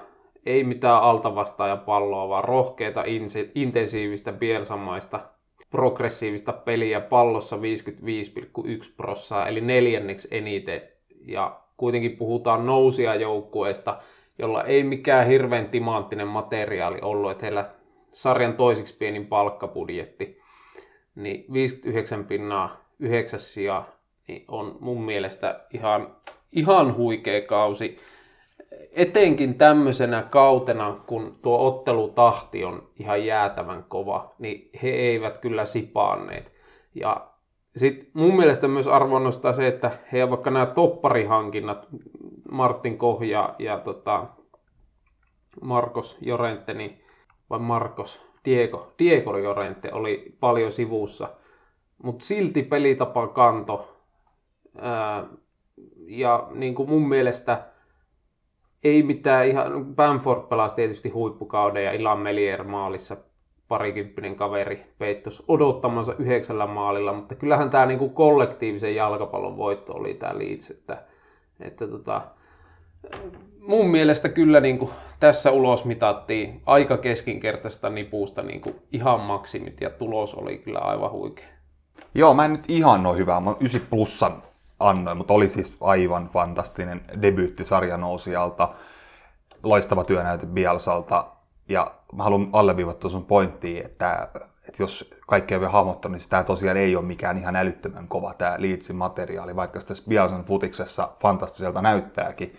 ei 0.47 0.65
mitään 0.65 1.03
altavastaaja 1.03 1.77
palloa, 1.77 2.29
vaan 2.29 2.45
rohkeata, 2.45 3.03
inse- 3.03 3.51
intensiivistä, 3.55 4.33
bielsamaista, 4.33 5.21
progressiivista 5.75 6.53
peliä 6.53 7.01
pallossa 7.01 7.57
55,1 7.57 7.63
prossaa, 8.97 9.49
eli 9.49 9.61
neljänneksi 9.61 10.29
eniten. 10.31 10.83
Ja 11.27 11.61
kuitenkin 11.77 12.17
puhutaan 12.17 12.67
nousia 12.67 13.15
joukkueesta, 13.15 13.99
jolla 14.39 14.65
ei 14.65 14.85
mikään 14.85 15.27
hirveän 15.27 15.69
timanttinen 15.69 16.29
materiaali 16.29 16.99
ollut, 17.03 17.31
että 17.31 17.47
heillä 17.47 17.65
sarjan 18.13 18.55
toisiksi 18.55 18.97
pienin 18.97 19.27
palkkabudjetti, 19.27 20.41
niin 21.15 21.45
59 21.53 22.25
pinnaa 22.25 22.85
yhdeksäs 22.99 23.55
sija 23.55 23.85
niin 24.29 24.45
on 24.49 24.77
mun 24.81 25.05
mielestä 25.05 25.61
ihan, 25.73 26.17
ihan 26.53 26.97
huikea 26.97 27.43
kausi. 27.43 27.99
Etenkin 28.93 29.55
tämmöisenä 29.55 30.23
kautena, 30.23 30.97
kun 31.07 31.39
tuo 31.43 31.67
ottelutahti 31.67 32.65
on 32.65 32.89
ihan 32.99 33.27
jäätävän 33.27 33.85
kova, 33.89 34.35
niin 34.39 34.71
he 34.83 34.89
eivät 34.89 35.39
kyllä 35.39 35.65
sipaanneet. 35.65 36.53
Ja 36.95 37.27
sitten 37.77 38.11
mun 38.15 38.37
mielestä 38.37 38.69
myös 38.69 38.89
arvo 38.89 39.19
nostaa 39.19 39.53
se, 39.53 39.67
että 39.67 39.91
he 40.13 40.31
vaikka 40.31 40.51
nämä 40.51 40.67
topparihankinnat, 40.67 41.89
Martin 42.51 42.99
Koh 42.99 43.23
ja, 43.59 43.81
tota, 43.85 44.27
Marcos 45.63 46.19
Jorente, 46.21 46.75
niin, 46.75 47.03
vai 47.51 47.59
Marcos, 47.59 48.27
Diego, 48.45 48.93
Diego 48.99 49.39
Jorente 49.39 49.93
oli 49.93 50.37
paljon 50.41 50.73
sivussa, 50.73 51.29
mutta 52.03 52.25
silti 52.25 52.63
pelitapa 52.63 53.27
kanto. 53.27 53.97
Ää, 54.79 55.27
ja 56.07 56.49
niin 56.55 56.75
kuin 56.75 56.89
mun 56.89 57.09
mielestä 57.09 57.74
ei 58.85 59.03
mitään 59.03 59.47
ihan, 59.47 59.87
Bamford 59.95 60.41
pelasi 60.49 60.75
tietysti 60.75 61.09
huippukauden 61.09 61.85
ja 61.85 61.93
Ilan 61.93 62.19
Melier 62.19 62.65
maalissa 62.65 63.17
parikymppinen 63.69 64.37
kaveri 64.37 64.87
peittos 64.99 65.45
odottamansa 65.49 66.15
yhdeksällä 66.19 66.67
maalilla, 66.67 67.13
mutta 67.13 67.35
kyllähän 67.35 67.71
tämä 67.71 67.87
niinku 67.87 68.09
kollektiivisen 68.09 68.95
jalkapallon 68.95 69.57
voitto 69.57 69.93
oli 69.93 70.15
tämä 70.15 70.39
Leeds, 70.39 70.71
että, 70.71 71.03
että 71.61 71.87
tota, 71.87 72.23
mun 73.59 73.87
mielestä 73.91 74.29
kyllä 74.29 74.61
niinku 74.61 74.91
tässä 75.21 75.51
ulos 75.51 75.85
mitattiin 75.85 76.63
aika 76.67 76.97
keskinkertaista 76.97 77.91
nipusta 77.91 78.43
niinku 78.43 78.75
ihan 78.93 79.21
maksimit 79.21 79.81
ja 79.81 79.91
tulos 79.91 80.35
oli 80.35 80.59
kyllä 80.59 80.79
aivan 80.79 81.11
huikea. 81.11 81.49
Joo, 82.15 82.35
mä 82.35 82.45
en 82.45 82.53
nyt 82.53 82.65
ihan 82.69 83.07
ole 83.07 83.17
hyvä. 83.17 83.41
Mä 83.41 83.55
9 83.61 83.81
plussan 83.91 84.43
annoin, 84.89 85.17
mutta 85.17 85.35
oli 85.35 85.49
siis 85.49 85.77
aivan 85.81 86.29
fantastinen 86.29 87.01
debyytti 87.23 87.65
sarjanousijalta. 87.65 88.69
Loistava 89.63 90.05
työnäyte 90.05 90.47
Bielsalta. 90.47 91.27
Ja 91.69 91.95
mä 92.13 92.23
haluan 92.23 92.49
alleviivata 92.53 93.09
sun 93.09 93.25
pointtiin, 93.25 93.85
että, 93.87 94.29
että 94.69 94.83
jos 94.83 95.11
kaikkea 95.27 95.61
vielä 95.61 95.73
hahmottanut, 95.73 96.19
niin 96.19 96.31
tämä 96.31 96.45
tosiaan 96.45 96.77
ei 96.77 96.97
ole 96.97 97.05
mikään 97.05 97.39
ihan 97.39 97.57
älyttömän 97.57 98.09
kova 98.09 98.35
tämä 98.35 98.55
Leedsin 98.59 98.97
materiaali, 98.97 99.57
vaikka 99.57 99.81
sitä 99.81 99.95
Bielsan 100.09 100.45
futiksessa 100.45 101.09
fantastiselta 101.23 101.83
näyttääkin. 101.83 102.57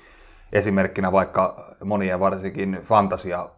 Esimerkkinä 0.53 1.11
vaikka 1.11 1.75
monien 1.83 2.19
varsinkin 2.19 2.79
fantasia 2.83 3.49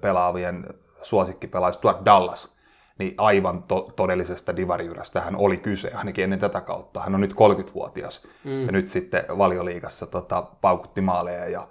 pelaavien 0.00 0.66
suosikkipelaaja 1.02 1.72
Stuart 1.72 2.04
Dallas, 2.04 2.53
niin 2.98 3.14
aivan 3.18 3.62
to- 3.68 3.92
todellisesta 3.96 4.56
divariyrästä 4.56 5.20
hän 5.20 5.36
oli 5.36 5.56
kyse, 5.56 5.92
ainakin 5.94 6.24
ennen 6.24 6.38
tätä 6.38 6.60
kautta. 6.60 7.00
Hän 7.00 7.14
on 7.14 7.20
nyt 7.20 7.32
30-vuotias 7.32 8.26
mm. 8.44 8.66
ja 8.66 8.72
nyt 8.72 8.86
sitten 8.86 9.24
valioliigassa 9.38 10.06
tota, 10.06 10.42
paukutti 10.60 11.00
maaleja 11.00 11.48
ja, 11.48 11.68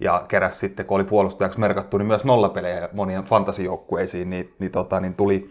ja 0.00 0.24
keräsi 0.28 0.58
sitten, 0.58 0.86
kun 0.86 0.94
oli 0.94 1.04
puolustajaksi 1.04 1.60
merkattu, 1.60 1.98
niin 1.98 2.06
myös 2.06 2.24
nollapelejä 2.24 2.88
monien 2.92 3.24
fantasijoukkueisiin, 3.24 4.30
niin, 4.30 4.54
niin, 4.58 4.72
tota, 4.72 5.00
niin 5.00 5.14
tuli 5.14 5.50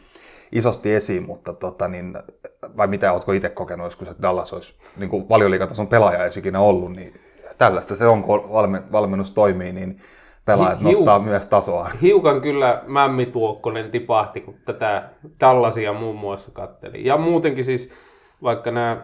isosti 0.52 0.94
esiin, 0.94 1.24
mutta 1.24 1.54
tota, 1.54 1.88
niin, 1.88 2.14
vai 2.78 2.88
mitä 2.88 3.14
oletko 3.14 3.32
itse 3.32 3.50
kokenut 3.50 3.86
joskus, 3.86 4.08
että 4.08 4.22
Dallas 4.22 4.54
olisi 4.54 4.74
niin 4.98 5.10
kuin 5.10 5.30
valioliigatason 5.30 5.88
pelaaja 5.88 6.24
ei 6.24 6.32
ikinä 6.38 6.60
ollut, 6.60 6.92
niin 6.92 7.14
tällaista 7.58 7.96
se 7.96 8.06
on, 8.06 8.24
kun 8.24 8.50
valmennus 8.92 9.32
toimii, 9.32 9.74
niin 9.74 10.00
pelaajat 10.46 10.80
Hiu, 10.80 10.90
nostaa 10.90 11.20
myös 11.20 11.46
tasoa. 11.46 11.90
Hiukan 12.02 12.42
kyllä 12.42 12.84
Mämmi 12.88 13.26
Tuokkonen 13.26 13.92
tipahti, 13.92 14.42
kun 14.42 14.56
tätä 14.66 15.10
Dallasia 15.40 15.94
muun 15.94 16.16
muassa 16.16 16.52
katteli. 16.54 17.06
Ja 17.06 17.18
muutenkin 17.18 17.66
siis, 17.66 17.94
vaikka 18.44 18.72
nämä 18.72 18.98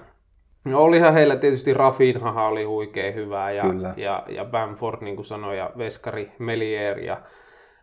No 0.67 0.79
olihan 0.79 1.13
heillä 1.13 1.35
tietysti 1.35 1.73
Rafinha 1.73 2.47
oli 2.47 2.63
huikea 2.63 3.11
hyvä 3.11 3.51
ja, 3.51 3.63
Kyllä. 3.63 3.93
ja, 3.97 4.23
ja 4.29 4.45
Bamford, 4.45 5.01
niin 5.01 5.15
kuin 5.15 5.25
sanoi, 5.25 5.57
ja 5.57 5.71
Veskari 5.77 6.31
Melier. 6.39 6.99
Ja, 6.99 7.21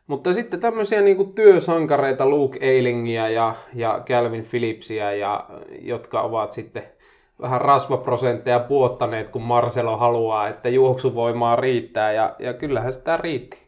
mutta 0.07 0.33
sitten 0.33 0.61
tämmöisiä 0.61 1.01
niin 1.01 1.17
kuin 1.17 1.35
työsankareita, 1.35 2.27
Luke 2.27 2.59
Eilingia 2.61 3.29
ja, 3.29 3.55
ja 3.75 4.03
Calvin 4.07 4.47
Phillipsia, 4.51 5.13
ja, 5.13 5.47
jotka 5.81 6.21
ovat 6.21 6.53
sitten 6.53 6.83
vähän 7.43 7.61
rasvaprosentteja 7.61 8.61
puottaneet, 8.61 9.29
kun 9.29 9.43
Marcelo 9.43 9.97
haluaa, 9.97 10.49
että 10.49 10.69
juoksuvoimaa 10.69 11.57
riittää, 11.57 12.13
ja, 12.13 12.37
ja 12.39 12.55
kyllähän 12.55 12.93
sitä 12.93 13.17
riitti. 13.17 13.59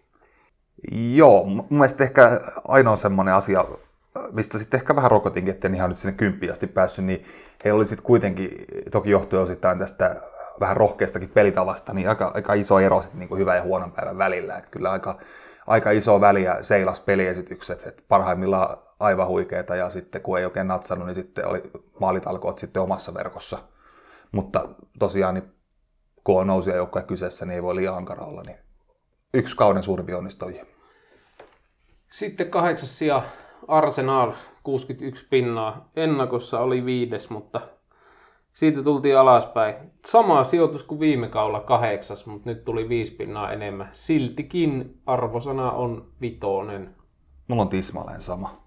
Joo, 1.14 1.45
mun 1.45 1.67
mielestä 1.71 2.05
ehkä 2.05 2.41
ainoa 2.69 2.97
semmoinen 2.97 3.35
asia, 3.35 3.64
mistä 4.33 4.59
sitten 4.59 4.81
ehkä 4.81 4.97
vähän 4.97 5.11
rokotinkin, 5.11 5.55
että 5.55 5.69
ihan 5.69 5.91
nyt 5.91 5.99
sinne 5.99 6.17
kymppiin 6.17 6.53
asti 6.53 6.67
päässyt, 6.67 7.05
niin 7.05 7.25
heillä 7.64 7.77
oli 7.77 7.87
sitten 7.87 8.07
kuitenkin, 8.07 8.51
toki 8.91 9.11
johtuen 9.11 9.43
osittain 9.43 9.79
tästä 9.79 10.17
vähän 10.61 10.77
rohkeastakin 10.77 11.29
pelitavasta, 11.29 11.93
niin 11.93 12.09
aika, 12.09 12.31
aika 12.35 12.55
iso 12.55 12.81
ero 12.81 13.03
sitten 13.03 13.21
niin 13.21 13.39
hyvän 13.39 13.57
ja 13.57 13.62
huonon 13.62 13.93
päivän 13.93 14.19
välillä. 14.19 14.57
Että 14.57 14.71
kyllä 14.71 14.91
aika, 14.91 15.19
aika 15.67 15.91
iso 15.91 16.21
väliä 16.21 16.62
seilas 16.62 17.01
peliesitykset, 17.01 17.87
että 17.87 18.03
parhaimmillaan 18.09 18.79
aivan 19.01 19.27
huikeita 19.27 19.77
ja 19.77 19.91
sitten 19.91 20.23
kun 20.23 20.39
ei 20.39 20.45
oikein 20.45 20.69
natsannut, 20.69 21.07
niin 21.07 21.15
sitten 21.15 21.47
oli 21.47 21.63
maalitalkoot 22.01 22.59
sitten 22.59 22.83
omassa 22.83 23.15
verkossa. 23.15 23.59
Mutta 24.33 24.69
tosiaan 24.99 25.35
niin 25.35 25.53
kun 26.25 26.41
on 26.41 26.47
nousia 26.47 26.77
joukkoja 26.77 27.05
kyseessä, 27.05 27.47
niin 27.47 27.55
ei 27.55 27.63
voi 27.63 27.77
liian 27.77 27.97
ankara 27.97 28.27
olla. 28.27 28.43
Niin 28.43 28.59
yksi 29.35 29.57
kauden 29.57 29.83
suurimpi 29.83 30.15
onnistujia. 30.15 30.67
Sitten 32.11 32.51
kahdeksas 32.51 32.99
sija 32.99 33.23
Arsenal 33.69 34.33
61 34.63 35.27
pinnaa. 35.31 35.91
Ennakossa 35.97 36.61
oli 36.61 36.85
viides, 36.85 37.31
mutta 37.31 37.61
siitä 38.53 38.83
tultiin 38.83 39.19
alaspäin. 39.19 39.75
Sama 40.07 40.45
sijoitus 40.45 40.83
kuin 40.83 41.01
viime 41.01 41.29
kaudella 41.29 41.61
kahdeksas, 41.61 42.27
mutta 42.27 42.51
nyt 42.51 42.65
tuli 42.65 42.89
viisi 42.89 43.17
pinnaa 43.17 43.53
enemmän. 43.53 43.89
Siltikin 43.93 45.01
arvosana 45.07 45.71
on 45.73 46.13
vitonen. 46.21 46.95
Mulla 47.49 47.63
on 47.63 47.69
tismalleen 47.69 48.23
sama. 48.23 48.66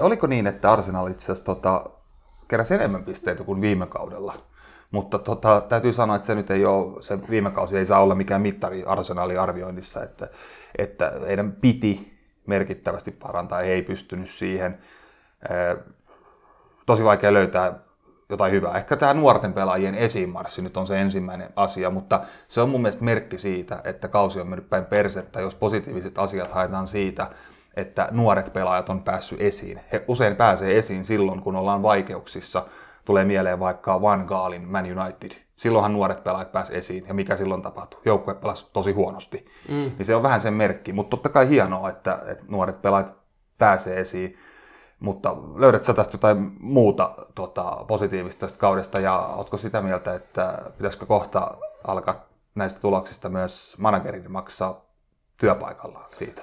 Oliko 0.00 0.26
niin, 0.26 0.46
että 0.46 0.72
Arsenal 0.72 1.06
itse 1.06 1.24
asiassa 1.24 1.44
tota, 1.44 1.84
keräsi 2.48 2.74
enemmän 2.74 3.04
pisteitä 3.04 3.44
kuin 3.44 3.60
viime 3.60 3.86
kaudella? 3.86 4.34
Mutta 4.90 5.18
tota, 5.18 5.60
täytyy 5.60 5.92
sanoa, 5.92 6.16
että 6.16 6.26
se 6.26 6.34
nyt 6.34 6.50
ei 6.50 6.66
ole, 6.66 7.02
se 7.02 7.18
viime 7.30 7.50
kausi 7.50 7.78
ei 7.78 7.84
saa 7.84 8.02
olla 8.02 8.14
mikään 8.14 8.42
mittari 8.42 8.84
Arsenalin 8.84 9.40
arvioinnissa, 9.40 10.02
että, 10.02 10.28
että 10.78 11.12
heidän 11.26 11.52
piti 11.52 12.18
merkittävästi 12.46 13.10
parantaa, 13.10 13.60
ei 13.60 13.82
pystynyt 13.82 14.30
siihen. 14.30 14.78
Tosi 16.86 17.04
vaikea 17.04 17.32
löytää 17.32 17.80
jotain 18.28 18.52
hyvää. 18.52 18.76
Ehkä 18.76 18.96
tämä 18.96 19.14
nuorten 19.14 19.52
pelaajien 19.52 19.94
esimarssi 19.94 20.62
nyt 20.62 20.76
on 20.76 20.86
se 20.86 21.00
ensimmäinen 21.00 21.48
asia, 21.56 21.90
mutta 21.90 22.20
se 22.48 22.60
on 22.60 22.68
mun 22.68 22.82
mielestä 22.82 23.04
merkki 23.04 23.38
siitä, 23.38 23.80
että 23.84 24.08
kausi 24.08 24.40
on 24.40 24.48
mennyt 24.48 24.70
päin 24.70 24.84
persettä, 24.84 25.40
jos 25.40 25.54
positiiviset 25.54 26.18
asiat 26.18 26.50
haetaan 26.50 26.88
siitä, 26.88 27.30
että 27.76 28.08
nuoret 28.10 28.52
pelaajat 28.52 28.88
on 28.88 29.02
päässyt 29.02 29.40
esiin. 29.40 29.80
He 29.92 30.04
usein 30.08 30.36
pääsee 30.36 30.78
esiin 30.78 31.04
silloin, 31.04 31.42
kun 31.42 31.56
ollaan 31.56 31.82
vaikeuksissa. 31.82 32.66
Tulee 33.04 33.24
mieleen 33.24 33.60
vaikka 33.60 34.02
Van 34.02 34.24
Gaalin 34.24 34.68
Man 34.68 34.98
United. 34.98 35.30
Silloinhan 35.56 35.92
nuoret 35.92 36.24
pelaajat 36.24 36.52
pääsivät 36.52 36.78
esiin, 36.78 37.04
ja 37.08 37.14
mikä 37.14 37.36
silloin 37.36 37.62
tapahtui? 37.62 38.00
Joukkue 38.04 38.34
pelasi 38.34 38.70
tosi 38.72 38.92
huonosti. 38.92 39.46
Mm. 39.68 39.74
Niin 39.74 40.06
se 40.06 40.14
on 40.14 40.22
vähän 40.22 40.40
sen 40.40 40.54
merkki, 40.54 40.92
mutta 40.92 41.10
totta 41.10 41.28
kai 41.28 41.48
hienoa, 41.48 41.88
että, 41.88 42.18
että 42.26 42.44
nuoret 42.48 42.82
pelaajat 42.82 43.14
pääsee 43.58 44.00
esiin. 44.00 44.38
Mutta 45.00 45.36
löydät 45.56 45.84
sä 45.84 45.94
tästä 45.94 46.14
jotain 46.14 46.52
muuta 46.60 47.14
tota, 47.34 47.84
positiivista 47.88 48.40
tästä 48.40 48.58
kaudesta, 48.58 49.00
ja 49.00 49.18
oletko 49.18 49.56
sitä 49.56 49.82
mieltä, 49.82 50.14
että 50.14 50.58
pitäisikö 50.76 51.06
kohta 51.06 51.54
alkaa 51.86 52.26
näistä 52.54 52.80
tuloksista 52.80 53.28
myös 53.28 53.76
managerin 53.78 54.32
maksaa 54.32 54.84
työpaikalla 55.40 56.08
siitä? 56.14 56.42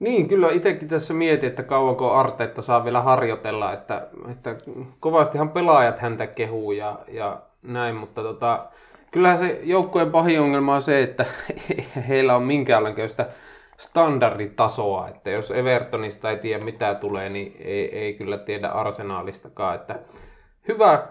Niin, 0.00 0.28
kyllä 0.28 0.50
itsekin 0.50 0.88
tässä 0.88 1.14
mietin, 1.14 1.48
että 1.48 1.62
kauanko 1.62 2.12
Arteetta 2.12 2.62
saa 2.62 2.84
vielä 2.84 3.00
harjoitella, 3.00 3.72
että, 3.72 4.06
että 4.30 4.56
kovastihan 5.00 5.50
pelaajat 5.50 5.98
häntä 5.98 6.26
kehuu 6.26 6.72
ja, 6.72 6.98
ja 7.08 7.40
näin, 7.62 7.96
mutta 7.96 8.22
tota, 8.22 8.66
kyllähän 9.10 9.38
se 9.38 9.60
joukkojen 9.62 10.10
pahin 10.10 10.40
ongelma 10.40 10.74
on 10.74 10.82
se, 10.82 11.02
että 11.02 11.26
heillä 12.08 12.36
on 12.36 12.42
minkäänlaista 12.42 13.26
standarditasoa, 13.76 15.08
että 15.08 15.30
jos 15.30 15.50
Evertonista 15.50 16.30
ei 16.30 16.38
tiedä 16.38 16.64
mitä 16.64 16.94
tulee, 16.94 17.28
niin 17.28 17.56
ei, 17.58 17.98
ei 17.98 18.14
kyllä 18.14 18.38
tiedä 18.38 18.68
arsenaalistakaan, 18.68 19.74
että 19.74 19.98
hyvä 20.68 21.02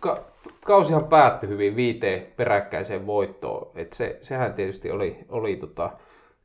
ka- 0.00 0.20
kausihan 0.64 1.04
päättyi 1.04 1.48
hyvin 1.48 1.76
viiteen 1.76 2.26
peräkkäiseen 2.36 3.06
voittoon, 3.06 3.70
että 3.74 3.96
se, 3.96 4.18
sehän 4.20 4.54
tietysti 4.54 4.90
oli, 4.90 5.18
oli 5.28 5.56
tota, 5.56 5.90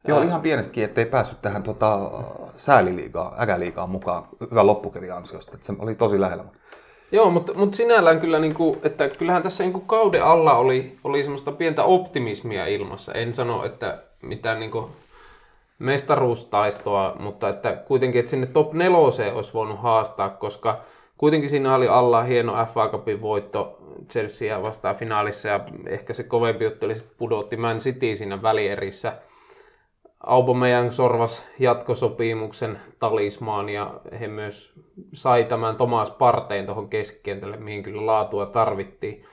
Joo, 0.07 0.21
ihan 0.21 0.41
pienestikin, 0.41 0.83
ettei 0.83 1.05
päässyt 1.05 1.41
tähän 1.41 1.63
tota, 1.63 2.11
sääliliigaan, 2.57 3.41
äkäliigaan 3.41 3.89
mukaan 3.89 4.23
hyvän 4.51 4.67
loppukirjan 4.67 5.17
ansiosta. 5.17 5.51
Että 5.53 5.65
se 5.65 5.73
oli 5.79 5.95
tosi 5.95 6.21
lähellä. 6.21 6.43
Joo, 7.11 7.29
mutta, 7.29 7.53
mutta 7.53 7.77
sinällään 7.77 8.21
kyllä, 8.21 8.39
niin 8.39 8.53
kuin, 8.53 8.79
että 8.83 9.09
kyllähän 9.09 9.43
tässä 9.43 9.63
niin 9.63 9.73
kuin 9.73 9.85
kauden 9.85 10.23
alla 10.23 10.53
oli, 10.53 10.97
oli 11.03 11.23
semmoista 11.23 11.51
pientä 11.51 11.83
optimismia 11.83 12.65
ilmassa. 12.65 13.13
En 13.13 13.35
sano, 13.35 13.65
että 13.65 14.03
mitään 14.21 14.59
niin 14.59 14.71
kuin 14.71 14.85
mestaruustaistoa, 15.79 17.15
mutta 17.19 17.49
että 17.49 17.73
kuitenkin, 17.87 18.19
että 18.19 18.29
sinne 18.29 18.47
top 18.47 18.73
neloseen 18.73 19.33
olisi 19.33 19.53
voinut 19.53 19.79
haastaa, 19.79 20.29
koska 20.29 20.81
kuitenkin 21.17 21.49
siinä 21.49 21.75
oli 21.75 21.87
alla 21.87 22.23
hieno 22.23 22.65
FA 22.65 22.87
Cupin 22.87 23.21
voitto 23.21 23.77
Chelsea 24.09 24.61
vastaan 24.61 24.95
finaalissa 24.95 25.47
ja 25.47 25.59
ehkä 25.87 26.13
se 26.13 26.23
kovempi 26.23 26.63
juttu 26.63 26.85
oli, 26.85 26.93
että 26.93 27.13
pudotti 27.17 27.57
Man 27.57 27.77
City 27.77 28.15
siinä 28.15 28.41
välierissä– 28.41 29.13
Aubameyang 30.23 30.91
sorvas 30.91 31.47
jatkosopimuksen 31.59 32.79
talismaan 32.99 33.69
ja 33.69 33.99
he 34.19 34.27
myös 34.27 34.73
sai 35.13 35.43
tämän 35.43 35.75
Tomas 35.75 36.11
Parteen 36.11 36.65
tuohon 36.65 36.89
keskikentälle, 36.89 37.57
mihin 37.57 37.83
kyllä 37.83 38.05
laatua 38.05 38.45
tarvittiin. 38.45 39.23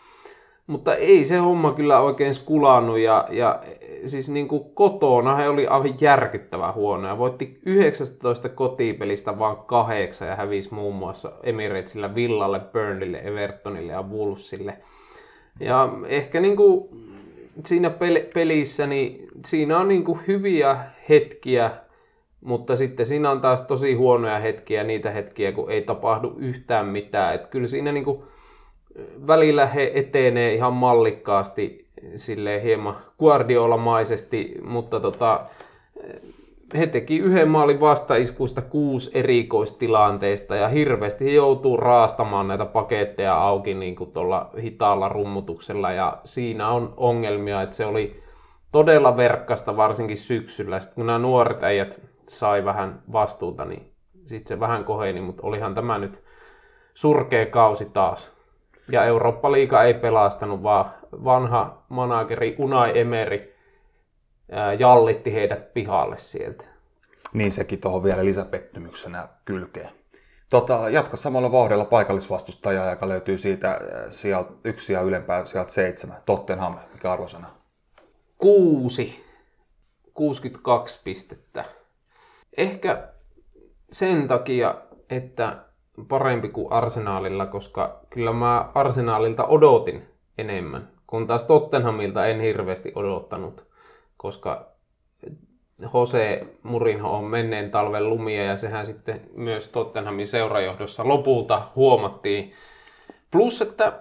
Mutta 0.67 0.95
ei 0.95 1.25
se 1.25 1.37
homma 1.37 1.73
kyllä 1.73 2.01
oikein 2.01 2.35
skulannut 2.35 2.99
ja, 2.99 3.29
ja 3.31 3.63
siis 4.07 4.29
niin 4.29 4.49
kuin 4.49 4.65
kotona 4.75 5.37
he 5.37 5.49
oli 5.49 5.67
aivan 5.67 5.95
järkyttävä 6.01 6.73
huono 6.73 7.09
ja 7.09 7.19
voitti 7.19 7.61
19 7.67 8.49
kotipelistä 8.49 9.39
vain 9.39 9.57
kahdeksan 9.57 10.29
ja 10.29 10.37
hävisi 10.37 10.75
muun 10.75 10.95
muassa 10.95 11.33
Emiratesillä 11.43 12.15
Villalle, 12.15 12.61
Burnleylle, 12.61 13.19
Evertonille 13.19 13.93
ja 13.93 14.03
Wolvesille. 14.03 14.79
Ja 15.61 15.89
ehkä 16.09 16.41
niin 16.41 16.57
kuin 16.57 16.89
siinä 17.65 17.89
pel- 17.89 18.31
pelissä, 18.35 18.87
niin 18.87 19.29
siinä 19.47 19.79
on 19.79 19.89
niin 19.89 20.05
kuin 20.05 20.21
hyviä 20.27 20.77
hetkiä, 21.09 21.71
mutta 22.41 22.77
sitten 22.77 23.07
siinä 23.07 23.31
on 23.31 23.41
taas 23.41 23.61
tosi 23.63 23.95
huonoja 23.95 24.39
hetkiä, 24.39 24.85
niitä 24.85 25.11
hetkiä, 25.11 25.53
kun 25.53 25.71
ei 25.71 25.83
tapahdu 25.83 26.35
yhtään 26.39 26.87
mitään. 26.87 27.35
Et 27.35 27.47
kyllä 27.47 27.67
siinä 27.67 27.93
niin 27.93 28.05
kuin 28.05 28.23
välillä 29.27 29.67
he 29.67 29.93
etenee 29.95 30.55
ihan 30.55 30.73
mallikkaasti 30.73 31.87
sille 32.17 32.63
hieman 32.63 32.97
Guardiola-maisesti, 33.19 34.55
mutta 34.65 35.01
tota, 35.01 35.47
he 36.75 36.87
teki 36.87 37.19
yhden 37.19 37.49
maalin 37.49 37.81
vastaiskuista 37.81 38.63
kuusi 38.63 39.11
erikoistilanteista 39.15 40.57
ja 40.57 40.69
hirveästi 40.69 41.25
he 41.25 41.31
joutuu 41.31 41.77
raastamaan 41.77 42.49
näitä 42.49 42.65
paketteja 42.65 43.35
auki 43.35 43.75
niin 43.75 43.97
kuin 43.97 44.13
tuolla 44.13 44.51
hitaalla 44.63 45.09
rummutuksella 45.09 45.93
ja 45.93 46.19
siinä 46.25 46.69
on 46.69 46.95
ongelmia, 46.97 47.63
että 47.63 47.77
se 47.77 47.87
oli 47.87 48.23
todella 48.73 49.17
verkkasta 49.17 49.77
varsinkin 49.77 50.17
syksyllä. 50.17 50.81
Sitten 50.81 50.95
kun 50.95 51.07
nämä 51.07 51.19
nuoret 51.19 51.63
äijät 51.63 52.01
sai 52.29 52.65
vähän 52.65 53.03
vastuuta, 53.13 53.65
niin 53.65 53.93
sitten 54.25 54.49
se 54.49 54.61
vähän 54.61 54.85
koheni, 54.85 55.21
mutta 55.21 55.43
olihan 55.47 55.75
tämä 55.75 55.99
nyt 55.99 56.23
surkea 56.95 57.47
kausi 57.47 57.85
taas. 57.85 58.37
Ja 58.93 59.05
Eurooppa-liiga 59.05 59.83
ei 59.83 59.95
pelastanut, 59.95 60.63
vaan 60.63 60.85
vanha 61.25 61.83
manageri 61.89 62.57
Unai 62.59 62.99
Emeri 62.99 63.56
jallitti 64.79 65.33
heidät 65.33 65.75
pihalle 65.75 66.19
sieltä. 66.19 66.65
Niin 67.33 67.53
sekin 67.53 67.81
tuohon 67.81 68.05
vielä 68.05 68.25
lisäpettymyksenä 68.25 69.29
kylkeen. 69.45 69.91
Tota, 70.51 70.89
jatka 70.91 71.17
samalla 71.17 71.53
vauhdilla 71.53 71.85
paikallisvastustajaa, 71.85 72.91
joka 72.91 73.09
löytyy 73.09 73.39
siitä 73.39 73.81
sieltä 74.11 74.53
yksi 74.65 74.93
ja 74.93 75.01
ylempää 75.01 75.47
sieltä 75.47 75.73
seitsemän. 75.73 76.17
Tottenham, 76.27 76.75
mikä 76.93 77.13
arvosana? 77.13 77.47
Kuusi. 78.39 79.27
62 80.15 81.01
pistettä. 81.05 81.65
Ehkä 82.57 83.09
sen 83.93 84.29
takia, 84.29 84.75
että 85.11 85.57
parempi 86.09 86.49
kuin 86.49 86.73
Arsenaalilla, 86.73 87.47
koska 87.47 88.01
kyllä 88.11 88.33
mä 88.33 88.71
Arsenaalilta 88.75 89.45
odotin 89.45 90.09
enemmän, 90.39 90.89
kun 91.07 91.27
taas 91.27 91.45
Tottenhamilta 91.45 92.27
en 92.27 92.41
hirveästi 92.41 92.93
odottanut, 92.95 93.67
koska 94.27 94.67
Jose 95.95 96.47
Murinho 96.63 97.17
on 97.17 97.25
menneen 97.25 97.71
talven 97.71 98.11
lumia 98.11 98.45
ja 98.45 98.57
sehän 98.57 98.87
sitten 98.87 99.21
myös 99.35 99.69
Tottenhamin 99.69 100.27
seurajohdossa 100.27 101.09
lopulta 101.09 101.69
huomattiin. 101.77 102.53
Plus, 103.31 103.63
että 103.63 104.01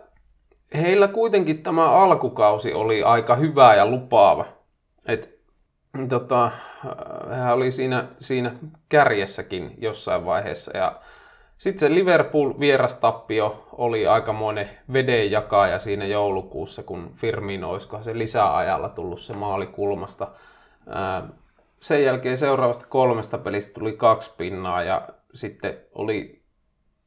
heillä 0.73 1.07
kuitenkin 1.07 1.63
tämä 1.63 1.91
alkukausi 1.91 2.73
oli 2.73 3.03
aika 3.03 3.35
hyvä 3.35 3.75
ja 3.75 3.85
lupaava. 3.85 4.45
Et, 5.07 5.39
tota, 6.09 6.51
hän 7.31 7.53
oli 7.53 7.71
siinä, 7.71 8.07
siinä 8.19 8.55
kärjessäkin 8.89 9.75
jossain 9.77 10.25
vaiheessa 10.25 10.77
ja 10.77 10.95
sitten 11.57 11.79
se 11.79 11.93
Liverpool 11.95 12.53
vierastappio 12.59 13.67
oli 13.71 14.07
aikamoinen 14.07 14.69
vedenjakaja 14.93 15.79
siinä 15.79 16.05
joulukuussa, 16.05 16.83
kun 16.83 17.11
Firmino 17.15 17.69
olisikohan 17.69 18.03
se 18.03 18.17
lisäajalla 18.17 18.89
tullut 18.89 19.21
se 19.21 19.33
maali 19.33 19.67
kulmasta. 19.67 20.27
Sen 21.79 22.03
jälkeen 22.03 22.37
seuraavasta 22.37 22.85
kolmesta 22.89 23.37
pelistä 23.37 23.73
tuli 23.73 23.93
kaksi 23.93 24.33
pinnaa 24.37 24.83
ja 24.83 25.07
sitten 25.33 25.77
oli 25.95 26.41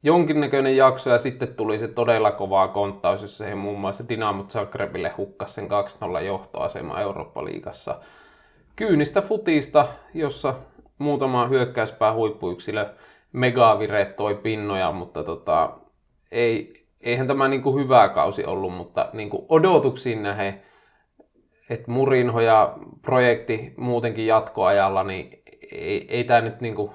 jonkinnäköinen 0.02 0.76
jakso 0.76 1.10
ja 1.10 1.18
sitten 1.18 1.54
tuli 1.54 1.78
se 1.78 1.88
todella 1.88 2.30
kovaa 2.30 2.68
konttaus, 2.68 3.22
jossa 3.22 3.44
he 3.44 3.54
muun 3.54 3.80
muassa 3.80 4.08
Dynamo 4.08 4.44
Zagrebille 4.44 5.12
hukkasi 5.16 5.54
sen 5.54 5.68
2-0 6.20 6.20
johtoasema 6.20 7.00
Eurooppa-liigassa. 7.00 7.98
Kyynistä 8.76 9.22
futista, 9.22 9.86
jossa 10.14 10.54
muutama 10.98 11.46
hyökkäyspää 11.46 12.14
huippuyksilö 12.14 12.86
megavire 13.32 14.04
toi 14.04 14.34
pinnoja, 14.34 14.92
mutta 14.92 15.24
tota, 15.24 15.78
ei, 16.30 16.86
eihän 17.00 17.26
tämä 17.26 17.48
niin 17.48 17.62
kuin 17.62 17.84
hyvä 17.84 18.08
kausi 18.08 18.44
ollut, 18.44 18.74
mutta 18.74 19.10
niin 19.12 19.30
kuin 19.30 19.46
odotuksiin 19.48 20.22
nähe, 20.22 20.62
että 21.70 21.90
Murinho 21.90 22.40
ja 22.40 22.76
projekti 23.02 23.74
muutenkin 23.76 24.26
jatkoajalla, 24.26 25.04
niin 25.04 25.42
ei, 25.72 26.06
ei 26.08 26.24
tämä 26.24 26.40
nyt 26.40 26.60
niin 26.60 26.74
kuin, 26.74 26.90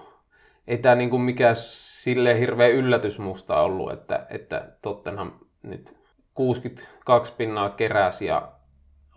ei 0.67 0.77
tämä 0.77 0.95
niin 0.95 1.09
kuin 1.09 1.21
mikään 1.21 1.55
sille 1.55 2.39
hirveä 2.39 2.67
yllätys 2.67 3.19
musta 3.19 3.61
ollut, 3.61 3.91
että, 3.91 4.27
että 4.29 4.71
Tottenham 4.81 5.31
nyt 5.63 5.95
62 6.33 7.33
pinnaa 7.37 7.69
keräsi 7.69 8.25
ja 8.25 8.51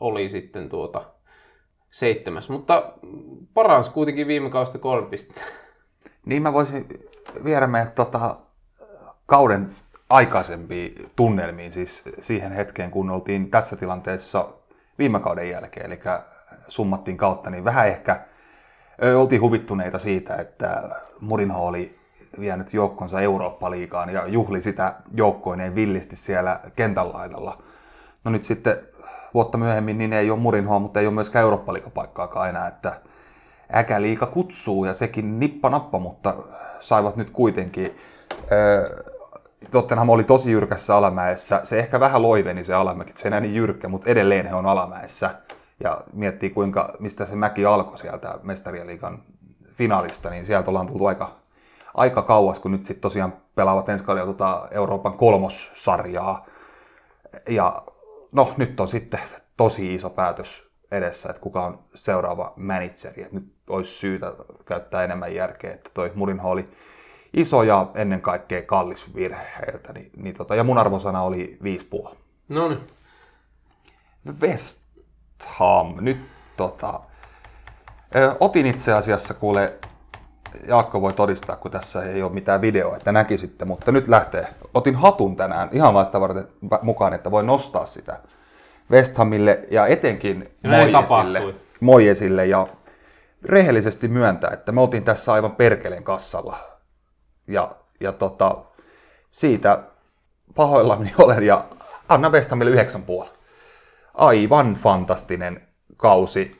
oli 0.00 0.28
sitten 0.28 0.68
tuota 0.68 1.04
seitsemäs, 1.90 2.50
mutta 2.50 2.92
paransi 3.54 3.90
kuitenkin 3.90 4.26
viime 4.26 4.50
kaudesta 4.50 4.78
kolme 4.78 5.08
pistettä. 5.10 5.42
Niin 6.26 6.42
mä 6.42 6.52
voisin 6.52 6.88
viedä 7.44 7.66
meidät 7.66 7.94
tota, 7.94 8.36
kauden 9.26 9.70
aikaisempiin 10.10 11.10
tunnelmiin, 11.16 11.72
siis 11.72 12.02
siihen 12.20 12.52
hetkeen, 12.52 12.90
kun 12.90 13.10
oltiin 13.10 13.50
tässä 13.50 13.76
tilanteessa 13.76 14.48
viime 14.98 15.20
kauden 15.20 15.50
jälkeen, 15.50 15.86
eli 15.86 16.00
summattiin 16.68 17.16
kautta, 17.16 17.50
niin 17.50 17.64
vähän 17.64 17.88
ehkä 17.88 18.20
ö, 19.02 19.18
oltiin 19.18 19.40
huvittuneita 19.40 19.98
siitä, 19.98 20.36
että 20.36 20.90
Murinho 21.20 21.66
oli 21.66 21.98
vienyt 22.40 22.72
joukkonsa 22.72 23.20
Eurooppa-liigaan 23.20 24.10
ja 24.10 24.26
juhli 24.26 24.62
sitä 24.62 24.94
joukkoineen 25.14 25.74
villisti 25.74 26.16
siellä 26.16 26.60
kentän 26.76 27.12
laidalla. 27.12 27.62
No 28.24 28.30
nyt 28.30 28.44
sitten 28.44 28.76
vuotta 29.34 29.58
myöhemmin 29.58 29.98
niin 29.98 30.12
ei 30.12 30.30
ole 30.30 30.40
Murinhoa, 30.40 30.78
mutta 30.78 31.00
ei 31.00 31.06
ole 31.06 31.14
myöskään 31.14 31.42
Eurooppa-liigapaikkaakaan 31.42 32.48
enää, 32.48 32.66
että 32.66 33.00
äkäliika 33.74 34.26
kutsuu 34.26 34.84
ja 34.84 34.94
sekin 34.94 35.40
nippa 35.40 35.70
nappa, 35.70 35.98
mutta 35.98 36.34
saivat 36.80 37.16
nyt 37.16 37.30
kuitenkin. 37.30 37.96
Tottenham 39.70 40.08
oli 40.08 40.24
tosi 40.24 40.50
jyrkässä 40.50 40.96
alamäessä. 40.96 41.60
Se 41.62 41.78
ehkä 41.78 42.00
vähän 42.00 42.22
loiveni 42.22 42.64
se 42.64 42.74
alamäki, 42.74 43.12
se 43.14 43.28
enää 43.28 43.40
niin 43.40 43.54
jyrkkä, 43.54 43.88
mutta 43.88 44.10
edelleen 44.10 44.46
he 44.46 44.54
on 44.54 44.66
alamäessä. 44.66 45.34
Ja 45.84 46.00
miettii, 46.12 46.50
kuinka, 46.50 46.94
mistä 46.98 47.26
se 47.26 47.36
mäki 47.36 47.66
alkoi 47.66 47.98
sieltä 47.98 48.38
Mestarien 48.42 49.00
finaalista, 49.72 50.30
niin 50.30 50.46
sieltä 50.46 50.70
ollaan 50.70 50.86
tullut 50.86 51.08
aika, 51.08 51.30
aika 51.94 52.22
kauas, 52.22 52.60
kun 52.60 52.72
nyt 52.72 52.86
sitten 52.86 53.02
tosiaan 53.02 53.32
pelaavat 53.54 53.88
ensi 53.88 54.04
kaudella 54.04 54.26
tota 54.26 54.68
Euroopan 54.70 55.12
kolmossarjaa. 55.12 56.46
Ja 57.48 57.82
no, 58.32 58.52
nyt 58.56 58.80
on 58.80 58.88
sitten 58.88 59.20
tosi 59.56 59.94
iso 59.94 60.10
päätös 60.10 60.66
edessä, 60.90 61.28
että 61.30 61.42
kuka 61.42 61.64
on 61.64 61.78
seuraava 61.94 62.52
manageri. 62.56 63.22
Että 63.22 63.34
nyt 63.34 63.52
olisi 63.68 63.92
syytä 63.92 64.32
käyttää 64.64 65.04
enemmän 65.04 65.34
järkeä, 65.34 65.74
että 65.74 65.90
toi 65.94 66.12
Murinho 66.14 66.50
oli 66.50 66.68
iso 67.34 67.62
ja 67.62 67.86
ennen 67.94 68.20
kaikkea 68.20 68.62
kallis 68.62 69.14
virhe 69.14 69.46
heiltä. 69.60 69.92
Niin, 69.92 70.10
niin 70.16 70.34
tota, 70.34 70.54
ja 70.54 70.64
mun 70.64 70.78
arvosana 70.78 71.22
oli 71.22 71.58
5,5. 72.04 72.16
No 72.48 72.68
niin. 72.68 72.80
West 74.40 74.82
Ham. 75.44 75.94
Nyt 76.00 76.18
tota, 76.56 77.00
otin 78.40 78.66
itse 78.66 78.92
asiassa 78.92 79.34
kuule, 79.34 79.72
Jaakko 80.66 81.00
voi 81.00 81.12
todistaa, 81.12 81.56
kun 81.56 81.70
tässä 81.70 82.02
ei 82.02 82.22
ole 82.22 82.32
mitään 82.32 82.60
videoa, 82.60 82.96
että 82.96 83.12
näkisitte, 83.12 83.64
mutta 83.64 83.92
nyt 83.92 84.08
lähtee. 84.08 84.54
Otin 84.74 84.94
hatun 84.94 85.36
tänään 85.36 85.68
ihan 85.72 85.94
vasta 85.94 86.20
varten 86.20 86.48
mukaan, 86.82 87.12
että 87.12 87.30
voi 87.30 87.44
nostaa 87.44 87.86
sitä 87.86 88.20
West 88.90 89.16
Hamille 89.16 89.60
ja 89.70 89.86
etenkin 89.86 90.48
Moyesille, 90.62 91.54
Moyesille 91.80 92.46
ja 92.46 92.66
rehellisesti 93.44 94.08
myöntää, 94.08 94.50
että 94.52 94.72
me 94.72 94.80
oltiin 94.80 95.04
tässä 95.04 95.32
aivan 95.32 95.56
perkeleen 95.56 96.04
kassalla. 96.04 96.58
Ja, 97.46 97.76
ja 98.00 98.12
tota, 98.12 98.56
siitä 99.30 99.82
pahoillani 100.54 101.14
olen 101.18 101.42
ja 101.42 101.64
anna 102.08 102.30
West 102.30 102.50
Hamille 102.50 102.82
9,5. 103.22 103.28
Aivan 104.14 104.74
fantastinen 104.74 105.60
kausi. 105.96 106.56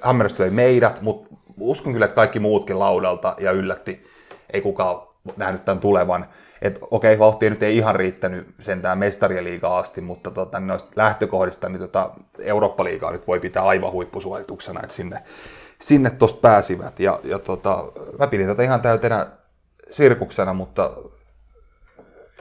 Hammers 0.00 0.38
löi 0.38 0.50
meidät, 0.50 1.00
mutta 1.02 1.34
uskon 1.60 1.92
kyllä, 1.92 2.04
että 2.04 2.14
kaikki 2.14 2.40
muutkin 2.40 2.78
laudalta 2.78 3.34
ja 3.38 3.52
yllätti. 3.52 4.06
Ei 4.52 4.60
kukaan 4.60 5.09
nähnyt 5.36 5.64
tämän 5.64 5.80
tulevan. 5.80 6.26
Et 6.62 6.78
okei, 6.90 7.18
vauhti 7.18 7.50
nyt 7.50 7.62
ei 7.62 7.76
ihan 7.76 7.96
riittänyt 7.96 8.54
sentään 8.60 8.98
mestarien 8.98 9.44
liigaa 9.44 9.78
asti, 9.78 10.00
mutta 10.00 10.30
tota, 10.30 10.60
noista 10.60 10.90
lähtökohdista 10.96 11.68
niin 11.68 11.80
tota, 11.80 12.10
Eurooppa-liigaa 12.38 13.10
nyt 13.10 13.26
voi 13.26 13.40
pitää 13.40 13.62
aivan 13.62 13.92
huippusuorituksena, 13.92 14.80
että 14.82 14.94
sinne, 14.94 15.22
sinne 15.80 16.10
tosta 16.10 16.40
pääsivät. 16.40 17.00
Ja, 17.00 17.20
ja 17.24 17.38
tota, 17.38 17.84
mä 18.18 18.26
pidin 18.26 18.46
tätä 18.46 18.62
ihan 18.62 18.80
täytenä 18.80 19.26
sirkuksena, 19.90 20.52
mutta 20.52 20.90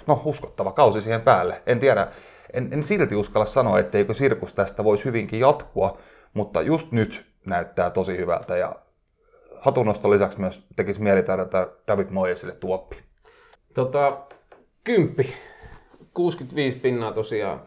no, 0.08 0.22
uskottava 0.26 0.72
kausi 0.72 1.02
siihen 1.02 1.22
päälle. 1.22 1.62
En 1.66 1.80
tiedä, 1.80 2.08
en, 2.54 2.70
en 2.72 2.84
silti 2.84 3.16
uskalla 3.16 3.46
sanoa, 3.46 3.80
etteikö 3.80 4.14
sirkus 4.14 4.54
tästä 4.54 4.84
voisi 4.84 5.06
hyvinkin 5.06 5.40
jatkua, 5.40 5.98
mutta 6.34 6.62
just 6.62 6.92
nyt 6.92 7.26
näyttää 7.46 7.90
tosi 7.90 8.18
hyvältä 8.18 8.58
ja 8.58 8.76
hatunnosto 9.62 10.12
lisäksi 10.12 10.40
myös 10.40 10.68
tekisi 10.76 11.02
mieli 11.02 11.24
tarjota 11.24 11.68
David 11.88 12.08
Moyesille 12.10 12.54
tuoppi. 12.54 12.96
Tota, 13.74 14.18
kymppi. 14.84 15.34
65 16.14 16.78
pinnaa 16.78 17.12
tosiaan. 17.12 17.62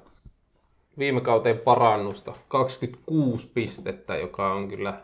Viime 0.99 1.21
kauteen 1.21 1.59
parannusta. 1.59 2.33
26 2.49 3.51
pistettä, 3.55 4.17
joka 4.17 4.53
on 4.53 4.69
kyllä 4.69 5.01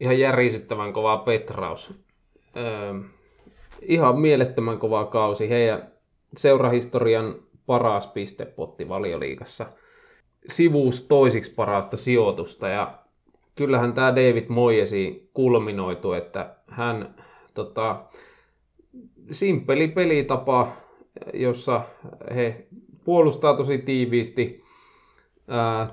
ihan 0.00 0.18
järisyttävän 0.18 0.92
kova 0.92 1.16
petraus. 1.16 1.94
Öö, 2.56 2.94
ihan 3.82 4.20
mielettömän 4.20 4.78
kova 4.78 5.04
kausi. 5.04 5.50
Heidän 5.50 5.92
seurahistorian 6.36 7.34
paras 7.66 8.06
pistepotti 8.06 8.88
valioliigassa. 8.88 9.66
Sivuus 10.48 11.00
toisiksi 11.00 11.54
parasta 11.54 11.96
sijoitusta 11.96 12.68
ja 12.68 12.98
kyllähän 13.56 13.92
tämä 13.92 14.16
David 14.16 14.44
Moyesi 14.48 15.30
kulminoitu, 15.34 16.12
että 16.12 16.54
hän 16.70 17.14
tota, 17.54 18.04
simppeli 19.30 19.88
pelitapa, 19.88 20.68
jossa 21.34 21.80
he 22.34 22.66
puolustaa 23.04 23.54
tosi 23.54 23.78
tiiviisti, 23.78 24.64
ää, 25.48 25.88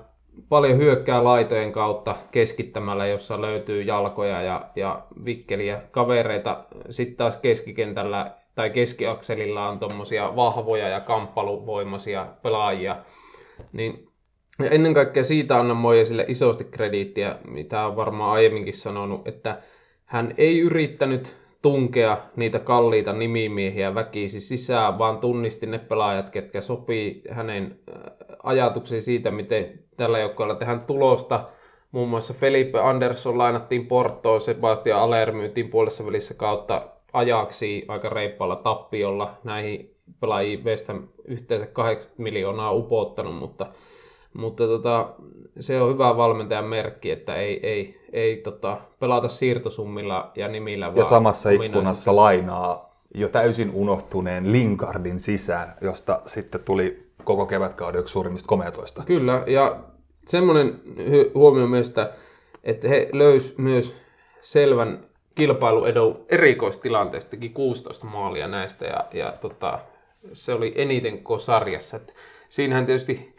paljon 0.49 0.77
hyökkää 0.77 1.23
laitojen 1.23 1.71
kautta 1.71 2.15
keskittämällä, 2.31 3.07
jossa 3.07 3.41
löytyy 3.41 3.81
jalkoja 3.81 4.41
ja, 4.41 4.69
ja 4.75 5.03
vikkeliä 5.25 5.81
kavereita. 5.91 6.65
Sitten 6.89 7.17
taas 7.17 7.37
keskikentällä 7.37 8.31
tai 8.55 8.69
keskiakselilla 8.69 9.69
on 9.69 9.79
tuommoisia 9.79 10.35
vahvoja 10.35 10.87
ja 10.87 10.99
kamppaluvoimaisia 10.99 12.27
pelaajia. 12.41 12.95
Niin 13.73 14.12
ja 14.59 14.69
ennen 14.69 14.93
kaikkea 14.93 15.23
siitä 15.23 15.59
annan 15.59 15.77
Moiselle 15.77 16.25
isosti 16.27 16.63
krediittiä, 16.63 17.35
mitä 17.47 17.85
on 17.85 17.95
varmaan 17.95 18.31
aiemminkin 18.33 18.73
sanonut, 18.73 19.27
että 19.27 19.61
hän 20.05 20.33
ei 20.37 20.59
yrittänyt 20.59 21.35
tunkea 21.61 22.17
niitä 22.35 22.59
kalliita 22.59 23.13
nimimiehiä 23.13 23.95
väkisi 23.95 24.39
sisään, 24.39 24.99
vaan 24.99 25.17
tunnisti 25.17 25.65
ne 25.65 25.79
pelaajat, 25.79 26.29
ketkä 26.29 26.61
sopii 26.61 27.21
hänen 27.29 27.79
äh, 27.89 28.03
ajatuksiin 28.43 29.01
siitä, 29.01 29.31
miten 29.31 29.79
tällä 29.97 30.19
joukkueella 30.19 30.55
tehdään 30.55 30.85
tulosta. 30.85 31.49
Muun 31.91 32.09
muassa 32.09 32.33
Felipe 32.33 32.79
Andersson 32.79 33.37
lainattiin 33.37 33.87
Portoon, 33.87 34.41
Sebastian 34.41 34.99
Aller 34.99 35.31
myytiin 35.31 35.69
puolessa 35.69 36.05
välissä 36.05 36.33
kautta 36.33 36.87
ajaksi 37.13 37.85
aika 37.87 38.09
reippaalla 38.09 38.55
tappiolla. 38.55 39.33
Näihin 39.43 39.95
pelaajiin 40.19 40.63
West 40.63 40.89
yhteensä 41.27 41.65
80 41.65 42.23
miljoonaa 42.23 42.71
upottanut, 42.71 43.35
mutta, 43.35 43.65
mutta 44.33 44.67
tota, 44.67 45.09
se 45.59 45.81
on 45.81 45.93
hyvä 45.93 46.17
valmentajan 46.17 46.65
merkki, 46.65 47.11
että 47.11 47.35
ei, 47.35 47.67
ei, 47.67 48.01
ei 48.13 48.37
tota, 48.37 48.77
pelata 48.99 49.27
siirtosummilla 49.27 50.31
ja 50.35 50.47
nimillä. 50.47 50.85
Ja 50.85 50.95
vaan 50.95 51.05
samassa 51.05 51.49
ikkunassa 51.49 52.15
lainaa 52.15 52.93
jo 53.15 53.29
täysin 53.29 53.71
unohtuneen 53.73 54.51
Linkardin 54.51 55.19
sisään, 55.19 55.73
josta 55.81 56.21
sitten 56.27 56.61
tuli 56.61 57.07
koko 57.23 57.45
kevätkauden 57.45 58.01
yksi 58.01 58.11
suurimmista 58.11 58.47
komeatoista. 58.47 59.03
Kyllä, 59.05 59.43
ja 59.47 59.79
semmoinen 60.27 60.81
huomio 61.35 61.67
myös, 61.67 61.89
että, 61.89 62.09
että 62.63 62.87
he 62.87 63.09
löys 63.11 63.57
myös 63.57 63.95
selvän 64.41 64.99
kilpailuedun 65.35 66.25
erikoistilanteesta, 66.29 67.31
teki 67.31 67.49
16 67.49 68.05
maalia 68.05 68.47
näistä, 68.47 68.85
ja, 68.85 69.05
ja 69.13 69.33
tota, 69.41 69.79
se 70.33 70.53
oli 70.53 70.73
eniten 70.75 71.23
koko 71.23 71.39
sarjassa. 71.39 71.97
Et 71.97 72.13
siinähän 72.49 72.85
tietysti 72.85 73.32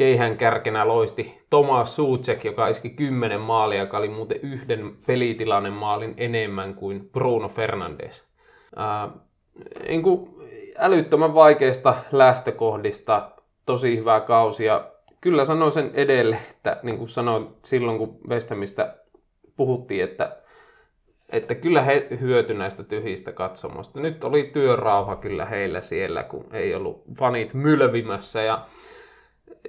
keihään 0.00 0.36
kärkenä 0.36 0.88
loisti 0.88 1.40
Tomas 1.50 1.96
Sucek, 1.96 2.44
joka 2.44 2.68
iski 2.68 2.90
10 2.90 3.40
maalia, 3.40 3.80
joka 3.80 3.98
oli 3.98 4.08
muuten 4.08 4.38
yhden 4.42 4.96
pelitilanne 5.06 5.70
maalin 5.70 6.14
enemmän 6.16 6.74
kuin 6.74 7.10
Bruno 7.12 7.48
Fernandes. 7.48 8.28
Ää, 8.76 9.10
niin 9.88 10.02
kuin 10.02 10.30
älyttömän 10.78 11.34
vaikeista 11.34 11.94
lähtökohdista, 12.12 13.30
tosi 13.66 13.96
hyvä 13.96 14.20
kausi 14.20 14.64
ja 14.64 14.90
kyllä 15.20 15.44
sanoin 15.44 15.72
sen 15.72 15.90
edelle, 15.94 16.38
että 16.50 16.80
niin 16.82 16.98
kuin 16.98 17.08
sanoin 17.08 17.48
silloin 17.64 17.98
kun 17.98 18.18
West 18.28 18.50
Hamista 18.50 18.88
puhuttiin, 19.56 20.04
että, 20.04 20.36
että 21.28 21.54
kyllä 21.54 21.82
he 21.82 22.06
hyöty 22.20 22.54
näistä 22.54 22.82
tyhjistä 22.82 23.32
katsomosta. 23.32 24.00
Nyt 24.00 24.24
oli 24.24 24.50
työrauha 24.52 25.16
kyllä 25.16 25.44
heillä 25.44 25.80
siellä, 25.80 26.22
kun 26.22 26.46
ei 26.52 26.74
ollut 26.74 27.02
fanit 27.18 27.54
mylvimässä 27.54 28.42
ja 28.42 28.66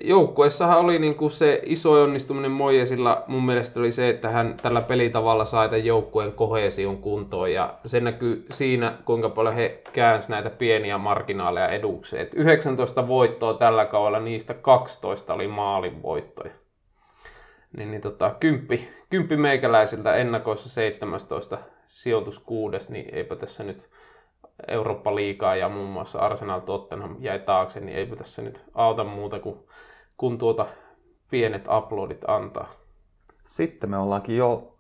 joukkueessahan 0.02 0.80
oli 0.80 1.00
niin 1.00 1.16
kuin 1.16 1.32
se 1.32 1.62
iso 1.66 2.04
onnistuminen 2.04 2.52
Mojesilla 2.52 3.24
mun 3.28 3.46
mielestä 3.46 3.80
oli 3.80 3.92
se, 3.92 4.10
että 4.10 4.30
hän 4.30 4.56
tällä 4.62 4.82
pelitavalla 4.82 5.46
sai 5.46 5.70
tämän 5.70 5.86
joukkueen 5.86 6.32
kohesion 6.32 6.98
kuntoon 6.98 7.54
ja 7.54 7.74
se 7.86 8.00
näkyy 8.00 8.46
siinä, 8.52 8.94
kuinka 9.06 9.30
paljon 9.30 9.56
he 9.56 9.82
käänsi 9.94 10.32
näitä 10.32 10.50
pieniä 10.50 10.98
marginaaleja 10.98 11.68
edukseen. 11.68 12.24
Et 12.24 12.34
19 12.34 13.08
voittoa 13.08 13.54
tällä 13.54 13.86
kaudella, 13.86 14.20
niistä 14.20 14.54
12 14.54 15.34
oli 15.34 15.48
maalin 15.48 16.02
voittoja. 16.02 16.52
Niin, 17.78 17.92
niin 17.92 18.02
tota, 18.02 18.36
kymppi, 18.40 18.90
kymppi 19.10 19.38
meikäläisiltä 19.38 20.16
ennakoissa 20.16 20.70
17 20.70 21.58
sijoitus 21.88 22.40
kuudes, 22.40 22.90
niin 22.90 23.16
eipä 23.16 23.36
tässä 23.36 23.64
nyt 23.64 23.90
Eurooppa-liigaa 24.68 25.56
ja 25.56 25.70
muun 25.70 25.90
muassa 25.90 26.20
Arsenal 26.20 26.60
Tottenham 26.60 27.16
jäi 27.20 27.40
taakse, 27.40 27.80
niin 27.80 27.98
eipä 27.98 28.16
tässä 28.16 28.42
nyt 28.42 28.64
auta 28.74 29.04
muuta 29.04 29.40
kuin 29.40 29.60
kun 30.18 30.38
tuota 30.38 30.66
pienet 31.32 31.66
uploadit 31.78 32.22
antaa. 32.28 32.74
Sitten 33.46 33.90
me 33.90 33.98
ollaankin 33.98 34.38
jo 34.38 34.78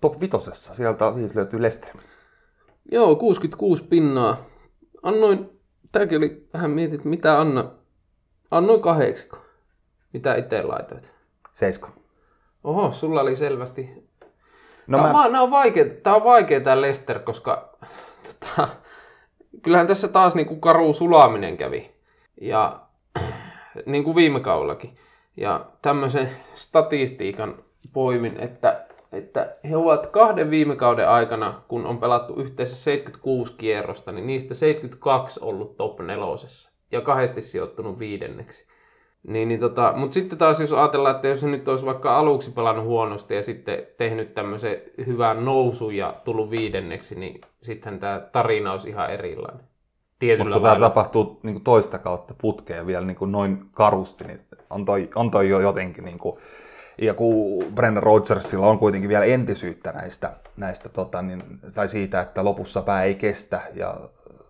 top 0.00 0.20
vitosessa. 0.20 0.74
Sieltä 0.74 1.14
viisi 1.14 1.36
löytyy 1.36 1.62
Leicester. 1.62 1.96
Joo, 2.92 3.16
66 3.16 3.84
pinnaa. 3.84 4.36
Annoin, 5.02 5.60
tämäkin 5.92 6.18
oli 6.18 6.48
vähän 6.54 6.70
mietit, 6.70 7.04
mitä 7.04 7.40
Anna, 7.40 7.70
annoin 8.50 8.80
kahdeksikko. 8.80 9.38
Mitä 10.12 10.34
itse 10.34 10.62
laitoit? 10.62 11.10
Seiska. 11.52 11.88
Oho, 12.64 12.90
sulla 12.90 13.20
oli 13.20 13.36
selvästi... 13.36 14.10
No 14.86 14.98
Tää, 14.98 15.12
mä, 15.12 15.24
on, 15.24 15.32
mä... 15.32 15.42
on 15.42 15.50
vaikea, 15.50 15.84
tää 16.02 16.14
on 16.14 16.24
vaikea 16.24 16.60
tää 16.60 16.80
Lester, 16.80 17.18
koska 17.18 17.76
tota, 18.22 18.68
kyllähän 19.62 19.86
tässä 19.86 20.08
taas 20.08 20.34
niinku 20.34 20.56
karu 20.56 20.92
sulaminen 20.92 21.56
kävi. 21.56 21.90
Ja 22.40 22.80
niin 23.86 24.04
kuin 24.04 24.16
viime 24.16 24.40
kaudellakin. 24.40 24.96
Ja 25.36 25.66
tämmöisen 25.82 26.30
statistiikan 26.54 27.54
poimin, 27.92 28.40
että, 28.40 28.86
että 29.12 29.56
he 29.70 29.76
ovat 29.76 30.06
kahden 30.06 30.50
viime 30.50 30.76
kauden 30.76 31.08
aikana, 31.08 31.62
kun 31.68 31.86
on 31.86 31.98
pelattu 31.98 32.34
yhteensä 32.34 32.74
76 32.74 33.54
kierrosta, 33.56 34.12
niin 34.12 34.26
niistä 34.26 34.54
72 34.54 35.40
ollut 35.42 35.76
top 35.76 36.00
nelosessa 36.00 36.70
ja 36.92 37.00
kahdesti 37.00 37.42
sijoittunut 37.42 37.98
viidenneksi. 37.98 38.66
Niin, 39.26 39.48
niin 39.48 39.60
tota, 39.60 39.92
mutta 39.96 40.14
sitten 40.14 40.38
taas 40.38 40.60
jos 40.60 40.72
ajatellaan, 40.72 41.16
että 41.16 41.28
jos 41.28 41.40
se 41.40 41.46
nyt 41.46 41.68
olisi 41.68 41.86
vaikka 41.86 42.16
aluksi 42.16 42.50
pelannut 42.50 42.84
huonosti 42.84 43.34
ja 43.34 43.42
sitten 43.42 43.86
tehnyt 43.98 44.34
tämmöisen 44.34 44.82
hyvän 45.06 45.44
nousun 45.44 45.96
ja 45.96 46.14
tullut 46.24 46.50
viidenneksi, 46.50 47.14
niin 47.14 47.40
sittenhän 47.62 48.00
tämä 48.00 48.20
tarina 48.32 48.72
olisi 48.72 48.88
ihan 48.88 49.10
erilainen. 49.10 49.64
Tietyllä 50.18 50.44
mutta 50.44 50.60
kun 50.60 50.62
tämä 50.62 50.88
tapahtuu 50.88 51.40
niin 51.42 51.54
kuin 51.54 51.64
toista 51.64 51.98
kautta 51.98 52.34
putkeen 52.40 52.86
vielä 52.86 53.06
niin 53.06 53.16
kuin 53.16 53.32
noin 53.32 53.58
karusti, 53.72 54.24
niin 54.24 54.40
on 54.70 54.84
toi, 54.84 55.10
on 55.14 55.30
toi 55.30 55.48
jo 55.48 55.60
jotenkin... 55.60 56.04
Niin 56.04 56.18
kuin, 56.18 56.36
ja 57.00 57.14
kun 57.14 57.64
Brendan 57.74 58.02
Rodgersilla 58.02 58.66
on 58.66 58.78
kuitenkin 58.78 59.08
vielä 59.08 59.24
entisyyttä 59.24 59.92
näistä, 59.92 60.32
näistä 60.56 60.88
tota, 60.88 61.22
niin, 61.22 61.42
tai 61.74 61.88
siitä, 61.88 62.20
että 62.20 62.44
lopussa 62.44 62.82
pää 62.82 63.02
ei 63.02 63.14
kestä 63.14 63.60
ja 63.74 63.96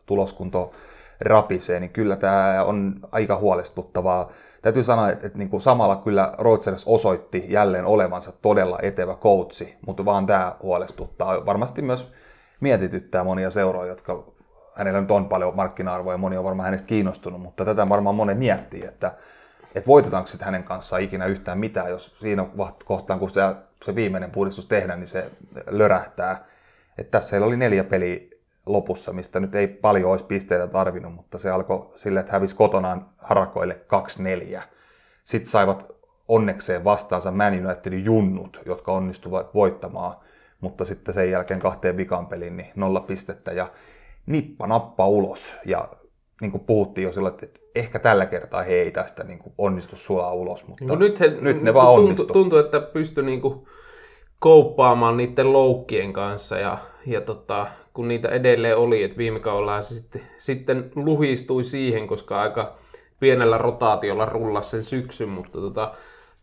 tuloskunto 0.06 0.72
rapisee, 1.20 1.80
niin 1.80 1.90
kyllä 1.90 2.16
tämä 2.16 2.64
on 2.64 2.94
aika 3.12 3.36
huolestuttavaa. 3.36 4.30
Täytyy 4.62 4.82
sanoa, 4.82 5.10
että, 5.10 5.26
että 5.26 5.38
niin 5.38 5.50
kuin 5.50 5.60
samalla 5.60 5.96
kyllä 5.96 6.32
Rodgers 6.38 6.84
osoitti 6.86 7.44
jälleen 7.48 7.86
olevansa 7.86 8.32
todella 8.42 8.78
etevä 8.82 9.14
coachi, 9.14 9.76
mutta 9.86 10.04
vaan 10.04 10.26
tämä 10.26 10.54
huolestuttaa. 10.62 11.46
Varmasti 11.46 11.82
myös 11.82 12.12
mietityttää 12.60 13.24
monia 13.24 13.50
seuroja, 13.50 13.88
jotka 13.88 14.24
hänellä 14.74 15.00
nyt 15.00 15.10
on 15.10 15.28
paljon 15.28 15.56
markkina-arvoa 15.56 16.12
ja 16.12 16.18
moni 16.18 16.36
on 16.36 16.44
varmaan 16.44 16.64
hänestä 16.64 16.88
kiinnostunut, 16.88 17.40
mutta 17.40 17.64
tätä 17.64 17.88
varmaan 17.88 18.16
monen 18.16 18.36
miettii, 18.36 18.84
että, 18.84 19.12
että 19.74 19.86
voitetaanko 19.86 20.26
sitten 20.26 20.44
hänen 20.44 20.64
kanssaan 20.64 21.02
ikinä 21.02 21.26
yhtään 21.26 21.58
mitään, 21.58 21.90
jos 21.90 22.16
siinä 22.18 22.46
kohtaan, 22.84 23.18
kun 23.18 23.30
se, 23.30 23.40
se 23.84 23.94
viimeinen 23.94 24.30
puhdistus 24.30 24.66
tehdään, 24.66 25.00
niin 25.00 25.08
se 25.08 25.30
lörähtää. 25.70 26.44
Että 26.98 27.10
tässä 27.10 27.30
heillä 27.32 27.46
oli 27.46 27.56
neljä 27.56 27.84
peliä 27.84 28.20
lopussa, 28.72 29.12
mistä 29.12 29.40
nyt 29.40 29.54
ei 29.54 29.66
paljon 29.68 30.10
olisi 30.10 30.24
pisteitä 30.24 30.66
tarvinnut, 30.66 31.14
mutta 31.14 31.38
se 31.38 31.50
alkoi 31.50 31.86
sille, 31.96 32.20
että 32.20 32.32
hävisi 32.32 32.56
kotonaan 32.56 33.06
harakoille 33.18 33.80
2-4. 34.58 34.62
Sitten 35.24 35.50
saivat 35.50 35.86
onnekseen 36.28 36.84
vastaansa 36.84 37.30
Man 37.30 37.66
Unitedin 37.66 38.04
junnut, 38.04 38.60
jotka 38.66 38.92
onnistuvat 38.92 39.54
voittamaan, 39.54 40.16
mutta 40.60 40.84
sitten 40.84 41.14
sen 41.14 41.30
jälkeen 41.30 41.60
kahteen 41.60 41.96
vikan 41.96 42.26
peliin 42.26 42.56
niin 42.56 42.70
nolla 42.76 43.00
pistettä 43.00 43.52
ja 43.52 43.66
nippa 44.26 44.66
nappa 44.66 45.08
ulos. 45.08 45.56
Ja 45.66 45.88
niin 46.40 46.50
kuin 46.50 46.64
puhuttiin 46.64 47.02
jo 47.02 47.12
silloin, 47.12 47.34
että 47.42 47.60
ehkä 47.74 47.98
tällä 47.98 48.26
kertaa 48.26 48.62
he 48.62 48.74
ei 48.74 48.90
tästä 48.90 49.24
niin 49.24 49.38
kuin 49.38 49.52
onnistu 49.58 49.96
sulaa 49.96 50.32
ulos, 50.32 50.66
mutta 50.68 50.84
No 50.84 50.94
nyt, 50.94 51.20
he, 51.20 51.28
nyt 51.40 51.62
ne 51.62 51.74
vaan 51.74 51.86
tuntuu, 51.86 52.04
onnistu. 52.04 52.32
tuntuu, 52.32 52.58
että 52.58 52.80
pystyi 52.80 53.24
niinku 53.24 53.68
kouppaamaan 54.38 55.16
niiden 55.16 55.52
loukkien 55.52 56.12
kanssa 56.12 56.58
ja, 56.58 56.78
ja 57.06 57.20
tota, 57.20 57.66
kun 57.94 58.08
niitä 58.08 58.28
edelleen 58.28 58.76
oli, 58.76 59.02
että 59.02 59.16
viime 59.16 59.40
kaudella 59.40 59.82
se 59.82 59.94
sitten, 59.94 60.22
sitten 60.38 60.92
luhistui 60.94 61.64
siihen, 61.64 62.06
koska 62.06 62.40
aika 62.40 62.72
pienellä 63.20 63.58
rotaatiolla 63.58 64.26
rullasi 64.26 64.70
sen 64.70 64.82
syksyn, 64.82 65.28
mutta 65.28 65.60
tota, 65.60 65.94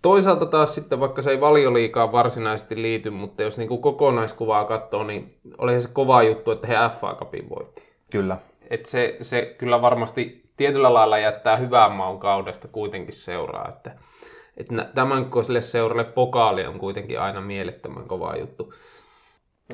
toisaalta 0.01 0.45
taas 0.45 0.75
sitten, 0.75 0.99
vaikka 0.99 1.21
se 1.21 1.31
ei 1.31 1.41
valioliikaa 1.41 2.11
varsinaisesti 2.11 2.81
liity, 2.81 3.09
mutta 3.09 3.43
jos 3.43 3.57
niinku 3.57 3.77
kokonaiskuvaa 3.77 4.65
katsoo, 4.65 5.03
niin 5.03 5.37
oli 5.57 5.81
se 5.81 5.89
kova 5.93 6.23
juttu, 6.23 6.51
että 6.51 6.67
he 6.67 6.75
FA 6.99 7.15
Cupin 7.19 7.49
voitti. 7.49 7.83
Kyllä. 8.11 8.37
Et 8.69 8.85
se, 8.85 9.17
se 9.21 9.55
kyllä 9.57 9.81
varmasti 9.81 10.43
tietyllä 10.57 10.93
lailla 10.93 11.17
jättää 11.17 11.57
hyvän 11.57 11.91
maun 11.91 12.19
kaudesta 12.19 12.67
kuitenkin 12.67 13.13
seuraa. 13.13 13.69
Että, 13.69 13.91
et 14.57 14.71
nä- 14.71 14.89
tämän 14.95 15.23
kokoiselle 15.23 15.61
seuralle 15.61 16.03
pokaali 16.03 16.65
on 16.65 16.79
kuitenkin 16.79 17.19
aina 17.19 17.41
mielettömän 17.41 18.07
kova 18.07 18.35
juttu. 18.35 18.73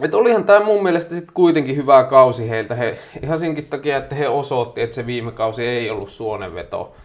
Et 0.02 0.14
olihan 0.14 0.44
tämä 0.44 0.66
mun 0.66 0.84
mielestä 0.84 1.16
sitten 1.16 1.34
kuitenkin 1.34 1.76
hyvä 1.76 2.04
kausi 2.04 2.50
heiltä. 2.50 2.76
He, 2.76 2.98
ihan 3.24 3.40
senkin 3.40 3.66
takia, 3.66 3.98
että 3.98 4.16
he 4.16 4.28
osoitti, 4.28 4.82
että 4.82 4.96
se 4.96 5.06
viime 5.06 5.32
kausi 5.32 5.66
ei 5.66 5.90
ollut 5.90 6.10
suonenveto, 6.10 6.96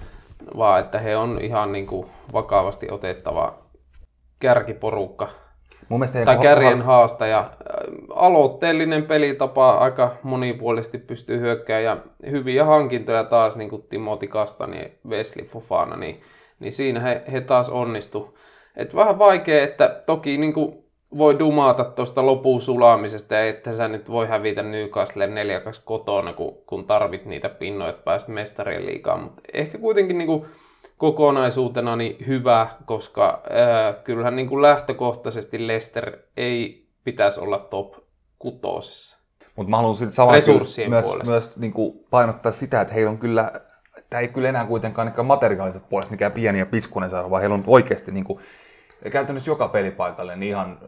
vaan 0.57 0.80
että 0.80 0.99
he 0.99 1.16
on 1.16 1.39
ihan 1.43 1.72
niinku 1.72 2.11
vakavasti 2.32 2.91
otettava 2.91 3.59
kärkiporukka 4.41 5.28
Mun 5.89 6.01
mielestä 6.01 6.24
tai 6.24 6.39
kärjen 6.39 6.82
haastaja. 6.82 7.39
Äh, 7.39 7.49
Aloitteellinen 8.14 9.03
pelitapa, 9.03 9.70
aika 9.70 10.16
monipuolisesti 10.22 10.99
pystyy 10.99 11.41
hyökkäämään 11.41 12.03
ja 12.22 12.30
hyviä 12.30 12.64
hankintoja 12.64 13.24
taas, 13.24 13.57
niin 13.57 13.70
kuin 13.70 13.82
Timothy 13.82 14.26
Kastani 14.26 14.82
ja 14.82 14.89
Wesley 15.09 15.45
Fofana, 15.45 15.97
niin, 15.97 16.20
niin 16.61 16.72
siinä 16.72 17.01
he, 17.01 17.22
he 17.32 17.41
taas 17.41 17.68
onnistu. 17.68 18.39
Et 18.76 18.95
vähän 18.95 19.18
vaikea, 19.18 19.64
että 19.64 20.03
toki 20.07 20.36
niin 20.39 20.53
kuin 20.53 20.88
voi 21.18 21.38
dumata 21.38 21.84
tuosta 21.84 22.26
lopun 22.26 22.61
sulaamisesta, 22.61 23.40
että 23.40 23.76
sä 23.76 23.88
nyt 23.88 24.11
voi 24.11 24.26
hävitä 24.26 24.62
Newcastle 24.62 25.26
4-2 25.26 25.30
kotona, 25.84 26.32
kun, 26.32 26.59
kun 26.66 26.84
tarvit 26.84 27.24
niitä 27.24 27.48
pinnoja, 27.48 27.90
että 27.90 28.02
pääset 28.02 28.28
mestarien 28.28 28.86
liigaan. 28.86 29.20
Mutta 29.20 29.42
ehkä 29.52 29.78
kuitenkin 29.78 30.18
niin 30.18 30.26
kuin 30.26 30.44
kokonaisuutena 30.98 31.96
niin 31.96 32.16
hyvä, 32.26 32.68
koska 32.84 33.42
ää, 33.50 33.92
kyllähän 33.92 34.36
niin 34.36 34.48
kuin 34.48 34.62
lähtökohtaisesti 34.62 35.66
Leicester 35.66 36.18
ei 36.36 36.86
pitäisi 37.04 37.40
olla 37.40 37.59
top 37.59 37.94
kutosessa. 38.38 39.18
Mutta 39.56 39.70
mä 39.70 39.76
haluan 39.76 39.96
silti 39.96 40.14
samalla 40.14 40.38
myös, 40.88 41.06
puolesta. 41.06 41.30
myös 41.30 41.56
niin 41.56 41.72
kuin 41.72 42.04
painottaa 42.11 42.52
sitä, 42.52 42.80
että 42.80 42.94
heillä 42.94 43.11
on 43.11 43.18
kyllä, 43.18 43.52
tämä 44.11 44.20
ei 44.20 44.28
kyllä 44.28 44.48
enää 44.48 44.66
kuitenkaan 44.66 45.26
materiaalisen 45.26 45.82
puolesta 45.88 46.11
mikään 46.11 46.32
pieni 46.32 46.59
ja 46.59 46.66
piskunen 46.66 47.11
saada, 47.11 47.30
vaan 47.30 47.40
heillä 47.40 47.54
on 47.54 47.64
oikeasti 47.66 48.12
niin 48.12 48.24
kuin, 48.24 48.38
käytännössä 49.12 49.50
joka 49.50 49.68
pelipaikalle 49.68 50.36
niin 50.36 50.50
ihan 50.50 50.78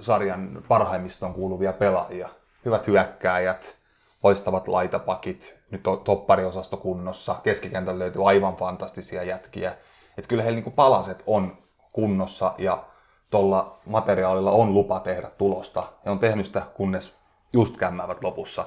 sarjan 0.00 0.62
parhaimmistoon 0.68 1.34
kuuluvia 1.34 1.72
pelaajia. 1.72 2.28
Hyvät 2.64 2.86
hyökkääjät, 2.86 3.76
loistavat 4.22 4.68
laitapakit, 4.68 5.54
nyt 5.70 5.86
on 5.86 6.00
toppariosasto 6.00 6.76
kunnossa, 6.76 7.36
keskikentältä 7.42 7.98
löytyy 7.98 8.28
aivan 8.28 8.56
fantastisia 8.56 9.22
jätkiä. 9.22 9.72
Että 10.18 10.28
kyllä 10.28 10.42
heillä 10.42 10.56
niin 10.56 10.64
kuin 10.64 10.74
palaset 10.74 11.22
on 11.26 11.56
kunnossa 11.92 12.54
ja 12.58 12.84
tuolla 13.30 13.78
materiaalilla 13.86 14.50
on 14.50 14.74
lupa 14.74 15.00
tehdä 15.00 15.30
tulosta. 15.38 15.82
Ja 16.04 16.12
on 16.12 16.18
tehnyt 16.18 16.46
sitä, 16.46 16.62
kunnes 16.74 17.14
just 17.52 17.76
kämmäävät 17.76 18.22
lopussa. 18.22 18.66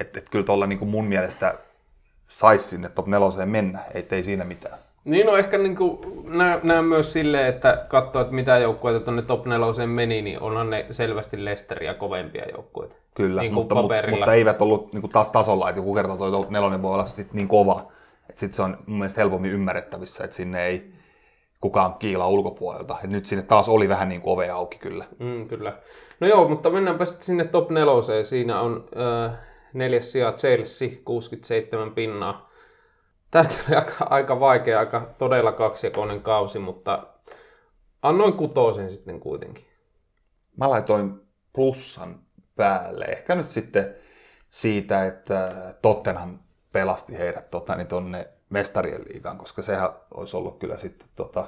Että 0.00 0.18
et 0.18 0.28
kyllä 0.28 0.44
tuolla 0.44 0.66
niin 0.66 0.88
mun 0.88 1.04
mielestä 1.04 1.54
saisi 2.28 2.68
sinne 2.68 2.88
top 2.88 3.06
neloseen 3.06 3.48
mennä, 3.48 3.78
ettei 3.94 4.22
siinä 4.22 4.44
mitään. 4.44 4.78
Niin 5.04 5.26
no 5.26 5.36
ehkä 5.36 5.58
niin 5.58 5.76
näen, 6.24 6.60
näen 6.62 6.84
myös 6.84 7.12
silleen, 7.12 7.46
että 7.46 7.84
katsoo, 7.88 8.22
että 8.22 8.34
mitä 8.34 8.58
joukkueita 8.58 9.00
tuonne 9.00 9.22
top 9.22 9.46
4 9.46 9.86
meni, 9.86 10.22
niin 10.22 10.40
onhan 10.40 10.70
ne 10.70 10.86
selvästi 10.90 11.44
Lesteria 11.44 11.94
kovempia 11.94 12.44
joukkueita. 12.52 12.94
Kyllä, 13.14 13.40
Niin 13.40 13.54
mutta, 13.54 13.74
mutta, 13.74 13.94
mutta, 14.10 14.34
eivät 14.34 14.62
ollut 14.62 14.92
niin 14.92 15.00
kuin 15.00 15.10
taas 15.10 15.28
tasolla, 15.28 15.68
että 15.68 15.78
joku 15.78 15.94
kertoo, 15.94 16.14
että 16.14 16.30
toi 16.30 16.46
nelonen 16.50 16.82
voi 16.82 16.94
olla 16.94 17.06
sit 17.06 17.32
niin 17.32 17.48
kova, 17.48 17.92
että 18.28 18.40
sitten 18.40 18.56
se 18.56 18.62
on 18.62 18.76
mun 18.86 18.98
mielestä 18.98 19.20
helpommin 19.20 19.50
ymmärrettävissä, 19.50 20.24
että 20.24 20.36
sinne 20.36 20.66
ei 20.66 20.94
kukaan 21.60 21.94
kiila 21.94 22.28
ulkopuolelta. 22.28 22.96
Et 23.04 23.10
nyt 23.10 23.26
sinne 23.26 23.42
taas 23.42 23.68
oli 23.68 23.88
vähän 23.88 24.08
niin 24.08 24.20
kuin 24.20 24.32
ove 24.32 24.48
auki 24.48 24.78
kyllä. 24.78 25.04
Mm, 25.18 25.48
kyllä. 25.48 25.72
No 26.20 26.26
joo, 26.26 26.48
mutta 26.48 26.70
mennäänpä 26.70 27.04
sitten 27.04 27.24
sinne 27.24 27.44
top 27.44 27.70
neloseen. 27.70 28.24
Siinä 28.24 28.60
on 28.60 28.84
äh, 29.26 29.32
neljäs 29.72 30.12
sija 30.12 30.32
Chelsea, 30.32 30.88
67 31.04 31.90
pinnaa. 31.90 32.43
Tämä 33.34 33.46
oli 33.68 33.76
aika, 33.76 34.06
aika 34.10 34.40
vaikea, 34.40 34.78
aika 34.78 35.14
todella 35.18 35.52
kaksijakoinen 35.52 36.20
kausi, 36.20 36.58
mutta 36.58 37.06
annoin 38.02 38.32
kutosen 38.32 38.90
sitten 38.90 39.20
kuitenkin. 39.20 39.64
Mä 40.56 40.70
laitoin 40.70 41.20
plussan 41.52 42.20
päälle. 42.56 43.04
Ehkä 43.04 43.34
nyt 43.34 43.50
sitten 43.50 43.96
siitä, 44.48 45.06
että 45.06 45.52
Tottenham 45.82 46.38
pelasti 46.72 47.18
heidät 47.18 47.50
tota, 47.50 47.76
niin 47.76 47.86
tonne 47.86 48.28
mestarien 48.50 49.04
liigaan, 49.12 49.38
koska 49.38 49.62
sehän 49.62 49.90
olisi 50.14 50.36
ollut 50.36 50.58
kyllä 50.58 50.76
sitten 50.76 51.08
tota, 51.14 51.46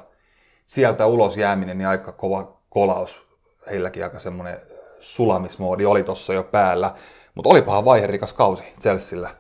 sieltä 0.66 1.06
ulos 1.06 1.36
jääminen 1.36 1.78
niin 1.78 1.88
aika 1.88 2.12
kova 2.12 2.60
kolaus. 2.68 3.26
Heilläkin 3.66 4.04
aika 4.04 4.18
semmoinen 4.18 4.60
sulamismoodi 5.00 5.84
oli 5.84 6.02
tuossa 6.02 6.34
jo 6.34 6.42
päällä, 6.42 6.94
mutta 7.34 7.50
olipahan 7.50 7.84
vaiherikas 7.84 8.32
kausi 8.32 8.62
Chelsealla. 8.80 9.30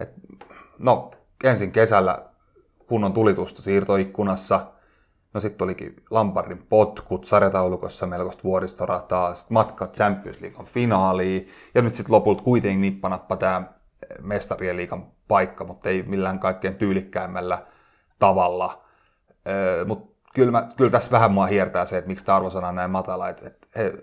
Et, 0.00 0.10
no, 0.78 1.10
ensin 1.44 1.72
kesällä 1.72 2.24
kunnon 2.86 3.12
tulitusta 3.12 3.62
siirtoikkunassa, 3.62 4.66
No 5.34 5.40
sitten 5.40 5.64
olikin 5.64 5.96
Lampardin 6.10 6.66
potkut, 6.68 7.24
sarjataulukossa 7.24 8.06
melkoista 8.06 8.44
vuoristorataa, 8.44 9.34
sit 9.34 9.50
matka 9.50 9.86
Champions 9.86 10.40
Leaguean 10.40 10.66
finaaliin, 10.66 11.48
ja 11.74 11.82
nyt 11.82 11.94
sitten 11.94 12.12
lopulta 12.12 12.42
kuitenkin 12.42 12.80
nippanappa 12.80 13.36
tämä 13.36 13.62
mestarien 14.22 14.76
liigan 14.76 15.06
paikka, 15.28 15.64
mutta 15.64 15.88
ei 15.88 16.02
millään 16.02 16.38
kaikkein 16.38 16.74
tyylikkäämmällä 16.74 17.66
tavalla. 18.18 18.84
Öö, 19.48 19.84
mutta 19.84 20.30
kyllä, 20.34 20.66
kyllä 20.76 20.90
tässä 20.90 21.10
vähän 21.10 21.32
mua 21.32 21.46
hiertää 21.46 21.86
se, 21.86 21.98
että 21.98 22.08
miksi 22.08 22.26
tämä 22.26 22.36
arvosana 22.36 22.68
on 22.68 22.74
näin 22.74 22.90
matala. 22.90 23.28
Et 23.28 23.68
he 23.76 23.94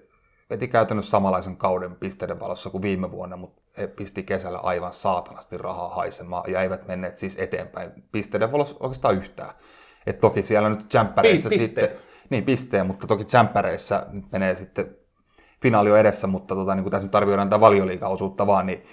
veti 0.50 0.68
käytännössä 0.68 1.10
samanlaisen 1.10 1.58
kauden 1.58 1.96
pisteiden 1.96 2.40
valossa 2.40 2.70
kuin 2.70 2.82
viime 2.82 3.12
vuonna, 3.12 3.38
mutta 3.38 3.62
he 3.78 3.88
pisti 3.88 4.24
kesällä 4.24 4.58
aivan 4.58 4.94
saatanasti 4.94 5.58
rahaa 5.58 5.90
haisemaan 5.90 6.52
ja 6.52 6.62
eivät 6.62 6.88
menneet 6.88 7.18
siis 7.18 7.36
eteenpäin 7.40 7.92
pisteiden 8.12 8.52
valossa 8.52 8.76
oikeastaan 8.80 9.16
yhtään. 9.16 9.54
Et 10.08 10.20
toki 10.20 10.44
siellä 10.44 10.70
nyt 10.70 10.94
jämppäreissä 10.94 11.50
Pi- 11.50 11.60
sitten... 11.60 11.90
Niin, 12.30 12.44
pisteen, 12.44 12.88
mutta 12.88 13.08
toki 13.08 13.26
jämppäreissä 13.34 14.06
nyt 14.12 14.32
menee 14.32 14.56
sitten 14.56 14.96
finaali 15.62 15.92
on 15.92 16.00
edessä, 16.00 16.28
mutta 16.28 16.56
tota, 16.56 16.76
niin 16.76 16.84
kuin 16.84 16.92
tässä 16.92 17.06
nyt 17.06 17.16
arvioidaan 17.16 17.50
tätä 17.50 17.60
valioliigaosuutta 17.60 18.48
vaan, 18.48 18.66
niin 18.66 18.86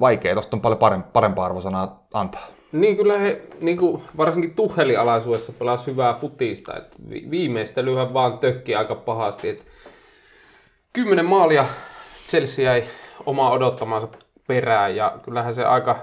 vaikea, 0.00 0.34
tuosta 0.34 0.56
on 0.56 0.60
paljon 0.60 0.80
parem- 0.80 1.10
parempaa 1.12 1.46
arvosanaa 1.46 2.02
antaa. 2.12 2.46
Niin 2.72 2.96
kyllä 2.96 3.18
he 3.18 3.42
niin 3.60 3.76
kuin 3.76 4.02
varsinkin 4.16 4.54
Tuhelin 4.54 4.98
alaisuudessa 4.98 5.52
pelasi 5.52 5.86
hyvää 5.86 6.14
futista. 6.14 6.76
Et 6.76 6.96
vi- 7.10 7.26
viimeistelyhän 7.30 8.14
vaan 8.14 8.38
tökki 8.38 8.74
aika 8.74 8.94
pahasti. 8.94 9.48
Et 9.48 9.66
kymmenen 10.92 11.26
maalia 11.26 11.66
Chelsea 12.26 12.64
jäi 12.64 12.84
omaa 13.26 13.50
odottamansa 13.50 14.08
perään 14.52 14.96
ja 14.96 15.18
kyllähän 15.22 15.54
se 15.54 15.64
aika 15.64 15.96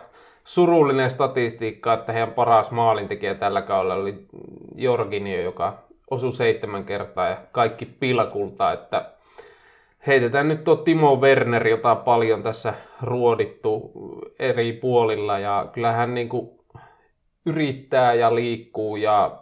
surullinen 0.43 1.09
statistiikka, 1.09 1.93
että 1.93 2.11
heidän 2.11 2.31
paras 2.31 2.71
maalintekijä 2.71 3.35
tällä 3.35 3.61
kaudella 3.61 3.95
oli 3.95 4.25
Jorginio, 4.75 5.41
joka 5.41 5.77
osui 6.11 6.31
seitsemän 6.31 6.85
kertaa 6.85 7.29
ja 7.29 7.37
kaikki 7.51 7.85
pilkulta, 7.85 8.71
että 8.73 9.05
heitetään 10.07 10.47
nyt 10.47 10.63
tuo 10.63 10.75
Timo 10.75 11.15
Werner, 11.15 11.67
jota 11.67 11.91
on 11.91 11.97
paljon 11.97 12.43
tässä 12.43 12.73
ruodittu 13.01 13.91
eri 14.39 14.73
puolilla 14.73 15.39
ja 15.39 15.67
kyllähän 15.73 16.15
niin 16.15 16.29
kuin 16.29 16.49
yrittää 17.45 18.13
ja 18.13 18.35
liikkuu 18.35 18.95
ja 18.95 19.39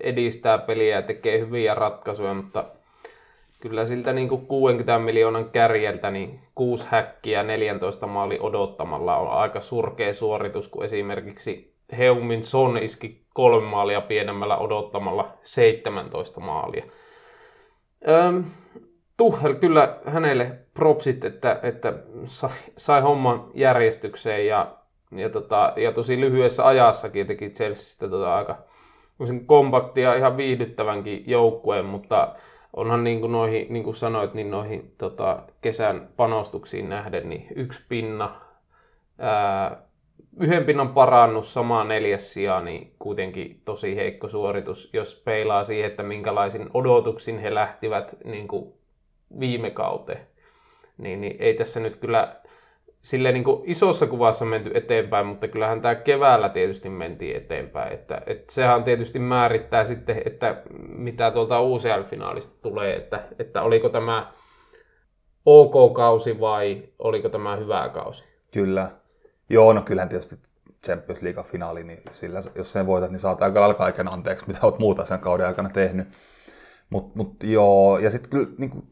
edistää 0.00 0.58
peliä 0.58 0.96
ja 0.96 1.02
tekee 1.02 1.38
hyviä 1.38 1.74
ratkaisuja, 1.74 2.34
mutta 2.34 2.64
kyllä 3.68 3.86
siltä 3.86 4.12
niin 4.12 4.28
kuin 4.28 4.46
60 4.46 4.98
miljoonan 4.98 5.50
kärjeltä 5.50 6.10
niin 6.10 6.40
6 6.54 6.86
häkkiä 6.90 7.42
14 7.42 8.06
maali 8.06 8.38
odottamalla 8.40 9.16
on 9.16 9.30
aika 9.30 9.60
surkea 9.60 10.14
suoritus, 10.14 10.68
kun 10.68 10.84
esimerkiksi 10.84 11.74
Heumin 11.98 12.44
Son 12.44 12.78
iski 12.78 13.26
kolme 13.34 13.66
maalia 13.66 14.00
pienemmällä 14.00 14.56
odottamalla 14.56 15.28
17 15.42 16.40
maalia. 16.40 16.84
Öm, 18.08 18.44
Tuhel 19.16 19.54
kyllä 19.54 19.98
hänelle 20.06 20.58
propsit, 20.74 21.24
että, 21.24 21.60
että 21.62 21.92
sai, 22.26 22.50
sai 22.76 23.00
homman 23.00 23.50
järjestykseen 23.54 24.46
ja, 24.46 24.76
ja, 25.12 25.30
tota, 25.30 25.72
ja 25.76 25.92
tosi 25.92 26.20
lyhyessä 26.20 26.66
ajassakin 26.66 27.26
teki 27.26 27.50
Chelseastä 27.50 28.08
tota 28.08 28.36
aika 28.36 28.58
kompaktia 29.46 30.14
ihan 30.14 30.36
viihdyttävänkin 30.36 31.24
joukkueen, 31.26 31.84
mutta 31.84 32.34
onhan 32.76 33.04
niin 33.04 33.20
kuin, 33.20 33.32
noihin, 33.32 33.66
niin 33.70 33.84
kuin 33.84 33.96
sanoit, 33.96 34.34
niin 34.34 34.50
noihin 34.50 34.94
tota, 34.98 35.42
kesän 35.60 36.08
panostuksiin 36.16 36.88
nähden, 36.88 37.28
niin 37.28 37.46
yksi 37.56 37.86
pinna, 37.88 38.40
ää, 39.18 39.82
yhden 40.40 40.64
pinnan 40.64 40.88
parannus, 40.88 41.54
sama 41.54 41.84
neljäs 41.84 42.32
sija, 42.32 42.60
niin 42.60 42.94
kuitenkin 42.98 43.62
tosi 43.64 43.96
heikko 43.96 44.28
suoritus, 44.28 44.90
jos 44.92 45.22
peilaa 45.24 45.64
siihen, 45.64 45.90
että 45.90 46.02
minkälaisin 46.02 46.70
odotuksin 46.74 47.38
he 47.38 47.54
lähtivät 47.54 48.16
niin 48.24 48.48
kuin 48.48 48.72
viime 49.40 49.70
kauteen. 49.70 50.26
Niin, 50.98 51.20
niin 51.20 51.36
ei 51.38 51.54
tässä 51.54 51.80
nyt 51.80 51.96
kyllä 51.96 52.36
silleen 53.06 53.34
niin 53.34 53.44
kuin 53.44 53.62
isossa 53.64 54.06
kuvassa 54.06 54.44
menty 54.44 54.70
eteenpäin, 54.74 55.26
mutta 55.26 55.48
kyllähän 55.48 55.82
tämä 55.82 55.94
keväällä 55.94 56.48
tietysti 56.48 56.88
mentiin 56.88 57.36
eteenpäin. 57.36 57.92
Että, 57.92 58.22
että 58.26 58.54
sehän 58.54 58.84
tietysti 58.84 59.18
määrittää 59.18 59.84
sitten, 59.84 60.22
että 60.24 60.62
mitä 60.88 61.30
tuolta 61.30 61.60
UCL-finaalista 61.62 62.56
tulee, 62.62 62.96
että, 62.96 63.22
että 63.38 63.62
oliko 63.62 63.88
tämä 63.88 64.32
OK-kausi 65.44 66.40
vai 66.40 66.82
oliko 66.98 67.28
tämä 67.28 67.56
hyvä 67.56 67.88
kausi. 67.88 68.24
Kyllä. 68.52 68.90
Joo, 69.50 69.72
no 69.72 69.82
kyllähän 69.82 70.08
tietysti 70.08 70.36
Champions 70.84 71.22
League-finaali, 71.22 71.84
niin 71.84 72.02
sillä, 72.10 72.38
jos 72.54 72.72
sen 72.72 72.86
voitat, 72.86 73.10
niin 73.10 73.20
saat 73.20 73.42
aika 73.42 73.74
kaiken 73.74 74.08
anteeksi, 74.08 74.46
mitä 74.46 74.58
olet 74.62 74.78
muuta 74.78 75.04
sen 75.04 75.18
kauden 75.18 75.46
aikana 75.46 75.68
tehnyt. 75.68 76.08
Mutta 76.90 77.12
mut, 77.16 77.42
joo, 77.42 77.98
ja 77.98 78.10
sitten 78.10 78.30
kyllä 78.30 78.48
niin 78.58 78.70
kuin, 78.70 78.84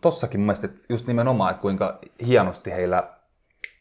tossakin 0.00 0.40
mun 0.40 0.46
mielestä, 0.46 0.66
että 0.66 0.80
just 0.88 1.06
nimenomaan, 1.06 1.50
että 1.50 1.60
kuinka 1.60 1.98
hienosti 2.26 2.70
heillä 2.70 3.21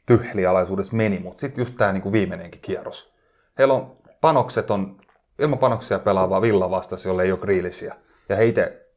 tyhlialaisuudessa 0.05 0.95
meni, 0.95 1.19
mutta 1.19 1.41
sitten 1.41 1.61
just 1.61 1.75
tämä 1.77 1.91
niin 1.91 2.11
viimeinenkin 2.11 2.61
kierros. 2.61 3.13
Heillä 3.57 3.73
on 3.73 3.97
panokset 4.21 4.71
on, 4.71 5.01
ilman 5.39 5.59
panoksia 5.59 5.99
pelaavaa 5.99 6.41
Villa 6.41 6.69
vastas, 6.69 7.05
jolle 7.05 7.23
ei 7.23 7.31
ole 7.31 7.39
grillisiä. 7.39 7.95
Ja 8.29 8.35
he 8.35 8.45
itse 8.45 8.87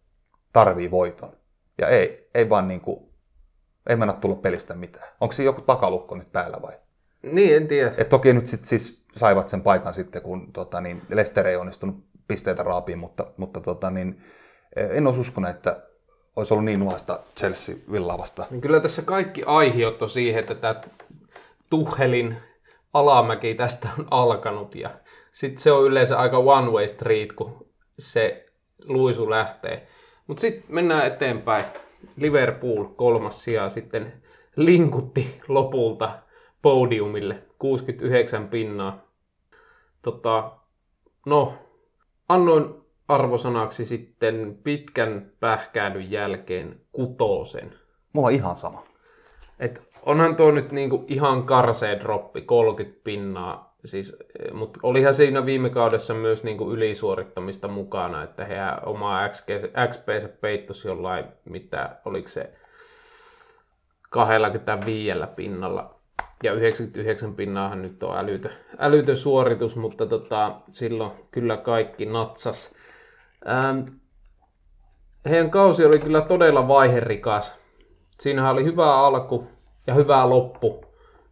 tarvii 0.53 0.91
voiton. 0.91 1.37
Ja 1.79 1.89
ei, 1.89 2.31
ei 2.35 2.49
vaan 2.49 2.69
niin 2.69 2.81
kuin, 2.81 3.11
ei 3.89 3.97
mennä 3.97 4.15
tulla 4.15 4.37
pelistä 4.37 4.75
mitään. 4.75 5.09
Onko 5.21 5.33
siinä 5.33 5.49
joku 5.49 5.61
takalukko 5.61 6.17
nyt 6.17 6.33
päällä 6.33 6.63
vai? 6.63 6.73
Niin, 7.23 7.57
en 7.57 7.69
tiedä. 7.69 7.93
Et 7.97 8.09
toki 8.09 8.33
nyt 8.33 8.47
sit 8.47 8.65
siis 8.65 9.05
saivat 9.17 9.49
sen 9.49 9.63
paikan 9.63 9.95
sitten, 9.95 10.23
kun 10.23 10.53
tota, 10.53 10.81
niin 10.81 11.03
Lester 11.11 11.47
ei 11.47 11.57
onnistunut 11.57 12.05
pisteitä 12.29 12.63
raapiin, 12.63 12.99
mutta, 12.99 13.27
mutta 13.37 13.61
tota, 13.61 13.91
niin, 13.91 14.23
en 14.77 15.07
olisi 15.07 15.21
uskonut, 15.21 15.51
että 15.51 15.83
olisi 16.37 16.55
ollut 16.55 16.65
niin 16.65 16.81
nuosta 16.81 17.21
Chelsea 17.37 17.75
Villaa 17.93 18.19
vastaan. 18.19 18.49
Niin 18.51 18.61
kyllä 18.61 18.81
tässä 18.81 19.03
kaikki 19.03 19.43
aihiot 19.47 20.03
on 20.03 20.09
siihen, 20.09 20.41
että 20.41 20.55
tämä 20.55 20.81
Tuhelin 21.71 22.37
alamäki 22.95 23.55
tästä 23.55 23.89
on 23.99 24.07
alkanut 24.11 24.75
ja 24.75 24.91
sitten 25.33 25.63
se 25.63 25.73
on 25.73 25.85
yleensä 25.85 26.19
aika 26.19 26.39
one 26.39 26.71
way 26.71 26.89
street, 26.89 27.33
kun 27.33 27.67
se 27.99 28.47
luisu 28.85 29.31
lähtee. 29.31 29.87
Mutta 30.27 30.41
sitten 30.41 30.75
mennään 30.75 31.07
eteenpäin. 31.07 31.65
Liverpool 32.17 32.85
kolmas 32.85 33.45
sija 33.45 33.69
sitten 33.69 34.13
linkutti 34.57 35.41
lopulta 35.49 36.11
podiumille 36.63 37.43
69 37.59 38.49
pinnaa. 38.49 39.05
Tota, 40.03 40.53
no, 41.27 41.55
annoin 42.29 42.84
arvosanaksi 43.09 43.87
sitten 43.87 44.59
pitkän 44.65 45.33
pähkäilyn 45.41 46.11
jälkeen 46.11 46.81
kutosen. 46.93 47.75
Mulla 48.13 48.29
on 48.29 48.35
ihan 48.35 48.57
sama. 48.57 48.85
Et 49.59 49.83
onhan 50.03 50.37
tuo 50.37 50.51
nyt 50.51 50.73
niinku 50.73 51.05
ihan 51.09 51.43
karsee 51.43 52.01
droppi, 52.01 52.43
30 52.43 53.01
pinnaa. 53.05 53.75
Siis, 53.85 54.17
mutta 54.53 54.81
olihan 54.83 55.15
siinä 55.15 55.47
viime 55.47 55.71
kaudessa 55.71 56.15
myös 56.15 56.45
niinku 56.45 56.73
ylisuorittamista 56.73 57.69
mukana, 57.69 58.23
että 58.23 58.45
he 58.45 58.55
omaa 58.87 59.29
XP, 59.29 59.49
XP 59.91 60.41
peittos 60.41 60.85
jollain, 60.85 61.25
mitä 61.45 61.97
oliko 62.05 62.29
se 62.29 62.53
25 64.11 65.19
pinnalla. 65.37 65.95
Ja 66.43 66.53
99 66.53 67.35
pinnaahan 67.35 67.83
nyt 67.83 68.03
on 68.03 68.19
älytö, 68.19 68.51
älytö 68.79 69.17
suoritus, 69.17 69.77
mutta 69.77 70.07
tota, 70.07 70.55
silloin 70.71 71.13
kyllä 71.31 71.57
kaikki 71.57 72.07
natsas. 72.07 72.75
Ähm, 73.49 73.81
heidän 75.29 75.51
kausi 75.51 75.85
oli 75.85 75.99
kyllä 75.99 76.21
todella 76.21 76.69
vaiherikas. 76.69 77.59
Siinähän 78.21 78.53
oli 78.53 78.65
hyvä 78.65 78.97
alku 78.97 79.47
ja 79.87 79.95
hyvä 79.95 80.29
loppu, 80.29 80.85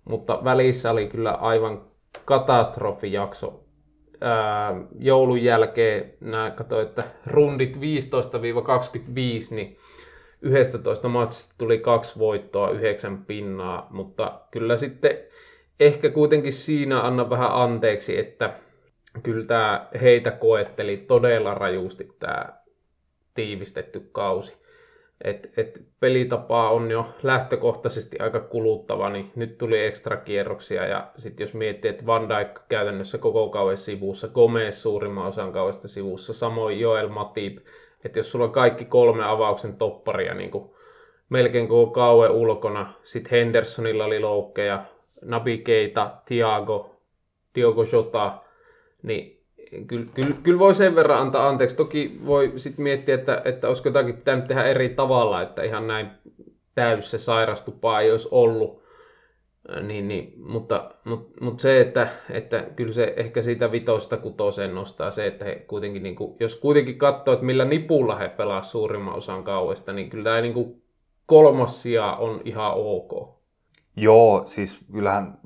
mutta 0.04 0.40
välissä 0.44 0.90
oli 0.90 1.06
kyllä 1.06 1.30
aivan 1.30 1.84
katastrofijakso. 2.24 3.64
Ää, 4.20 4.74
joulun 4.98 5.42
jälkeen 5.42 6.14
nämä 6.20 6.50
katsoin, 6.50 6.86
että 6.86 7.02
rundit 7.26 7.76
15-25, 7.76 7.80
niin 9.50 9.76
11 10.42 11.08
matsista 11.08 11.54
tuli 11.58 11.78
kaksi 11.78 12.18
voittoa, 12.18 12.70
yhdeksän 12.70 13.24
pinnaa, 13.24 13.86
mutta 13.90 14.40
kyllä 14.50 14.76
sitten 14.76 15.18
ehkä 15.80 16.10
kuitenkin 16.10 16.52
siinä 16.52 17.00
anna 17.00 17.30
vähän 17.30 17.52
anteeksi, 17.52 18.18
että 18.18 18.54
kyllä 19.22 19.46
tämä 19.46 19.88
heitä 20.02 20.30
koetteli 20.30 20.96
todella 20.96 21.54
rajusti 21.54 22.08
tämä 22.18 22.44
tiivistetty 23.34 24.08
kausi. 24.12 24.62
Et, 25.24 25.52
et 25.56 25.82
pelitapa 26.00 26.70
on 26.70 26.90
jo 26.90 27.14
lähtökohtaisesti 27.22 28.18
aika 28.18 28.40
kuluttava, 28.40 29.10
niin 29.10 29.32
nyt 29.36 29.58
tuli 29.58 29.84
ekstra 29.84 30.16
kierroksia 30.16 30.86
ja 30.86 31.10
sitten 31.16 31.44
jos 31.44 31.54
miettii, 31.54 31.90
että 31.90 32.06
Van 32.06 32.28
Dijk 32.28 32.60
käytännössä 32.68 33.18
koko 33.18 33.48
kauan 33.48 33.76
sivussa, 33.76 34.28
Gomez 34.28 34.76
suurimman 34.76 35.26
osan 35.26 35.52
kauesta 35.52 35.88
sivussa, 35.88 36.32
samoin 36.32 36.80
Joel 36.80 37.08
Matip, 37.08 37.58
että 38.04 38.18
jos 38.18 38.30
sulla 38.30 38.44
on 38.44 38.52
kaikki 38.52 38.84
kolme 38.84 39.24
avauksen 39.24 39.76
topparia 39.76 40.34
niin 40.34 40.50
kuin 40.50 40.70
melkein 41.28 41.68
koko 41.68 41.92
kauan 41.92 42.30
ulkona, 42.30 42.92
sitten 43.02 43.30
Hendersonilla 43.30 44.04
oli 44.04 44.20
loukkeja, 44.20 44.84
Nabi 45.24 45.58
Keita, 45.58 46.10
Thiago, 46.24 46.96
Diogo 47.54 47.82
Jota, 47.92 48.41
niin 49.02 49.42
kyllä, 49.86 50.06
kyllä, 50.14 50.36
kyllä 50.42 50.58
voi 50.58 50.74
sen 50.74 50.94
verran 50.94 51.20
antaa 51.20 51.48
anteeksi. 51.48 51.76
Toki 51.76 52.20
voi 52.26 52.52
sitten 52.56 52.82
miettiä, 52.82 53.14
että, 53.14 53.42
että 53.44 53.68
olisiko 53.68 53.88
jotakin 53.88 54.16
pitänyt 54.16 54.44
tehdä 54.44 54.64
eri 54.64 54.88
tavalla, 54.88 55.42
että 55.42 55.62
ihan 55.62 55.86
näin 55.86 56.10
täys 56.74 57.10
se 57.10 57.18
sairastupa 57.18 58.00
ei 58.00 58.10
olisi 58.10 58.28
ollut. 58.30 58.82
Niin, 59.82 60.08
niin, 60.08 60.34
mutta, 60.36 60.90
mutta, 61.04 61.44
mutta, 61.44 61.62
se, 61.62 61.80
että, 61.80 62.08
että 62.30 62.66
kyllä 62.76 62.92
se 62.92 63.14
ehkä 63.16 63.42
siitä 63.42 63.72
vitosta 63.72 64.16
kutoseen 64.16 64.74
nostaa 64.74 65.10
se, 65.10 65.26
että 65.26 65.44
he 65.44 65.54
kuitenkin, 65.54 66.02
niin 66.02 66.16
kuin, 66.16 66.36
jos 66.40 66.56
kuitenkin 66.56 66.98
katsoo, 66.98 67.34
että 67.34 67.46
millä 67.46 67.64
nipulla 67.64 68.16
he 68.16 68.28
pelaa 68.28 68.62
suurimman 68.62 69.14
osan 69.14 69.44
kauesta, 69.44 69.92
niin 69.92 70.10
kyllä 70.10 70.24
tämä 70.24 70.40
niin 70.40 70.54
kuin 70.54 70.82
kolmas 71.26 71.82
sija 71.82 72.16
on 72.16 72.40
ihan 72.44 72.72
ok. 72.74 73.42
Joo, 73.96 74.42
siis 74.46 74.80
kyllähän 74.92 75.38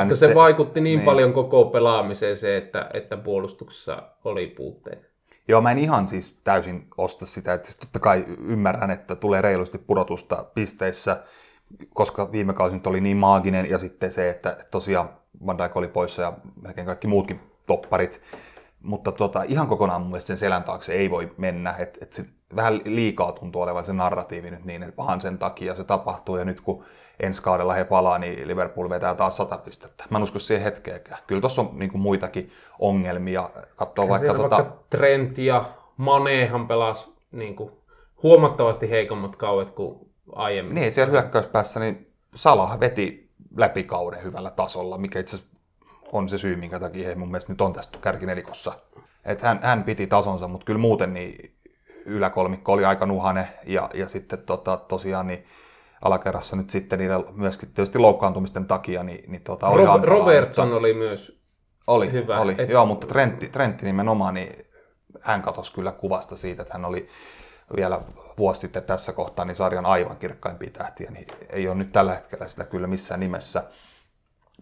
Koska 0.00 0.14
se, 0.14 0.26
se 0.26 0.34
vaikutti 0.34 0.80
niin, 0.80 0.96
niin 0.96 1.04
paljon 1.04 1.32
koko 1.32 1.64
pelaamiseen 1.64 2.36
se, 2.36 2.56
että, 2.56 2.90
että 2.94 3.16
puolustuksessa 3.16 4.02
oli 4.24 4.46
puutteita. 4.46 5.06
Joo, 5.48 5.60
mä 5.60 5.70
en 5.70 5.78
ihan 5.78 6.08
siis 6.08 6.40
täysin 6.44 6.86
osta 6.96 7.26
sitä, 7.26 7.54
että 7.54 7.68
siis 7.68 7.78
totta 7.78 7.98
kai 7.98 8.24
ymmärrän, 8.44 8.90
että 8.90 9.16
tulee 9.16 9.42
reilusti 9.42 9.78
pudotusta 9.78 10.44
pisteissä, 10.54 11.22
koska 11.94 12.32
viime 12.32 12.52
kausi 12.52 12.76
nyt 12.76 12.86
oli 12.86 13.00
niin 13.00 13.16
maaginen, 13.16 13.70
ja 13.70 13.78
sitten 13.78 14.12
se, 14.12 14.30
että 14.30 14.56
tosiaan 14.70 15.10
Van 15.46 15.58
Dijk 15.58 15.76
oli 15.76 15.88
poissa 15.88 16.22
ja 16.22 16.32
melkein 16.62 16.86
kaikki 16.86 17.06
muutkin 17.06 17.40
topparit, 17.66 18.20
mutta 18.82 19.12
tota, 19.12 19.42
ihan 19.42 19.66
kokonaan 19.66 20.00
mun 20.00 20.10
mielestä 20.10 20.26
sen 20.26 20.38
selän 20.38 20.64
taakse 20.64 20.92
ei 20.92 21.10
voi 21.10 21.32
mennä, 21.36 21.74
että 21.78 21.98
et 22.02 22.12
sit 22.12 22.26
vähän 22.56 22.80
liikaa 22.84 23.32
tuntuu 23.32 23.62
olevan 23.62 23.84
se 23.84 23.92
narratiivi 23.92 24.50
nyt 24.50 24.64
niin, 24.64 24.82
että 24.82 24.96
vaan 24.96 25.20
sen 25.20 25.38
takia 25.38 25.74
se 25.74 25.84
tapahtuu, 25.84 26.36
ja 26.36 26.44
nyt 26.44 26.60
kun 26.60 26.84
ensi 27.20 27.42
kaudella 27.42 27.74
he 27.74 27.84
palaa, 27.84 28.18
niin 28.18 28.48
Liverpool 28.48 28.90
vetää 28.90 29.14
taas 29.14 29.36
100 29.36 29.58
pistettä. 29.58 30.04
Mä 30.10 30.18
en 30.18 30.24
usko 30.24 30.38
siihen 30.38 30.64
hetkeäkään. 30.64 31.18
Kyllä 31.26 31.40
tuossa 31.40 31.62
on 31.62 31.70
niin 31.72 31.90
kuin 31.90 32.02
muitakin 32.02 32.52
ongelmia. 32.78 33.50
Katsoo 33.76 34.08
vaikka, 34.08 34.34
tuota... 34.34 34.56
vaikka 34.56 34.76
Trent 34.90 35.38
ja 35.38 35.64
Manehan 35.96 36.68
pelasi 36.68 37.12
niin 37.32 37.56
kuin 37.56 37.70
huomattavasti 38.22 38.90
heikommat 38.90 39.36
kauet 39.36 39.70
kuin 39.70 39.98
aiemmin. 40.32 40.74
Niin, 40.74 40.92
siellä 40.92 41.10
hyökkäyspäässä 41.10 41.80
niin 41.80 42.12
Salah 42.34 42.80
veti 42.80 43.30
läpi 43.56 43.82
kauden 43.82 44.22
hyvällä 44.22 44.50
tasolla, 44.50 44.98
mikä 44.98 45.20
itse 45.20 45.38
on 46.12 46.28
se 46.28 46.38
syy, 46.38 46.56
minkä 46.56 46.80
takia 46.80 47.08
he 47.08 47.14
mun 47.14 47.30
mielestä 47.30 47.52
nyt 47.52 47.60
on 47.60 47.72
tästä 47.72 47.98
kärkinelikossa. 47.98 48.72
Et 49.24 49.42
hän, 49.42 49.60
hän 49.62 49.84
piti 49.84 50.06
tasonsa, 50.06 50.48
mutta 50.48 50.64
kyllä 50.64 50.80
muuten 50.80 51.12
niin 51.12 51.54
yläkolmikko 52.06 52.72
oli 52.72 52.84
aika 52.84 53.06
nuhane 53.06 53.48
ja, 53.66 53.90
ja 53.94 54.08
sitten 54.08 54.38
tota, 54.38 54.76
tosiaan 54.76 55.26
niin 55.26 55.46
alakerrassa 56.02 56.56
nyt 56.56 56.70
sitten 56.70 56.98
niiden 56.98 57.24
myöskin 57.32 57.68
tietysti 57.68 57.98
loukkaantumisten 57.98 58.66
takia, 58.66 59.02
niin, 59.02 59.30
niin 59.30 59.42
tota, 59.42 59.68
oli 59.68 59.84
Rob- 59.84 60.04
Robertson 60.04 60.66
mutta, 60.66 60.78
oli 60.78 60.94
myös 60.94 61.42
oli, 61.86 62.12
hyvä. 62.12 62.40
Oli, 62.40 62.54
et... 62.58 62.68
joo, 62.68 62.86
mutta 62.86 63.06
Trentti, 63.06 63.48
Trentti 63.48 63.86
nimenomaan, 63.86 64.34
niin 64.34 64.66
hän 65.20 65.42
katosi 65.42 65.72
kyllä 65.72 65.92
kuvasta 65.92 66.36
siitä, 66.36 66.62
että 66.62 66.74
hän 66.74 66.84
oli 66.84 67.08
vielä 67.76 68.00
vuosi 68.38 68.60
sitten 68.60 68.82
tässä 68.82 69.12
kohtaa 69.12 69.44
niin 69.44 69.54
sarjan 69.54 69.86
aivan 69.86 70.16
kirkkaimpia 70.16 70.70
tähtiä, 70.70 71.10
niin 71.10 71.26
ei 71.50 71.68
ole 71.68 71.74
nyt 71.74 71.92
tällä 71.92 72.14
hetkellä 72.14 72.48
sitä 72.48 72.64
kyllä 72.64 72.86
missään 72.86 73.20
nimessä. 73.20 73.64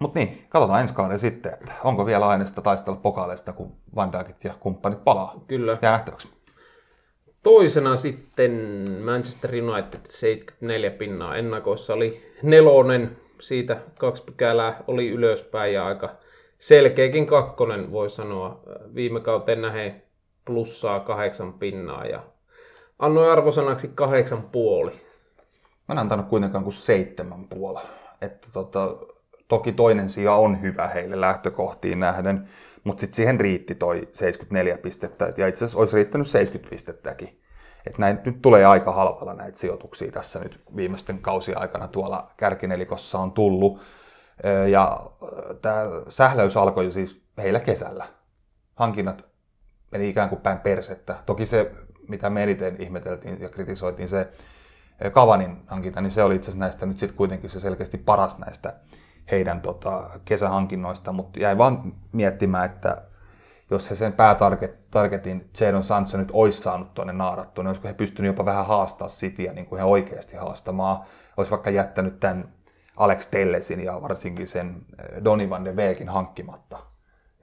Mutta 0.01 0.19
niin, 0.19 0.47
katsotaan 0.49 0.81
ensi 0.81 0.95
kauden 0.95 1.19
sitten, 1.19 1.53
että 1.53 1.73
onko 1.85 2.07
vielä 2.07 2.29
aineesta 2.29 2.63
taistella 2.63 3.01
pokaaleista, 3.03 3.53
kun 3.53 3.73
Van 3.95 4.13
Dijkit 4.13 4.45
ja 4.45 4.55
kumppanit 4.61 5.05
palaa. 5.05 5.45
Kyllä. 5.47 5.79
Jää 5.83 5.93
nähtäväksi. 5.93 6.29
Toisena 7.43 7.97
sitten 7.97 8.53
Manchester 9.05 9.51
United 9.51 10.01
74 10.05 10.91
pinnaa 10.91 11.37
ennakoissa 11.37 11.95
oli 11.95 12.23
nelonen, 12.43 13.17
siitä 13.41 13.77
kaksi 13.99 14.25
pykälää 14.25 14.85
oli 14.87 15.11
ylöspäin 15.11 15.75
ja 15.75 15.87
aika 15.87 16.09
selkeäkin 16.59 17.27
kakkonen 17.27 17.93
voi 17.93 18.11
sanoa. 18.11 18.61
Viime 18.95 19.21
kauteen 19.21 19.63
nähe 19.63 20.03
plussaa 20.45 21.01
kahdeksan 21.01 21.53
pinnaa 21.53 22.05
ja 22.05 22.23
annoin 22.99 23.31
arvosanaksi 23.31 23.91
kahdeksan 23.95 24.43
puoli. 24.43 24.91
Mä 25.89 25.93
en 25.93 25.99
antanut 25.99 26.29
kuitenkaan 26.29 26.65
kuin 26.65 26.75
seitsemän 26.75 27.49
puolella. 27.49 27.89
Että 28.21 28.49
tota, 28.53 28.97
toki 29.51 29.73
toinen 29.73 30.09
sija 30.09 30.35
on 30.35 30.63
hyvä 30.63 30.87
heille 30.87 31.21
lähtökohtiin 31.21 32.01
nähden, 32.01 32.49
mutta 32.85 33.01
sitten 33.01 33.17
siihen 33.17 33.41
riitti 33.41 33.75
toi 33.75 34.09
74 34.13 34.79
pistettä, 34.79 35.33
ja 35.37 35.49
itse 35.49 35.65
asiassa 35.65 35.79
olisi 35.79 35.97
riittänyt 35.97 36.27
70 36.27 36.71
pistettäkin. 36.71 37.41
Et 37.87 37.99
näin, 37.99 38.19
nyt 38.25 38.43
tulee 38.43 38.65
aika 38.65 38.93
halvalla 38.93 39.35
näitä 39.35 39.59
sijoituksia 39.59 40.13
tässä 40.13 40.39
nyt 40.39 40.61
viimeisten 40.77 41.19
kausien 41.19 41.59
aikana 41.59 41.89
tuolla 41.89 42.31
kärkinelikossa 42.37 43.19
on 43.19 43.33
tullut. 43.33 43.81
Ja 44.71 45.11
tämä 45.63 45.83
sähläys 46.09 46.57
alkoi 46.57 46.85
jo 46.85 46.93
siis 46.93 47.23
heillä 47.39 47.61
kesällä. 47.61 48.07
Hankinnat 48.75 49.25
meni 49.91 50.09
ikään 50.09 50.29
kuin 50.29 50.41
päin 50.41 50.59
persettä. 50.59 51.17
Toki 51.27 51.47
se, 51.47 51.73
mitä 52.09 52.31
me 52.31 52.43
eniten 52.43 52.77
ihmeteltiin 52.83 53.41
ja 53.41 53.49
kritisoitiin, 53.49 54.09
se 54.09 54.29
Kavanin 55.13 55.57
hankinta, 55.67 56.01
niin 56.01 56.11
se 56.11 56.23
oli 56.23 56.37
itse 56.37 56.51
asiassa 56.51 56.65
näistä 56.65 56.87
nyt 56.87 56.99
sitten 56.99 57.17
kuitenkin 57.17 57.51
se 57.51 57.61
selkeästi 57.61 57.99
paras 57.99 58.39
näistä 58.39 58.75
heidän 59.31 59.61
tota, 59.61 60.11
kesähankinnoista, 60.25 61.13
mutta 61.13 61.41
jäi 61.41 61.59
vaan 61.59 61.93
miettimään, 62.13 62.65
että 62.65 63.03
jos 63.71 63.91
he 63.91 63.95
sen 63.95 64.13
päätargetin 64.13 65.51
Jadon 65.61 65.83
Sancho 65.83 66.19
nyt 66.19 66.31
olisi 66.33 66.63
saanut 66.63 66.95
tuonne 66.95 67.13
naarattua, 67.13 67.65
niin 67.65 67.69
olisiko 67.69 67.89
he 67.89 67.95
pystynyt 67.95 68.27
jopa 68.27 68.45
vähän 68.45 68.67
haastaa 68.67 69.09
Cityä 69.09 69.53
niin 69.53 69.67
kuin 69.67 69.79
he 69.79 69.85
oikeasti 69.85 70.37
haastamaan. 70.37 70.99
Olisi 71.37 71.51
vaikka 71.51 71.71
jättänyt 71.71 72.21
tämän 72.21 72.49
Alex 72.97 73.27
Tellesin 73.27 73.85
ja 73.85 74.03
varsinkin 74.03 74.49
sen 74.49 74.77
eh, 74.99 75.25
Donny 75.25 75.51
van 75.51 75.65
de 75.65 75.73
Beekin 75.73 76.09
hankkimatta. 76.09 76.79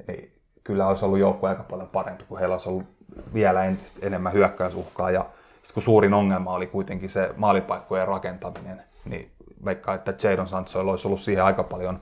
Eli 0.08 0.42
kyllä 0.64 0.88
olisi 0.88 1.06
ollut 1.06 1.20
joukkue 1.20 1.50
aika 1.50 1.64
paljon 1.64 1.90
parempi, 1.90 2.24
kun 2.24 2.40
heillä 2.40 2.56
olisi 2.56 2.70
ollut 2.70 2.88
vielä 3.34 3.64
entistä 3.64 4.00
enemmän 4.02 4.34
hyökkäysuhkaa 4.34 5.12
ja 5.12 5.26
kun 5.74 5.84
suurin 5.84 6.14
ongelma 6.14 6.54
oli 6.54 6.68
kuitenkin 6.68 7.10
se 7.10 7.34
maalipaikkojen 7.38 8.08
rakentaminen, 8.08 8.84
niin 9.06 9.32
veikkaa, 9.68 9.96
että 9.96 10.14
Jadon 10.24 10.48
Sanchoilla 10.48 10.92
olisi 10.92 11.08
ollut 11.08 11.22
siihen 11.22 11.44
aika 11.44 11.64
paljon 11.64 12.00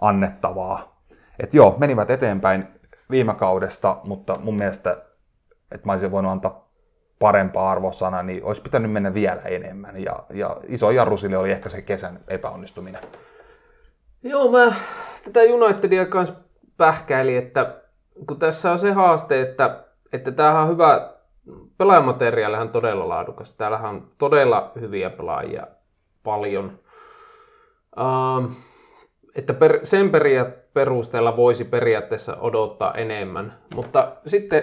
annettavaa. 0.00 1.02
Et 1.38 1.54
joo, 1.54 1.76
menivät 1.78 2.10
eteenpäin 2.10 2.66
viime 3.10 3.34
kaudesta, 3.34 3.96
mutta 4.06 4.38
mun 4.42 4.56
mielestä, 4.56 4.96
että 5.72 5.86
mä 5.86 5.92
olisin 5.92 6.10
voinut 6.10 6.32
antaa 6.32 6.66
parempaa 7.18 7.70
arvosana, 7.70 8.22
niin 8.22 8.44
olisi 8.44 8.62
pitänyt 8.62 8.92
mennä 8.92 9.14
vielä 9.14 9.42
enemmän. 9.42 10.02
Ja, 10.02 10.24
ja 10.30 10.56
iso 10.68 10.90
jarru 10.90 11.16
sille 11.16 11.36
oli 11.36 11.50
ehkä 11.50 11.68
se 11.68 11.82
kesän 11.82 12.20
epäonnistuminen. 12.28 13.02
Joo, 14.22 14.50
mä 14.50 14.74
tätä 15.24 15.40
Unitedia 15.40 16.06
kanssa 16.06 16.34
pähkäili, 16.76 17.36
että 17.36 17.74
kun 18.26 18.38
tässä 18.38 18.72
on 18.72 18.78
se 18.78 18.92
haaste, 18.92 19.40
että, 19.40 19.84
että 20.12 20.32
tämähän 20.32 20.62
on 20.62 20.68
hyvä, 20.68 21.14
pelaajamateriaalihan 21.78 22.66
on 22.66 22.72
todella 22.72 23.08
laadukas. 23.08 23.52
Täällähän 23.52 23.90
on 23.90 24.10
todella 24.18 24.72
hyviä 24.80 25.10
pelaajia 25.10 25.66
paljon. 26.24 26.78
Uh, 28.00 28.50
että 29.36 29.54
per, 29.54 29.78
sen 29.82 30.10
periaat, 30.10 30.48
perusteella 30.74 31.36
voisi 31.36 31.64
periaatteessa 31.64 32.36
odottaa 32.40 32.94
enemmän, 32.94 33.54
mutta 33.74 34.12
sitten 34.26 34.62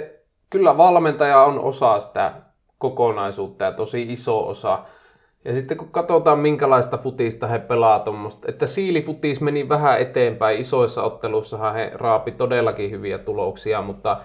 kyllä 0.50 0.78
valmentaja 0.78 1.42
on 1.42 1.60
osa 1.60 2.00
sitä 2.00 2.34
kokonaisuutta 2.78 3.66
ja 3.66 3.72
tosi 3.72 4.12
iso 4.12 4.48
osa. 4.48 4.80
Ja 5.46 5.54
sitten 5.54 5.78
kun 5.78 5.92
katsotaan 5.92 6.40
minkälaista 6.40 6.98
futista 6.98 7.48
he 7.48 7.60
pelaa 7.60 8.00
tuommoista, 8.00 8.52
että 8.52 8.66
siilifutis 8.66 9.42
meni 9.42 9.70
vähän 9.70 10.00
eteenpäin, 10.00 10.60
isoissa 10.60 11.04
otteluissa 11.04 11.72
he 11.72 11.92
raapi 11.94 12.32
todellakin 12.32 12.92
hyviä 12.92 13.18
tuloksia, 13.18 13.82
mutta 13.82 14.18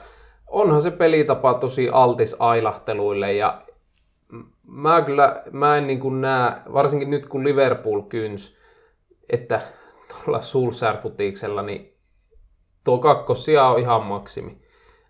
onhan 0.46 0.82
se 0.82 0.90
pelitapa 0.90 1.54
tosi 1.54 1.88
altis 1.92 2.36
ailahteluille. 2.38 3.32
Ja 3.32 3.62
mä 4.66 5.02
kyllä, 5.02 5.42
mä 5.52 5.76
en 5.76 5.86
niin 5.86 6.00
kuin 6.00 6.20
näe, 6.20 6.52
varsinkin 6.72 7.10
nyt 7.10 7.26
kun 7.26 7.44
Liverpool 7.44 8.00
kyns, 8.00 8.57
että 9.30 9.60
tuolla 10.08 10.40
Sulsär-futiksella, 10.40 11.62
niin 11.62 11.94
tuo 12.84 12.98
kakkosia 12.98 13.66
on 13.66 13.78
ihan 13.78 14.02
maksimi. 14.02 14.58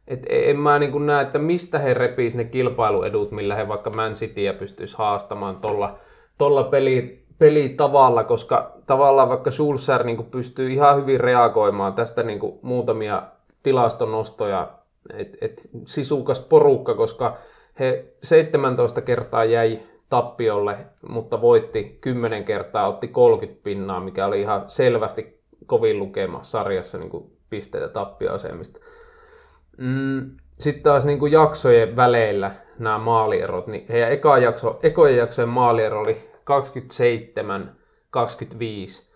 Et 0.07 0.27
e- 0.28 0.51
en 0.51 0.59
mä 0.59 0.78
niin 0.78 1.07
näe, 1.07 1.23
että 1.23 1.39
mistä 1.39 1.78
he 1.78 1.95
repis 1.95 2.35
ne 2.35 2.45
kilpailuedut, 2.45 3.31
millä 3.31 3.55
he 3.55 3.69
vaikka 3.69 3.90
Man 3.90 4.12
Cityä 4.12 4.53
pystyisi 4.53 4.99
haastamaan 4.99 5.57
tuolla 5.57 5.99
tolla 6.39 6.62
peli, 6.62 7.27
pelitavalla, 7.39 8.24
koska 8.24 8.73
tavallaan 8.86 9.28
vaikka 9.28 9.51
Schulzer 9.51 10.05
niin 10.05 10.24
pystyy 10.24 10.73
ihan 10.73 10.97
hyvin 10.97 11.20
reagoimaan 11.20 11.95
tästä 11.95 12.23
niin 12.23 12.40
muutamia 12.62 13.23
tilastonostoja, 13.62 14.70
että 15.15 15.39
et 15.40 15.69
sisukas 15.86 16.40
porukka, 16.40 16.95
koska 16.95 17.36
he 17.78 18.05
17 18.23 19.01
kertaa 19.01 19.45
jäi 19.45 19.78
tappiolle, 20.09 20.76
mutta 21.09 21.40
voitti 21.40 21.98
10 22.01 22.44
kertaa, 22.44 22.89
otti 22.89 23.09
30 23.09 23.62
pinnaa, 23.64 24.01
mikä 24.01 24.26
oli 24.26 24.40
ihan 24.40 24.64
selvästi 24.66 25.40
kovin 25.66 25.98
lukema 25.98 26.43
sarjassa 26.43 26.98
niin 26.98 27.32
pisteitä 27.51 27.89
tappioasemista. 27.89 28.80
Mm, 29.78 30.36
sitten 30.59 30.82
taas 30.82 31.05
niin 31.05 31.18
kuin 31.18 31.32
jaksojen 31.32 31.97
väleillä 31.97 32.51
nämä 32.78 32.98
maalierot, 32.98 33.66
niin 33.66 33.86
heidän 33.89 34.12
eka 34.12 34.39
jakso, 34.39 34.78
ekojen 34.82 35.16
jaksojen 35.16 35.48
maaliero 35.48 36.01
oli 36.01 36.30
27, 36.44 37.76
25 38.10 39.09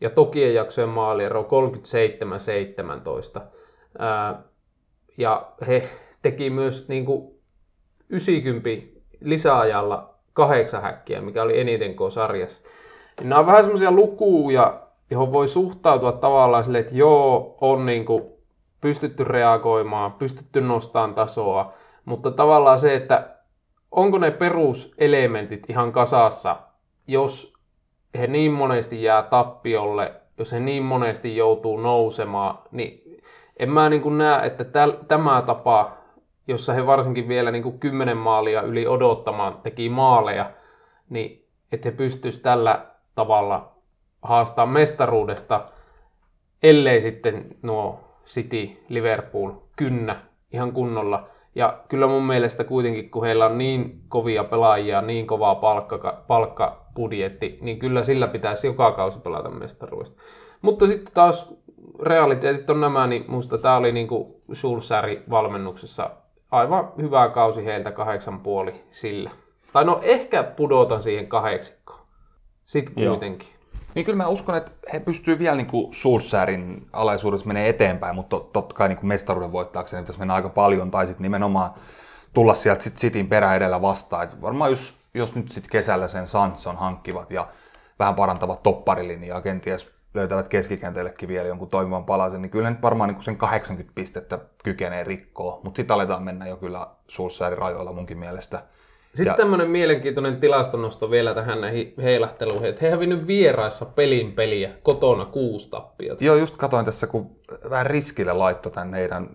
ja 0.00 0.10
tokien 0.10 0.54
jaksojen 0.54 0.90
maaliero 0.90 1.44
37, 1.44 2.40
17. 2.40 3.40
Ää, 3.98 4.42
ja 5.18 5.52
he 5.66 5.88
teki 6.22 6.50
myös 6.50 6.88
niin 6.88 7.06
kuin 7.06 7.34
90 8.08 8.70
lisäajalla 9.20 10.13
kahdeksan 10.34 10.82
häkkiä, 10.82 11.20
mikä 11.20 11.42
oli 11.42 11.60
eniten 11.60 11.96
kuin 11.96 12.12
sarjassa. 12.12 12.64
Niin 13.20 13.28
nämä 13.28 13.40
on 13.40 13.46
vähän 13.46 13.62
semmoisia 13.62 13.92
lukuja, 13.92 14.80
johon 15.10 15.32
voi 15.32 15.48
suhtautua 15.48 16.12
tavallaan 16.12 16.64
silleen, 16.64 16.84
että 16.84 16.96
joo, 16.96 17.58
on 17.60 17.86
niin 17.86 18.04
kuin 18.04 18.22
pystytty 18.80 19.24
reagoimaan, 19.24 20.12
pystytty 20.12 20.60
nostamaan 20.60 21.14
tasoa, 21.14 21.72
mutta 22.04 22.30
tavallaan 22.30 22.78
se, 22.78 22.94
että 22.94 23.30
onko 23.90 24.18
ne 24.18 24.30
peruselementit 24.30 25.70
ihan 25.70 25.92
kasassa, 25.92 26.56
jos 27.06 27.54
he 28.18 28.26
niin 28.26 28.52
monesti 28.52 29.02
jää 29.02 29.22
tappiolle, 29.22 30.12
jos 30.38 30.52
he 30.52 30.60
niin 30.60 30.82
monesti 30.82 31.36
joutuu 31.36 31.76
nousemaan, 31.76 32.58
niin 32.70 33.20
en 33.58 33.70
mä 33.70 33.88
niin 33.88 34.02
kuin 34.02 34.18
näe, 34.18 34.46
että 34.46 34.64
täl, 34.64 34.92
tämä 35.08 35.42
tapa, 35.46 35.96
jossa 36.48 36.72
he 36.72 36.86
varsinkin 36.86 37.28
vielä 37.28 37.50
niin 37.50 37.62
kuin 37.62 37.78
10 37.78 38.16
maalia 38.16 38.62
yli 38.62 38.86
odottamaan 38.86 39.60
teki 39.62 39.88
maaleja, 39.88 40.50
niin 41.10 41.48
että 41.72 41.88
he 41.88 41.96
pystyisivät 41.96 42.42
tällä 42.42 42.86
tavalla 43.14 43.72
haastaa 44.22 44.66
mestaruudesta, 44.66 45.64
ellei 46.62 47.00
sitten 47.00 47.56
nuo 47.62 48.00
City, 48.26 48.70
Liverpool, 48.88 49.50
kynnä 49.76 50.16
ihan 50.52 50.72
kunnolla. 50.72 51.28
Ja 51.54 51.78
kyllä 51.88 52.06
mun 52.06 52.26
mielestä 52.26 52.64
kuitenkin, 52.64 53.10
kun 53.10 53.24
heillä 53.24 53.46
on 53.46 53.58
niin 53.58 54.00
kovia 54.08 54.44
pelaajia, 54.44 55.02
niin 55.02 55.26
kovaa 55.26 55.54
palkka, 55.54 56.24
palkkabudjetti, 56.26 57.58
niin 57.60 57.78
kyllä 57.78 58.02
sillä 58.02 58.26
pitäisi 58.26 58.66
joka 58.66 58.92
kausi 58.92 59.18
pelata 59.18 59.50
mestaruudesta. 59.50 60.22
Mutta 60.62 60.86
sitten 60.86 61.14
taas 61.14 61.54
realiteetit 62.02 62.70
on 62.70 62.80
nämä, 62.80 63.06
niin 63.06 63.24
musta 63.28 63.58
tämä 63.58 63.76
oli 63.76 63.92
niin 63.92 64.08
kuin 64.08 64.34
valmennuksessa 65.30 66.10
aivan 66.54 66.92
hyvä 67.00 67.28
kausi 67.28 67.64
heiltä 67.64 67.92
kahdeksan 67.92 68.40
puoli 68.40 68.84
sillä. 68.90 69.30
Tai 69.72 69.84
no 69.84 70.00
ehkä 70.02 70.42
pudotan 70.42 71.02
siihen 71.02 71.26
kahdeksikkoon. 71.26 72.00
Sitten 72.64 72.94
kuitenkin. 72.94 73.48
Joo. 73.48 73.84
Niin 73.94 74.04
kyllä 74.04 74.16
mä 74.16 74.28
uskon, 74.28 74.54
että 74.54 74.72
he 74.92 75.00
pystyvät 75.00 75.38
vielä 75.38 75.56
niin 75.56 75.66
kuin 75.66 75.92
alaisuudessa 76.92 77.46
menee 77.46 77.68
eteenpäin, 77.68 78.14
mutta 78.14 78.40
totta 78.40 78.74
kai 78.74 78.88
niin 78.88 78.96
kuin 78.96 79.08
mestaruuden 79.08 79.52
voittaakseen 79.52 80.02
pitäisi 80.02 80.18
mennä 80.18 80.34
aika 80.34 80.48
paljon, 80.48 80.90
tai 80.90 81.06
sitten 81.06 81.22
nimenomaan 81.22 81.70
tulla 82.32 82.54
sieltä 82.54 82.82
sit 82.82 82.96
Cityn 82.96 83.28
perä 83.28 83.54
edellä 83.54 83.82
vastaan. 83.82 84.24
Et 84.24 84.42
varmaan 84.42 84.70
jos, 84.70 84.94
jos 85.14 85.34
nyt 85.34 85.48
sitten 85.48 85.70
kesällä 85.70 86.08
sen 86.08 86.26
Sanson 86.26 86.76
hankkivat 86.76 87.30
ja 87.30 87.48
vähän 87.98 88.14
parantavat 88.14 88.62
topparilinjaa, 88.62 89.40
kenties 89.40 89.93
löytävät 90.14 90.48
keskikenteellekin 90.48 91.28
vielä 91.28 91.48
jonkun 91.48 91.68
toimivan 91.68 92.04
palasen, 92.04 92.42
niin 92.42 92.50
kyllä 92.50 92.70
nyt 92.70 92.82
varmaan 92.82 93.10
niin 93.10 93.22
sen 93.22 93.36
80 93.36 93.92
pistettä 93.94 94.38
kykenee 94.64 95.04
rikkoa, 95.04 95.60
mutta 95.62 95.76
sitten 95.76 95.94
aletaan 95.94 96.22
mennä 96.22 96.48
jo 96.48 96.56
kyllä 96.56 96.86
Solskjaerin 97.08 97.58
rajoilla 97.58 97.92
munkin 97.92 98.18
mielestä. 98.18 98.62
Sitten 99.14 99.30
ja... 99.30 99.36
tämmöinen 99.36 99.70
mielenkiintoinen 99.70 100.40
tilastonosto 100.40 101.10
vielä 101.10 101.34
tähän 101.34 101.60
näihin 101.60 101.94
heilahteluihin, 102.02 102.68
että 102.68 102.80
he 102.80 102.90
hävinnyt 102.90 103.26
vieraissa 103.26 103.86
pelin 103.86 104.32
peliä, 104.32 104.70
kotona 104.82 105.24
kuusi 105.24 105.70
tappiota. 105.70 106.24
Joo, 106.24 106.36
just 106.36 106.56
katoin 106.56 106.84
tässä, 106.84 107.06
kun 107.06 107.30
vähän 107.70 107.86
riskille 107.86 108.32
laittoi 108.32 108.72
tämän 108.72 108.94
heidän 108.94 109.28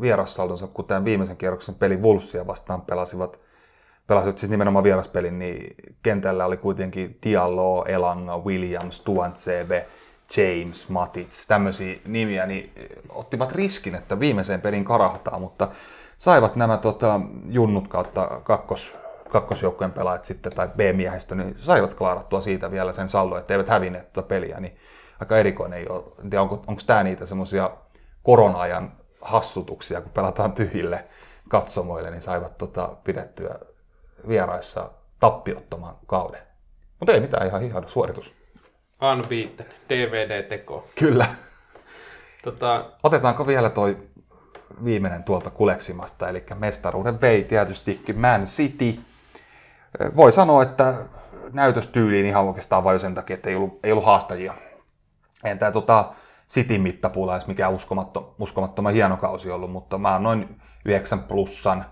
vierassaldonsa, 0.00 0.66
kun 0.66 0.84
tämän 0.84 1.04
viimeisen 1.04 1.36
kierroksen 1.36 1.74
peli 1.74 1.96
Wolvesia 1.96 2.46
vastaan 2.46 2.82
pelasivat, 2.82 3.40
pelasivat 4.06 4.38
siis 4.38 4.50
nimenomaan 4.50 4.84
vieraspelin, 4.84 5.38
niin 5.38 5.76
kentällä 6.02 6.46
oli 6.46 6.56
kuitenkin 6.56 7.18
Diallo, 7.24 7.84
Elanga, 7.84 8.38
Williams, 8.38 9.00
Tuantsebe, 9.00 9.86
James, 10.36 10.88
Matits, 10.88 11.46
tämmöisiä 11.46 11.98
nimiä, 12.04 12.46
niin 12.46 12.72
ottivat 13.08 13.52
riskin, 13.52 13.94
että 13.94 14.20
viimeiseen 14.20 14.60
pelin 14.60 14.84
karahtaa, 14.84 15.38
mutta 15.38 15.68
saivat 16.18 16.56
nämä 16.56 16.76
tota, 16.76 17.20
junnut 17.48 17.88
kautta 17.88 18.40
kakkos, 18.44 18.96
kakkosjoukkueen 19.28 19.92
pelaajat 19.92 20.24
sitten, 20.24 20.52
tai 20.52 20.68
B-miehistö, 20.68 21.34
niin 21.34 21.54
saivat 21.58 21.94
klaarattua 21.94 22.40
siitä 22.40 22.70
vielä 22.70 22.92
sen 22.92 23.08
sallo, 23.08 23.38
että 23.38 23.54
eivät 23.54 23.68
hävinneet 23.68 24.12
tuota 24.12 24.28
peliä, 24.28 24.60
niin 24.60 24.76
aika 25.20 25.36
erikoinen 25.36 25.78
ei 25.78 25.88
ole. 25.88 26.04
En 26.24 26.30
tiedä, 26.30 26.42
onko, 26.42 26.64
onko 26.66 26.82
tämä 26.86 27.02
niitä 27.02 27.26
semmoisia 27.26 27.70
korona-ajan 28.22 28.92
hassutuksia, 29.20 30.00
kun 30.00 30.12
pelataan 30.12 30.52
tyhjille 30.52 31.04
katsomoille, 31.48 32.10
niin 32.10 32.22
saivat 32.22 32.58
tota, 32.58 32.96
pidettyä 33.04 33.58
vieraissa 34.28 34.90
tappiottoman 35.20 35.96
kauden. 36.06 36.40
Mutta 37.00 37.12
ei 37.12 37.20
mitään, 37.20 37.46
ihan 37.46 37.62
ihana 37.62 37.88
suoritus. 37.88 38.37
Unbeaten, 39.02 39.66
DVD-teko. 39.88 40.88
Kyllä. 40.94 41.26
Tota... 42.42 42.84
Otetaanko 43.02 43.46
vielä 43.46 43.70
toi 43.70 43.96
viimeinen 44.84 45.24
tuolta 45.24 45.50
kuleksimasta, 45.50 46.28
eli 46.28 46.44
mestaruuden 46.58 47.20
vei 47.20 47.44
tietystikin 47.44 48.18
Man 48.18 48.44
City. 48.44 49.00
Voi 50.16 50.32
sanoa, 50.32 50.62
että 50.62 50.94
näytöstyyliin 51.52 52.26
ihan 52.26 52.44
oikeastaan 52.44 52.84
vain 52.84 53.00
sen 53.00 53.14
takia, 53.14 53.34
että 53.34 53.50
ei 53.50 53.56
ollut, 53.56 53.80
ei 53.82 53.92
ollut 53.92 54.04
haastajia. 54.04 54.54
En 55.44 55.58
tämä 55.58 55.72
tota, 55.72 56.12
City 56.48 56.78
mittapuulla 56.78 57.36
edes 57.36 57.46
mikään 57.46 57.72
uskomatto, 57.72 58.34
uskomattoman 58.38 58.92
hieno 58.92 59.16
kausi 59.16 59.50
ollut, 59.50 59.72
mutta 59.72 59.98
mä 59.98 60.12
oon 60.12 60.22
noin 60.22 60.60
9 60.84 61.22
plussan. 61.22 61.84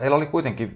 Heillä 0.00 0.16
oli 0.16 0.26
kuitenkin 0.26 0.74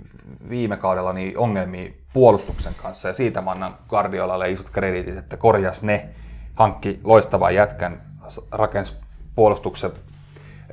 viime 0.48 0.76
kaudella 0.76 1.12
niin 1.12 1.38
ongelmia 1.38 1.92
puolustuksen 2.12 2.74
kanssa 2.82 3.08
ja 3.08 3.14
siitä 3.14 3.40
mä 3.40 3.50
annan 3.50 3.78
Guardiolalle 3.88 4.50
isot 4.50 4.70
kreditit, 4.70 5.16
että 5.16 5.36
korjas 5.36 5.82
ne, 5.82 6.08
hankki 6.54 7.00
loistavan 7.04 7.54
jätkän, 7.54 8.02
rakensi 8.50 8.94
puolustuksen 9.34 9.92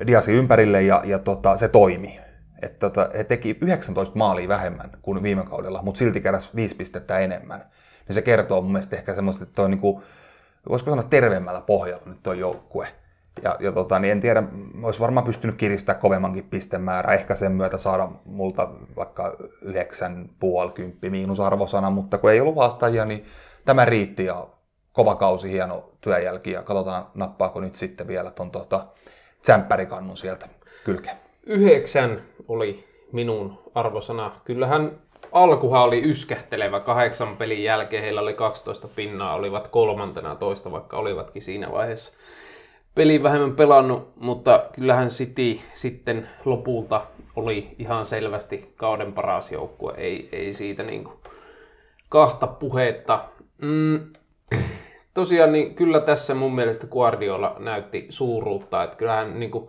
Diasi 0.06 0.32
ympärille 0.32 0.82
ja, 0.82 1.02
ja 1.04 1.18
tota, 1.18 1.56
se 1.56 1.68
toimi. 1.68 2.20
Että 2.62 2.78
tota, 2.78 3.10
he 3.16 3.24
teki 3.24 3.58
19 3.60 4.18
maalia 4.18 4.48
vähemmän 4.48 4.90
kuin 5.02 5.22
viime 5.22 5.44
kaudella, 5.44 5.82
mutta 5.82 5.98
silti 5.98 6.20
keräs 6.20 6.54
5 6.54 6.76
pistettä 6.76 7.18
enemmän. 7.18 7.64
Niin 8.08 8.14
se 8.14 8.22
kertoo 8.22 8.62
mun 8.62 8.72
mielestä 8.72 8.96
ehkä 8.96 9.14
semmoista, 9.14 9.44
että 9.44 9.62
on 9.62 9.70
niinku, 9.70 10.02
voisiko 10.68 10.90
sanoa 10.90 11.04
terveemmällä 11.04 11.60
pohjalla 11.60 12.06
nyt 12.06 12.22
tuo 12.22 12.32
joukkue. 12.32 12.88
Ja, 13.42 13.56
ja 13.60 13.72
tota, 13.72 13.98
niin 13.98 14.12
en 14.12 14.20
tiedä, 14.20 14.42
olisi 14.82 15.00
varmaan 15.00 15.26
pystynyt 15.26 15.56
kiristämään 15.56 16.00
kovemmankin 16.00 16.44
pistemäärä, 16.44 17.14
ehkä 17.14 17.34
sen 17.34 17.52
myötä 17.52 17.78
saada 17.78 18.08
multa 18.24 18.68
vaikka 18.96 19.36
9,5 19.64 20.72
kymppi 20.74 21.10
miinusarvosana, 21.10 21.90
mutta 21.90 22.18
kun 22.18 22.30
ei 22.30 22.40
ollut 22.40 22.56
vastaajia, 22.56 23.04
niin 23.04 23.24
tämä 23.64 23.84
riitti 23.84 24.24
ja 24.24 24.46
kova 24.92 25.14
kausi, 25.14 25.50
hieno 25.50 25.90
työjälki 26.00 26.50
ja 26.50 26.62
katsotaan 26.62 27.06
nappaako 27.14 27.60
nyt 27.60 27.76
sitten 27.76 28.08
vielä 28.08 28.30
ton 28.30 28.50
tota, 28.50 28.86
tsemppärikannun 29.42 30.16
sieltä 30.16 30.46
kylkeen. 30.84 31.16
Yhdeksän 31.46 32.22
oli 32.48 32.84
minun 33.12 33.58
arvosana. 33.74 34.40
Kyllähän 34.44 34.98
alkuhan 35.32 35.82
oli 35.82 36.02
yskähtelevä 36.10 36.80
kahdeksan 36.80 37.36
pelin 37.36 37.62
jälkeen. 37.62 38.02
Heillä 38.02 38.20
oli 38.20 38.34
12 38.34 38.88
pinnaa, 38.88 39.34
olivat 39.34 39.68
kolmantena 39.68 40.36
toista, 40.36 40.72
vaikka 40.72 40.96
olivatkin 40.96 41.42
siinä 41.42 41.72
vaiheessa 41.72 42.12
peli 42.94 43.22
vähemmän 43.22 43.56
pelannut, 43.56 44.12
mutta 44.16 44.62
kyllähän 44.72 45.08
City 45.08 45.60
sitten 45.74 46.28
lopulta 46.44 47.06
oli 47.36 47.74
ihan 47.78 48.06
selvästi 48.06 48.72
kauden 48.76 49.12
paras 49.12 49.52
joukkue. 49.52 49.94
Ei, 49.96 50.28
ei 50.32 50.54
siitä 50.54 50.82
niin 50.82 51.04
kuin 51.04 51.16
kahta 52.08 52.46
puhetta. 52.46 53.24
Mm, 53.62 54.12
tosiaan 55.14 55.52
niin 55.52 55.74
kyllä 55.74 56.00
tässä 56.00 56.34
mun 56.34 56.54
mielestä 56.54 56.86
Guardiola 56.86 57.56
näytti 57.58 58.06
suuruutta, 58.08 58.82
että 58.82 58.96
kyllähän 58.96 59.40
niin 59.40 59.50
kuin 59.50 59.68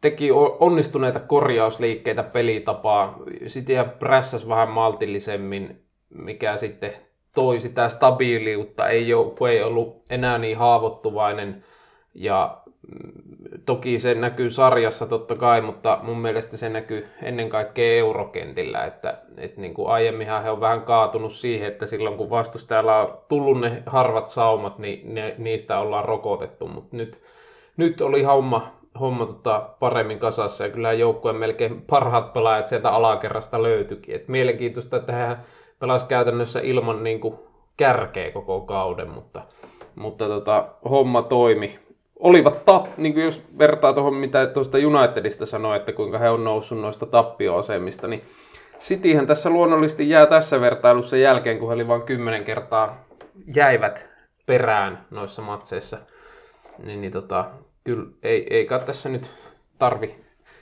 teki 0.00 0.30
onnistuneita 0.60 1.20
korjausliikkeitä 1.20 2.22
pelitapaa, 2.22 3.18
sitten 3.46 3.90
prässäs 3.98 4.48
vähän 4.48 4.68
maltillisemmin, 4.68 5.82
mikä 6.10 6.56
sitten 6.56 6.92
toi 7.34 7.60
sitä 7.60 7.88
stabiiliutta, 7.88 8.88
ei, 8.88 9.14
ole, 9.14 9.50
ei 9.50 9.62
ollut 9.62 10.02
enää 10.10 10.38
niin 10.38 10.56
haavoittuvainen 10.56 11.64
ja 12.18 12.56
mm, 12.66 13.12
toki 13.66 13.98
se 13.98 14.14
näkyy 14.14 14.50
sarjassa 14.50 15.06
totta 15.06 15.34
kai, 15.34 15.60
mutta 15.60 15.98
mun 16.02 16.18
mielestä 16.18 16.56
se 16.56 16.68
näkyy 16.68 17.08
ennen 17.22 17.48
kaikkea 17.48 17.98
eurokentillä, 17.98 18.84
että, 18.84 19.18
että 19.36 19.60
niin 19.60 19.74
kuin 19.74 19.88
aiemminhan 19.88 20.42
he 20.42 20.50
on 20.50 20.60
vähän 20.60 20.82
kaatunut 20.82 21.32
siihen, 21.32 21.68
että 21.68 21.86
silloin 21.86 22.16
kun 22.16 22.30
vastustajalla 22.30 23.00
on 23.00 23.18
tullut 23.28 23.60
ne 23.60 23.82
harvat 23.86 24.28
saumat, 24.28 24.78
niin 24.78 25.14
ne, 25.14 25.34
niistä 25.38 25.78
ollaan 25.78 26.04
rokotettu, 26.04 26.68
mutta 26.68 26.96
nyt, 26.96 27.20
nyt 27.76 28.00
oli 28.00 28.22
homma, 28.22 28.72
homma 29.00 29.26
tota 29.26 29.68
paremmin 29.80 30.18
kasassa 30.18 30.64
ja 30.64 30.70
kyllä 30.70 30.92
joukkueen 30.92 31.36
melkein 31.36 31.82
parhaat 31.82 32.32
pelaajat 32.32 32.68
sieltä 32.68 32.90
alakerrasta 32.90 33.62
löytyikin. 33.62 34.14
Et 34.14 34.28
mielenkiintoista, 34.28 34.96
että 34.96 35.12
he 35.12 35.36
pelas 35.78 36.04
käytännössä 36.04 36.60
ilman 36.60 37.04
niin 37.04 37.20
kuin 37.20 37.34
kärkeä 37.76 38.30
koko 38.30 38.60
kauden, 38.60 39.08
mutta, 39.08 39.42
mutta 39.94 40.28
tota, 40.28 40.68
homma 40.90 41.22
toimi 41.22 41.78
olivat 42.18 42.64
tap, 42.64 42.86
niin 42.96 43.14
kuin 43.14 43.24
jos 43.24 43.42
vertaa 43.58 43.92
tuohon 43.92 44.14
mitä 44.14 44.46
tuosta 44.46 44.78
Unitedista 44.78 45.46
sanoi, 45.46 45.76
että 45.76 45.92
kuinka 45.92 46.18
he 46.18 46.30
on 46.30 46.44
noussut 46.44 46.80
noista 46.80 47.06
tappioasemista, 47.06 48.08
niin 48.08 48.22
Cityhän 48.80 49.26
tässä 49.26 49.50
luonnollisesti 49.50 50.10
jää 50.10 50.26
tässä 50.26 50.60
vertailussa 50.60 51.16
jälkeen, 51.16 51.58
kun 51.58 51.68
he 51.68 51.74
oli 51.74 51.88
vain 51.88 52.02
kymmenen 52.02 52.44
kertaa 52.44 53.04
jäivät 53.54 54.06
perään 54.46 55.06
noissa 55.10 55.42
matseissa. 55.42 55.98
Niin, 56.84 57.00
niin 57.00 57.12
tota, 57.12 57.50
kyllä 57.84 58.06
ei, 58.22 58.46
ei 58.50 58.66
kai 58.66 58.80
tässä 58.80 59.08
nyt 59.08 59.30
tarvi 59.78 60.14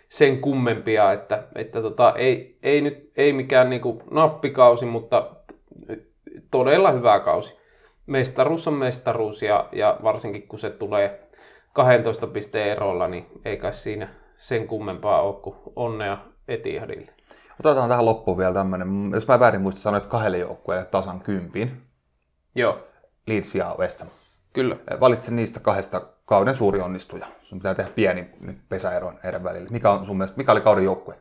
sen 0.09 0.41
kummempia, 0.41 1.13
että, 1.13 1.45
että 1.55 1.83
tota, 1.83 2.15
ei, 2.17 2.59
ei, 2.63 2.81
nyt, 2.81 3.11
ei 3.17 3.33
mikään 3.33 3.71
niinku 3.71 4.03
nappikausi, 4.11 4.87
mutta 4.87 5.31
todella 6.51 6.91
hyvä 6.91 7.21
kausi. 7.21 7.57
Mestaruus 8.07 8.69
on 8.69 8.75
mestaruus 8.75 9.43
ja, 9.43 9.69
ja 9.73 9.99
varsinkin 10.03 10.49
kun 10.49 10.59
se 10.59 10.71
tulee 10.71 11.26
12 11.77 12.27
pisteen 12.27 12.69
erolla, 12.69 13.09
niin 13.09 13.27
ei 13.45 13.57
kai 13.57 13.73
siinä 13.73 14.09
sen 14.37 14.67
kummempaa 14.69 15.23
ole 15.23 15.35
kuin 15.35 15.57
onnea 15.77 16.19
Etihadille. 16.49 17.13
Otetaan 17.61 17.89
tähän 17.89 18.05
loppuun 18.05 18.39
vielä 18.39 18.55
tämmöinen, 18.55 19.11
jos 19.15 19.29
mä 19.29 19.41
väärin 19.41 19.61
muista 19.61 19.81
sanoa, 19.81 19.97
että 19.97 20.09
kahdelle 20.09 20.39
joukkueelle 20.39 20.85
tasan 20.85 21.21
kympin. 21.21 21.83
Joo. 22.55 22.79
Leeds 23.27 23.55
ja 23.55 23.75
West 23.79 24.01
Ham. 24.01 24.09
Kyllä. 24.53 24.77
Valitse 25.01 25.31
niistä 25.31 25.61
kahdesta 25.61 26.03
kauden 26.25 26.55
suuri 26.55 26.81
onnistuja. 26.81 27.27
Sun 27.43 27.59
pitää 27.59 27.75
tehdä 27.75 27.91
pieni 27.95 28.31
pesäero 28.69 29.13
heidän 29.25 29.45
välillä. 29.45 29.69
Mikä 29.71 29.91
on 29.91 30.07
sun 30.07 30.17
mielestä, 30.17 30.37
mikä 30.37 30.53
oli 30.53 30.61
kauden 30.61 30.85
joukkue? 30.85 31.19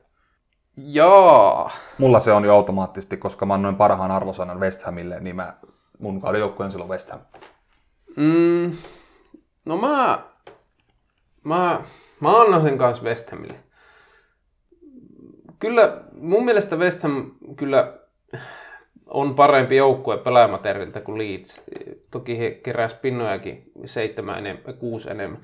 Joo. 0.78 1.70
Mulla 1.98 2.20
se 2.20 2.32
on 2.32 2.46
jo 2.46 2.56
automaattisesti, 2.56 3.18
koska 3.18 3.46
mä 3.46 3.54
annoin 3.54 3.76
parhaan 3.76 4.12
arvosanan 4.12 4.60
West 4.60 4.84
Hamille, 4.84 5.20
niin 5.20 5.36
mä, 5.36 5.54
mun 6.00 6.22
kauden 6.22 6.40
joukkue 6.40 6.66
on 6.66 6.72
silloin 6.72 6.90
West 6.90 7.12
Ham. 7.12 7.20
Mm, 8.18 8.78
no 9.66 9.78
mä 9.78 10.35
Mä, 11.46 11.84
mä 12.20 12.42
annan 12.42 12.62
sen 12.62 12.78
kanssa 12.78 13.04
West 13.04 13.30
Hamille. 13.30 13.56
Kyllä 15.60 16.04
mun 16.12 16.46
mielestä 16.46 16.76
West 16.76 17.04
Ham 17.04 17.32
kyllä 17.56 17.94
on 19.08 19.36
parempi 19.36 19.76
joukkue 19.76 20.18
pelaajamateriaalilta 20.18 21.02
kuin 21.02 21.18
Leeds. 21.18 21.64
Toki 22.12 22.40
he 22.40 22.52
keräs 22.52 22.94
pinnojakin 22.94 23.72
seitsemän 23.86 24.38
enemmän, 24.38 24.78
kuusi 24.78 25.12
enemmän. 25.12 25.42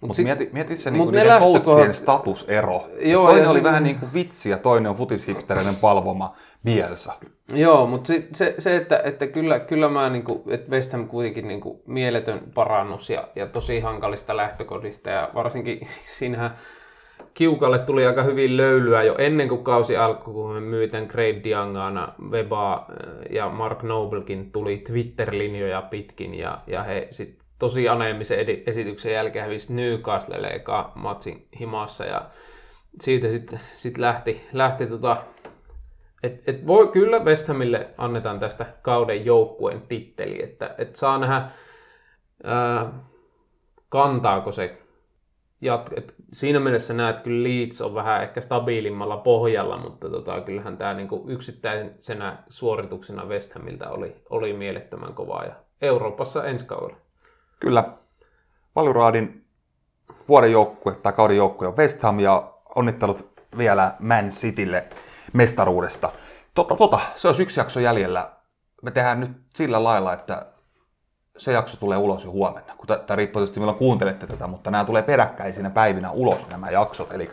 Mutta 0.00 0.06
mut 0.06 0.24
mietit, 0.24 0.52
mietit 0.52 0.78
se 0.78 0.90
niinku 0.90 1.10
niiden 1.10 1.26
lähtökohdat... 1.26 1.96
statusero. 1.96 2.86
Joo, 3.00 3.26
toinen 3.26 3.48
oli 3.48 3.58
se... 3.58 3.64
vähän 3.64 3.84
niin 3.84 3.96
kuin 3.96 4.14
vitsi 4.14 4.50
ja 4.50 4.58
toinen 4.58 4.90
on 4.90 4.96
futishipstereiden 4.96 5.76
palvoma 5.76 6.34
Bielsa. 6.64 7.12
Joo, 7.52 7.86
mutta 7.86 8.06
se, 8.06 8.28
se, 8.32 8.54
se 8.58 8.76
että, 8.76 9.02
että 9.04 9.26
kyllä, 9.26 9.60
kyllä 9.60 9.88
mä, 9.88 10.10
niin 10.10 10.24
kuin, 10.24 10.42
että 10.50 10.70
West 10.70 10.92
Ham 10.92 11.08
kuitenkin 11.08 11.48
niin 11.48 11.60
kuin 11.60 11.80
mieletön 11.86 12.40
parannus 12.54 13.10
ja, 13.10 13.28
ja 13.36 13.46
tosi 13.46 13.80
hankalista 13.80 14.36
lähtökodista 14.36 15.10
ja 15.10 15.30
varsinkin 15.34 15.80
siinähän 16.18 16.56
Kiukalle 17.34 17.78
tuli 17.78 18.06
aika 18.06 18.22
hyvin 18.22 18.56
löylyä 18.56 19.02
jo 19.02 19.14
ennen 19.18 19.48
kuin 19.48 19.64
kausi 19.64 19.96
alkoi, 19.96 20.34
kun 20.34 20.54
me 20.54 20.60
myyten 20.60 21.08
Craig 21.08 21.44
Diangana, 21.44 22.12
Weba 22.30 22.86
ja 23.30 23.48
Mark 23.48 23.82
Noblekin 23.82 24.52
tuli 24.52 24.76
Twitter-linjoja 24.76 25.82
pitkin 25.82 26.34
ja, 26.34 26.58
ja 26.66 26.82
he 26.82 27.08
sitten 27.10 27.47
tosi 27.58 27.88
aneemisen 27.88 28.38
esityksen 28.66 29.12
jälkeen 29.12 29.44
hävisi 29.44 29.74
Newcastlelle 29.74 30.48
eka 30.48 30.92
matsin 30.94 31.48
himassa 31.60 32.04
ja 32.04 32.30
siitä 33.00 33.28
sitten 33.28 33.60
sit 33.74 33.98
lähti, 33.98 34.48
lähti 34.52 34.86
tota, 34.86 35.16
et, 36.22 36.48
et 36.48 36.66
voi, 36.66 36.88
kyllä 36.88 37.18
West 37.18 37.48
Hamille 37.48 37.88
annetaan 37.98 38.38
tästä 38.38 38.66
kauden 38.82 39.24
joukkueen 39.24 39.82
titteli, 39.82 40.42
että 40.42 40.74
et 40.78 40.96
saa 40.96 41.18
nähdä 41.18 41.48
ää, 42.44 42.92
kantaako 43.88 44.52
se 44.52 44.78
jat, 45.60 45.90
et 45.96 46.14
siinä 46.32 46.60
mielessä 46.60 46.94
näet, 46.94 47.20
kyllä 47.20 47.48
Leeds 47.48 47.80
on 47.80 47.94
vähän 47.94 48.22
ehkä 48.22 48.40
stabiilimmalla 48.40 49.16
pohjalla, 49.16 49.76
mutta 49.76 50.10
tota, 50.10 50.40
kyllähän 50.40 50.76
tämä 50.76 50.94
niinku 50.94 51.24
yksittäisenä 51.28 52.42
suorituksena 52.48 53.24
West 53.24 53.52
Hamilta 53.52 53.90
oli, 53.90 54.16
oli 54.30 54.52
mielettömän 54.52 55.14
kovaa 55.14 55.44
ja 55.44 55.54
Euroopassa 55.82 56.44
ensi 56.44 56.66
kaudella. 56.66 57.07
Kyllä. 57.60 57.84
Valyraadin 58.76 59.44
vuoden 60.28 60.52
joukkue 60.52 60.92
tai 60.92 61.12
kauden 61.12 61.36
joukkue 61.36 61.68
on 61.68 61.76
West 61.76 62.02
Ham 62.02 62.20
ja 62.20 62.52
onnittelut 62.74 63.42
vielä 63.58 63.94
Man 63.98 64.28
Citylle 64.28 64.86
mestaruudesta. 65.32 66.12
Tota, 66.54 66.76
tota, 66.76 67.00
se 67.16 67.28
olisi 67.28 67.42
yksi 67.42 67.60
jakso 67.60 67.80
jäljellä. 67.80 68.30
Me 68.82 68.90
tehdään 68.90 69.20
nyt 69.20 69.30
sillä 69.54 69.84
lailla, 69.84 70.12
että 70.12 70.46
se 71.38 71.52
jakso 71.52 71.76
tulee 71.76 71.98
ulos 71.98 72.24
jo 72.24 72.30
huomenna. 72.30 72.74
Tämä 72.86 73.16
riippuu 73.16 73.40
tietysti 73.40 73.60
milloin 73.60 73.78
kuuntelette 73.78 74.26
tätä, 74.26 74.46
mutta 74.46 74.70
nämä 74.70 74.84
tulee 74.84 75.02
peräkkäisinä 75.02 75.70
päivinä 75.70 76.10
ulos 76.10 76.48
nämä 76.48 76.70
jaksot. 76.70 77.12
Eli 77.12 77.28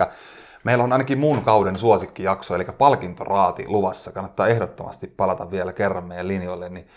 meillä 0.64 0.84
on 0.84 0.93
ainakin 0.93 1.19
mun 1.19 1.41
kauden 1.41 1.80
suosikkijakso, 1.80 2.56
eli 2.56 2.65
palkintoraati 2.77 3.68
luvassa. 3.68 4.11
Kannattaa 4.11 4.47
ehdottomasti 4.47 5.07
palata 5.07 5.52
vielä 5.52 5.73
kerran 5.73 6.03
meidän 6.03 6.27
linjoille, 6.27 6.69
niin 6.69 6.88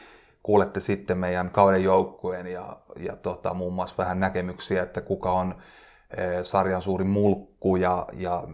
kuulette 0.48 0.80
sitten 0.80 1.18
meidän 1.18 1.50
kauden 1.50 1.84
joukkueen 1.84 2.46
ja, 2.46 2.76
ja 2.96 3.16
tota, 3.16 3.54
muun 3.54 3.72
muassa 3.72 3.94
vähän 3.98 4.20
näkemyksiä, 4.20 4.82
että 4.82 5.00
kuka 5.00 5.32
on 5.32 5.54
e, 6.10 6.44
sarjan 6.44 6.82
suuri 6.82 7.04
mulkku 7.04 7.76
ja, 7.76 8.06
ja 8.12 8.44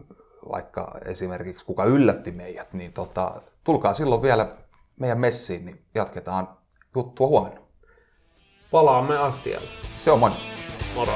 vaikka 0.52 0.94
esimerkiksi 1.04 1.66
kuka 1.66 1.84
yllätti 1.84 2.30
meidät, 2.30 2.72
niin 2.72 2.92
tota, 2.92 3.40
tulkaa 3.64 3.94
silloin 3.94 4.22
vielä 4.22 4.56
meidän 5.00 5.20
messiin, 5.20 5.64
niin 5.64 5.84
jatketaan 5.94 6.48
juttua 6.94 7.26
huomenna. 7.26 7.60
Palaamme 8.70 9.18
astialle. 9.18 9.68
Se 9.96 10.10
on 10.10 10.18
moi. 10.18 10.30
Moro. 10.94 11.12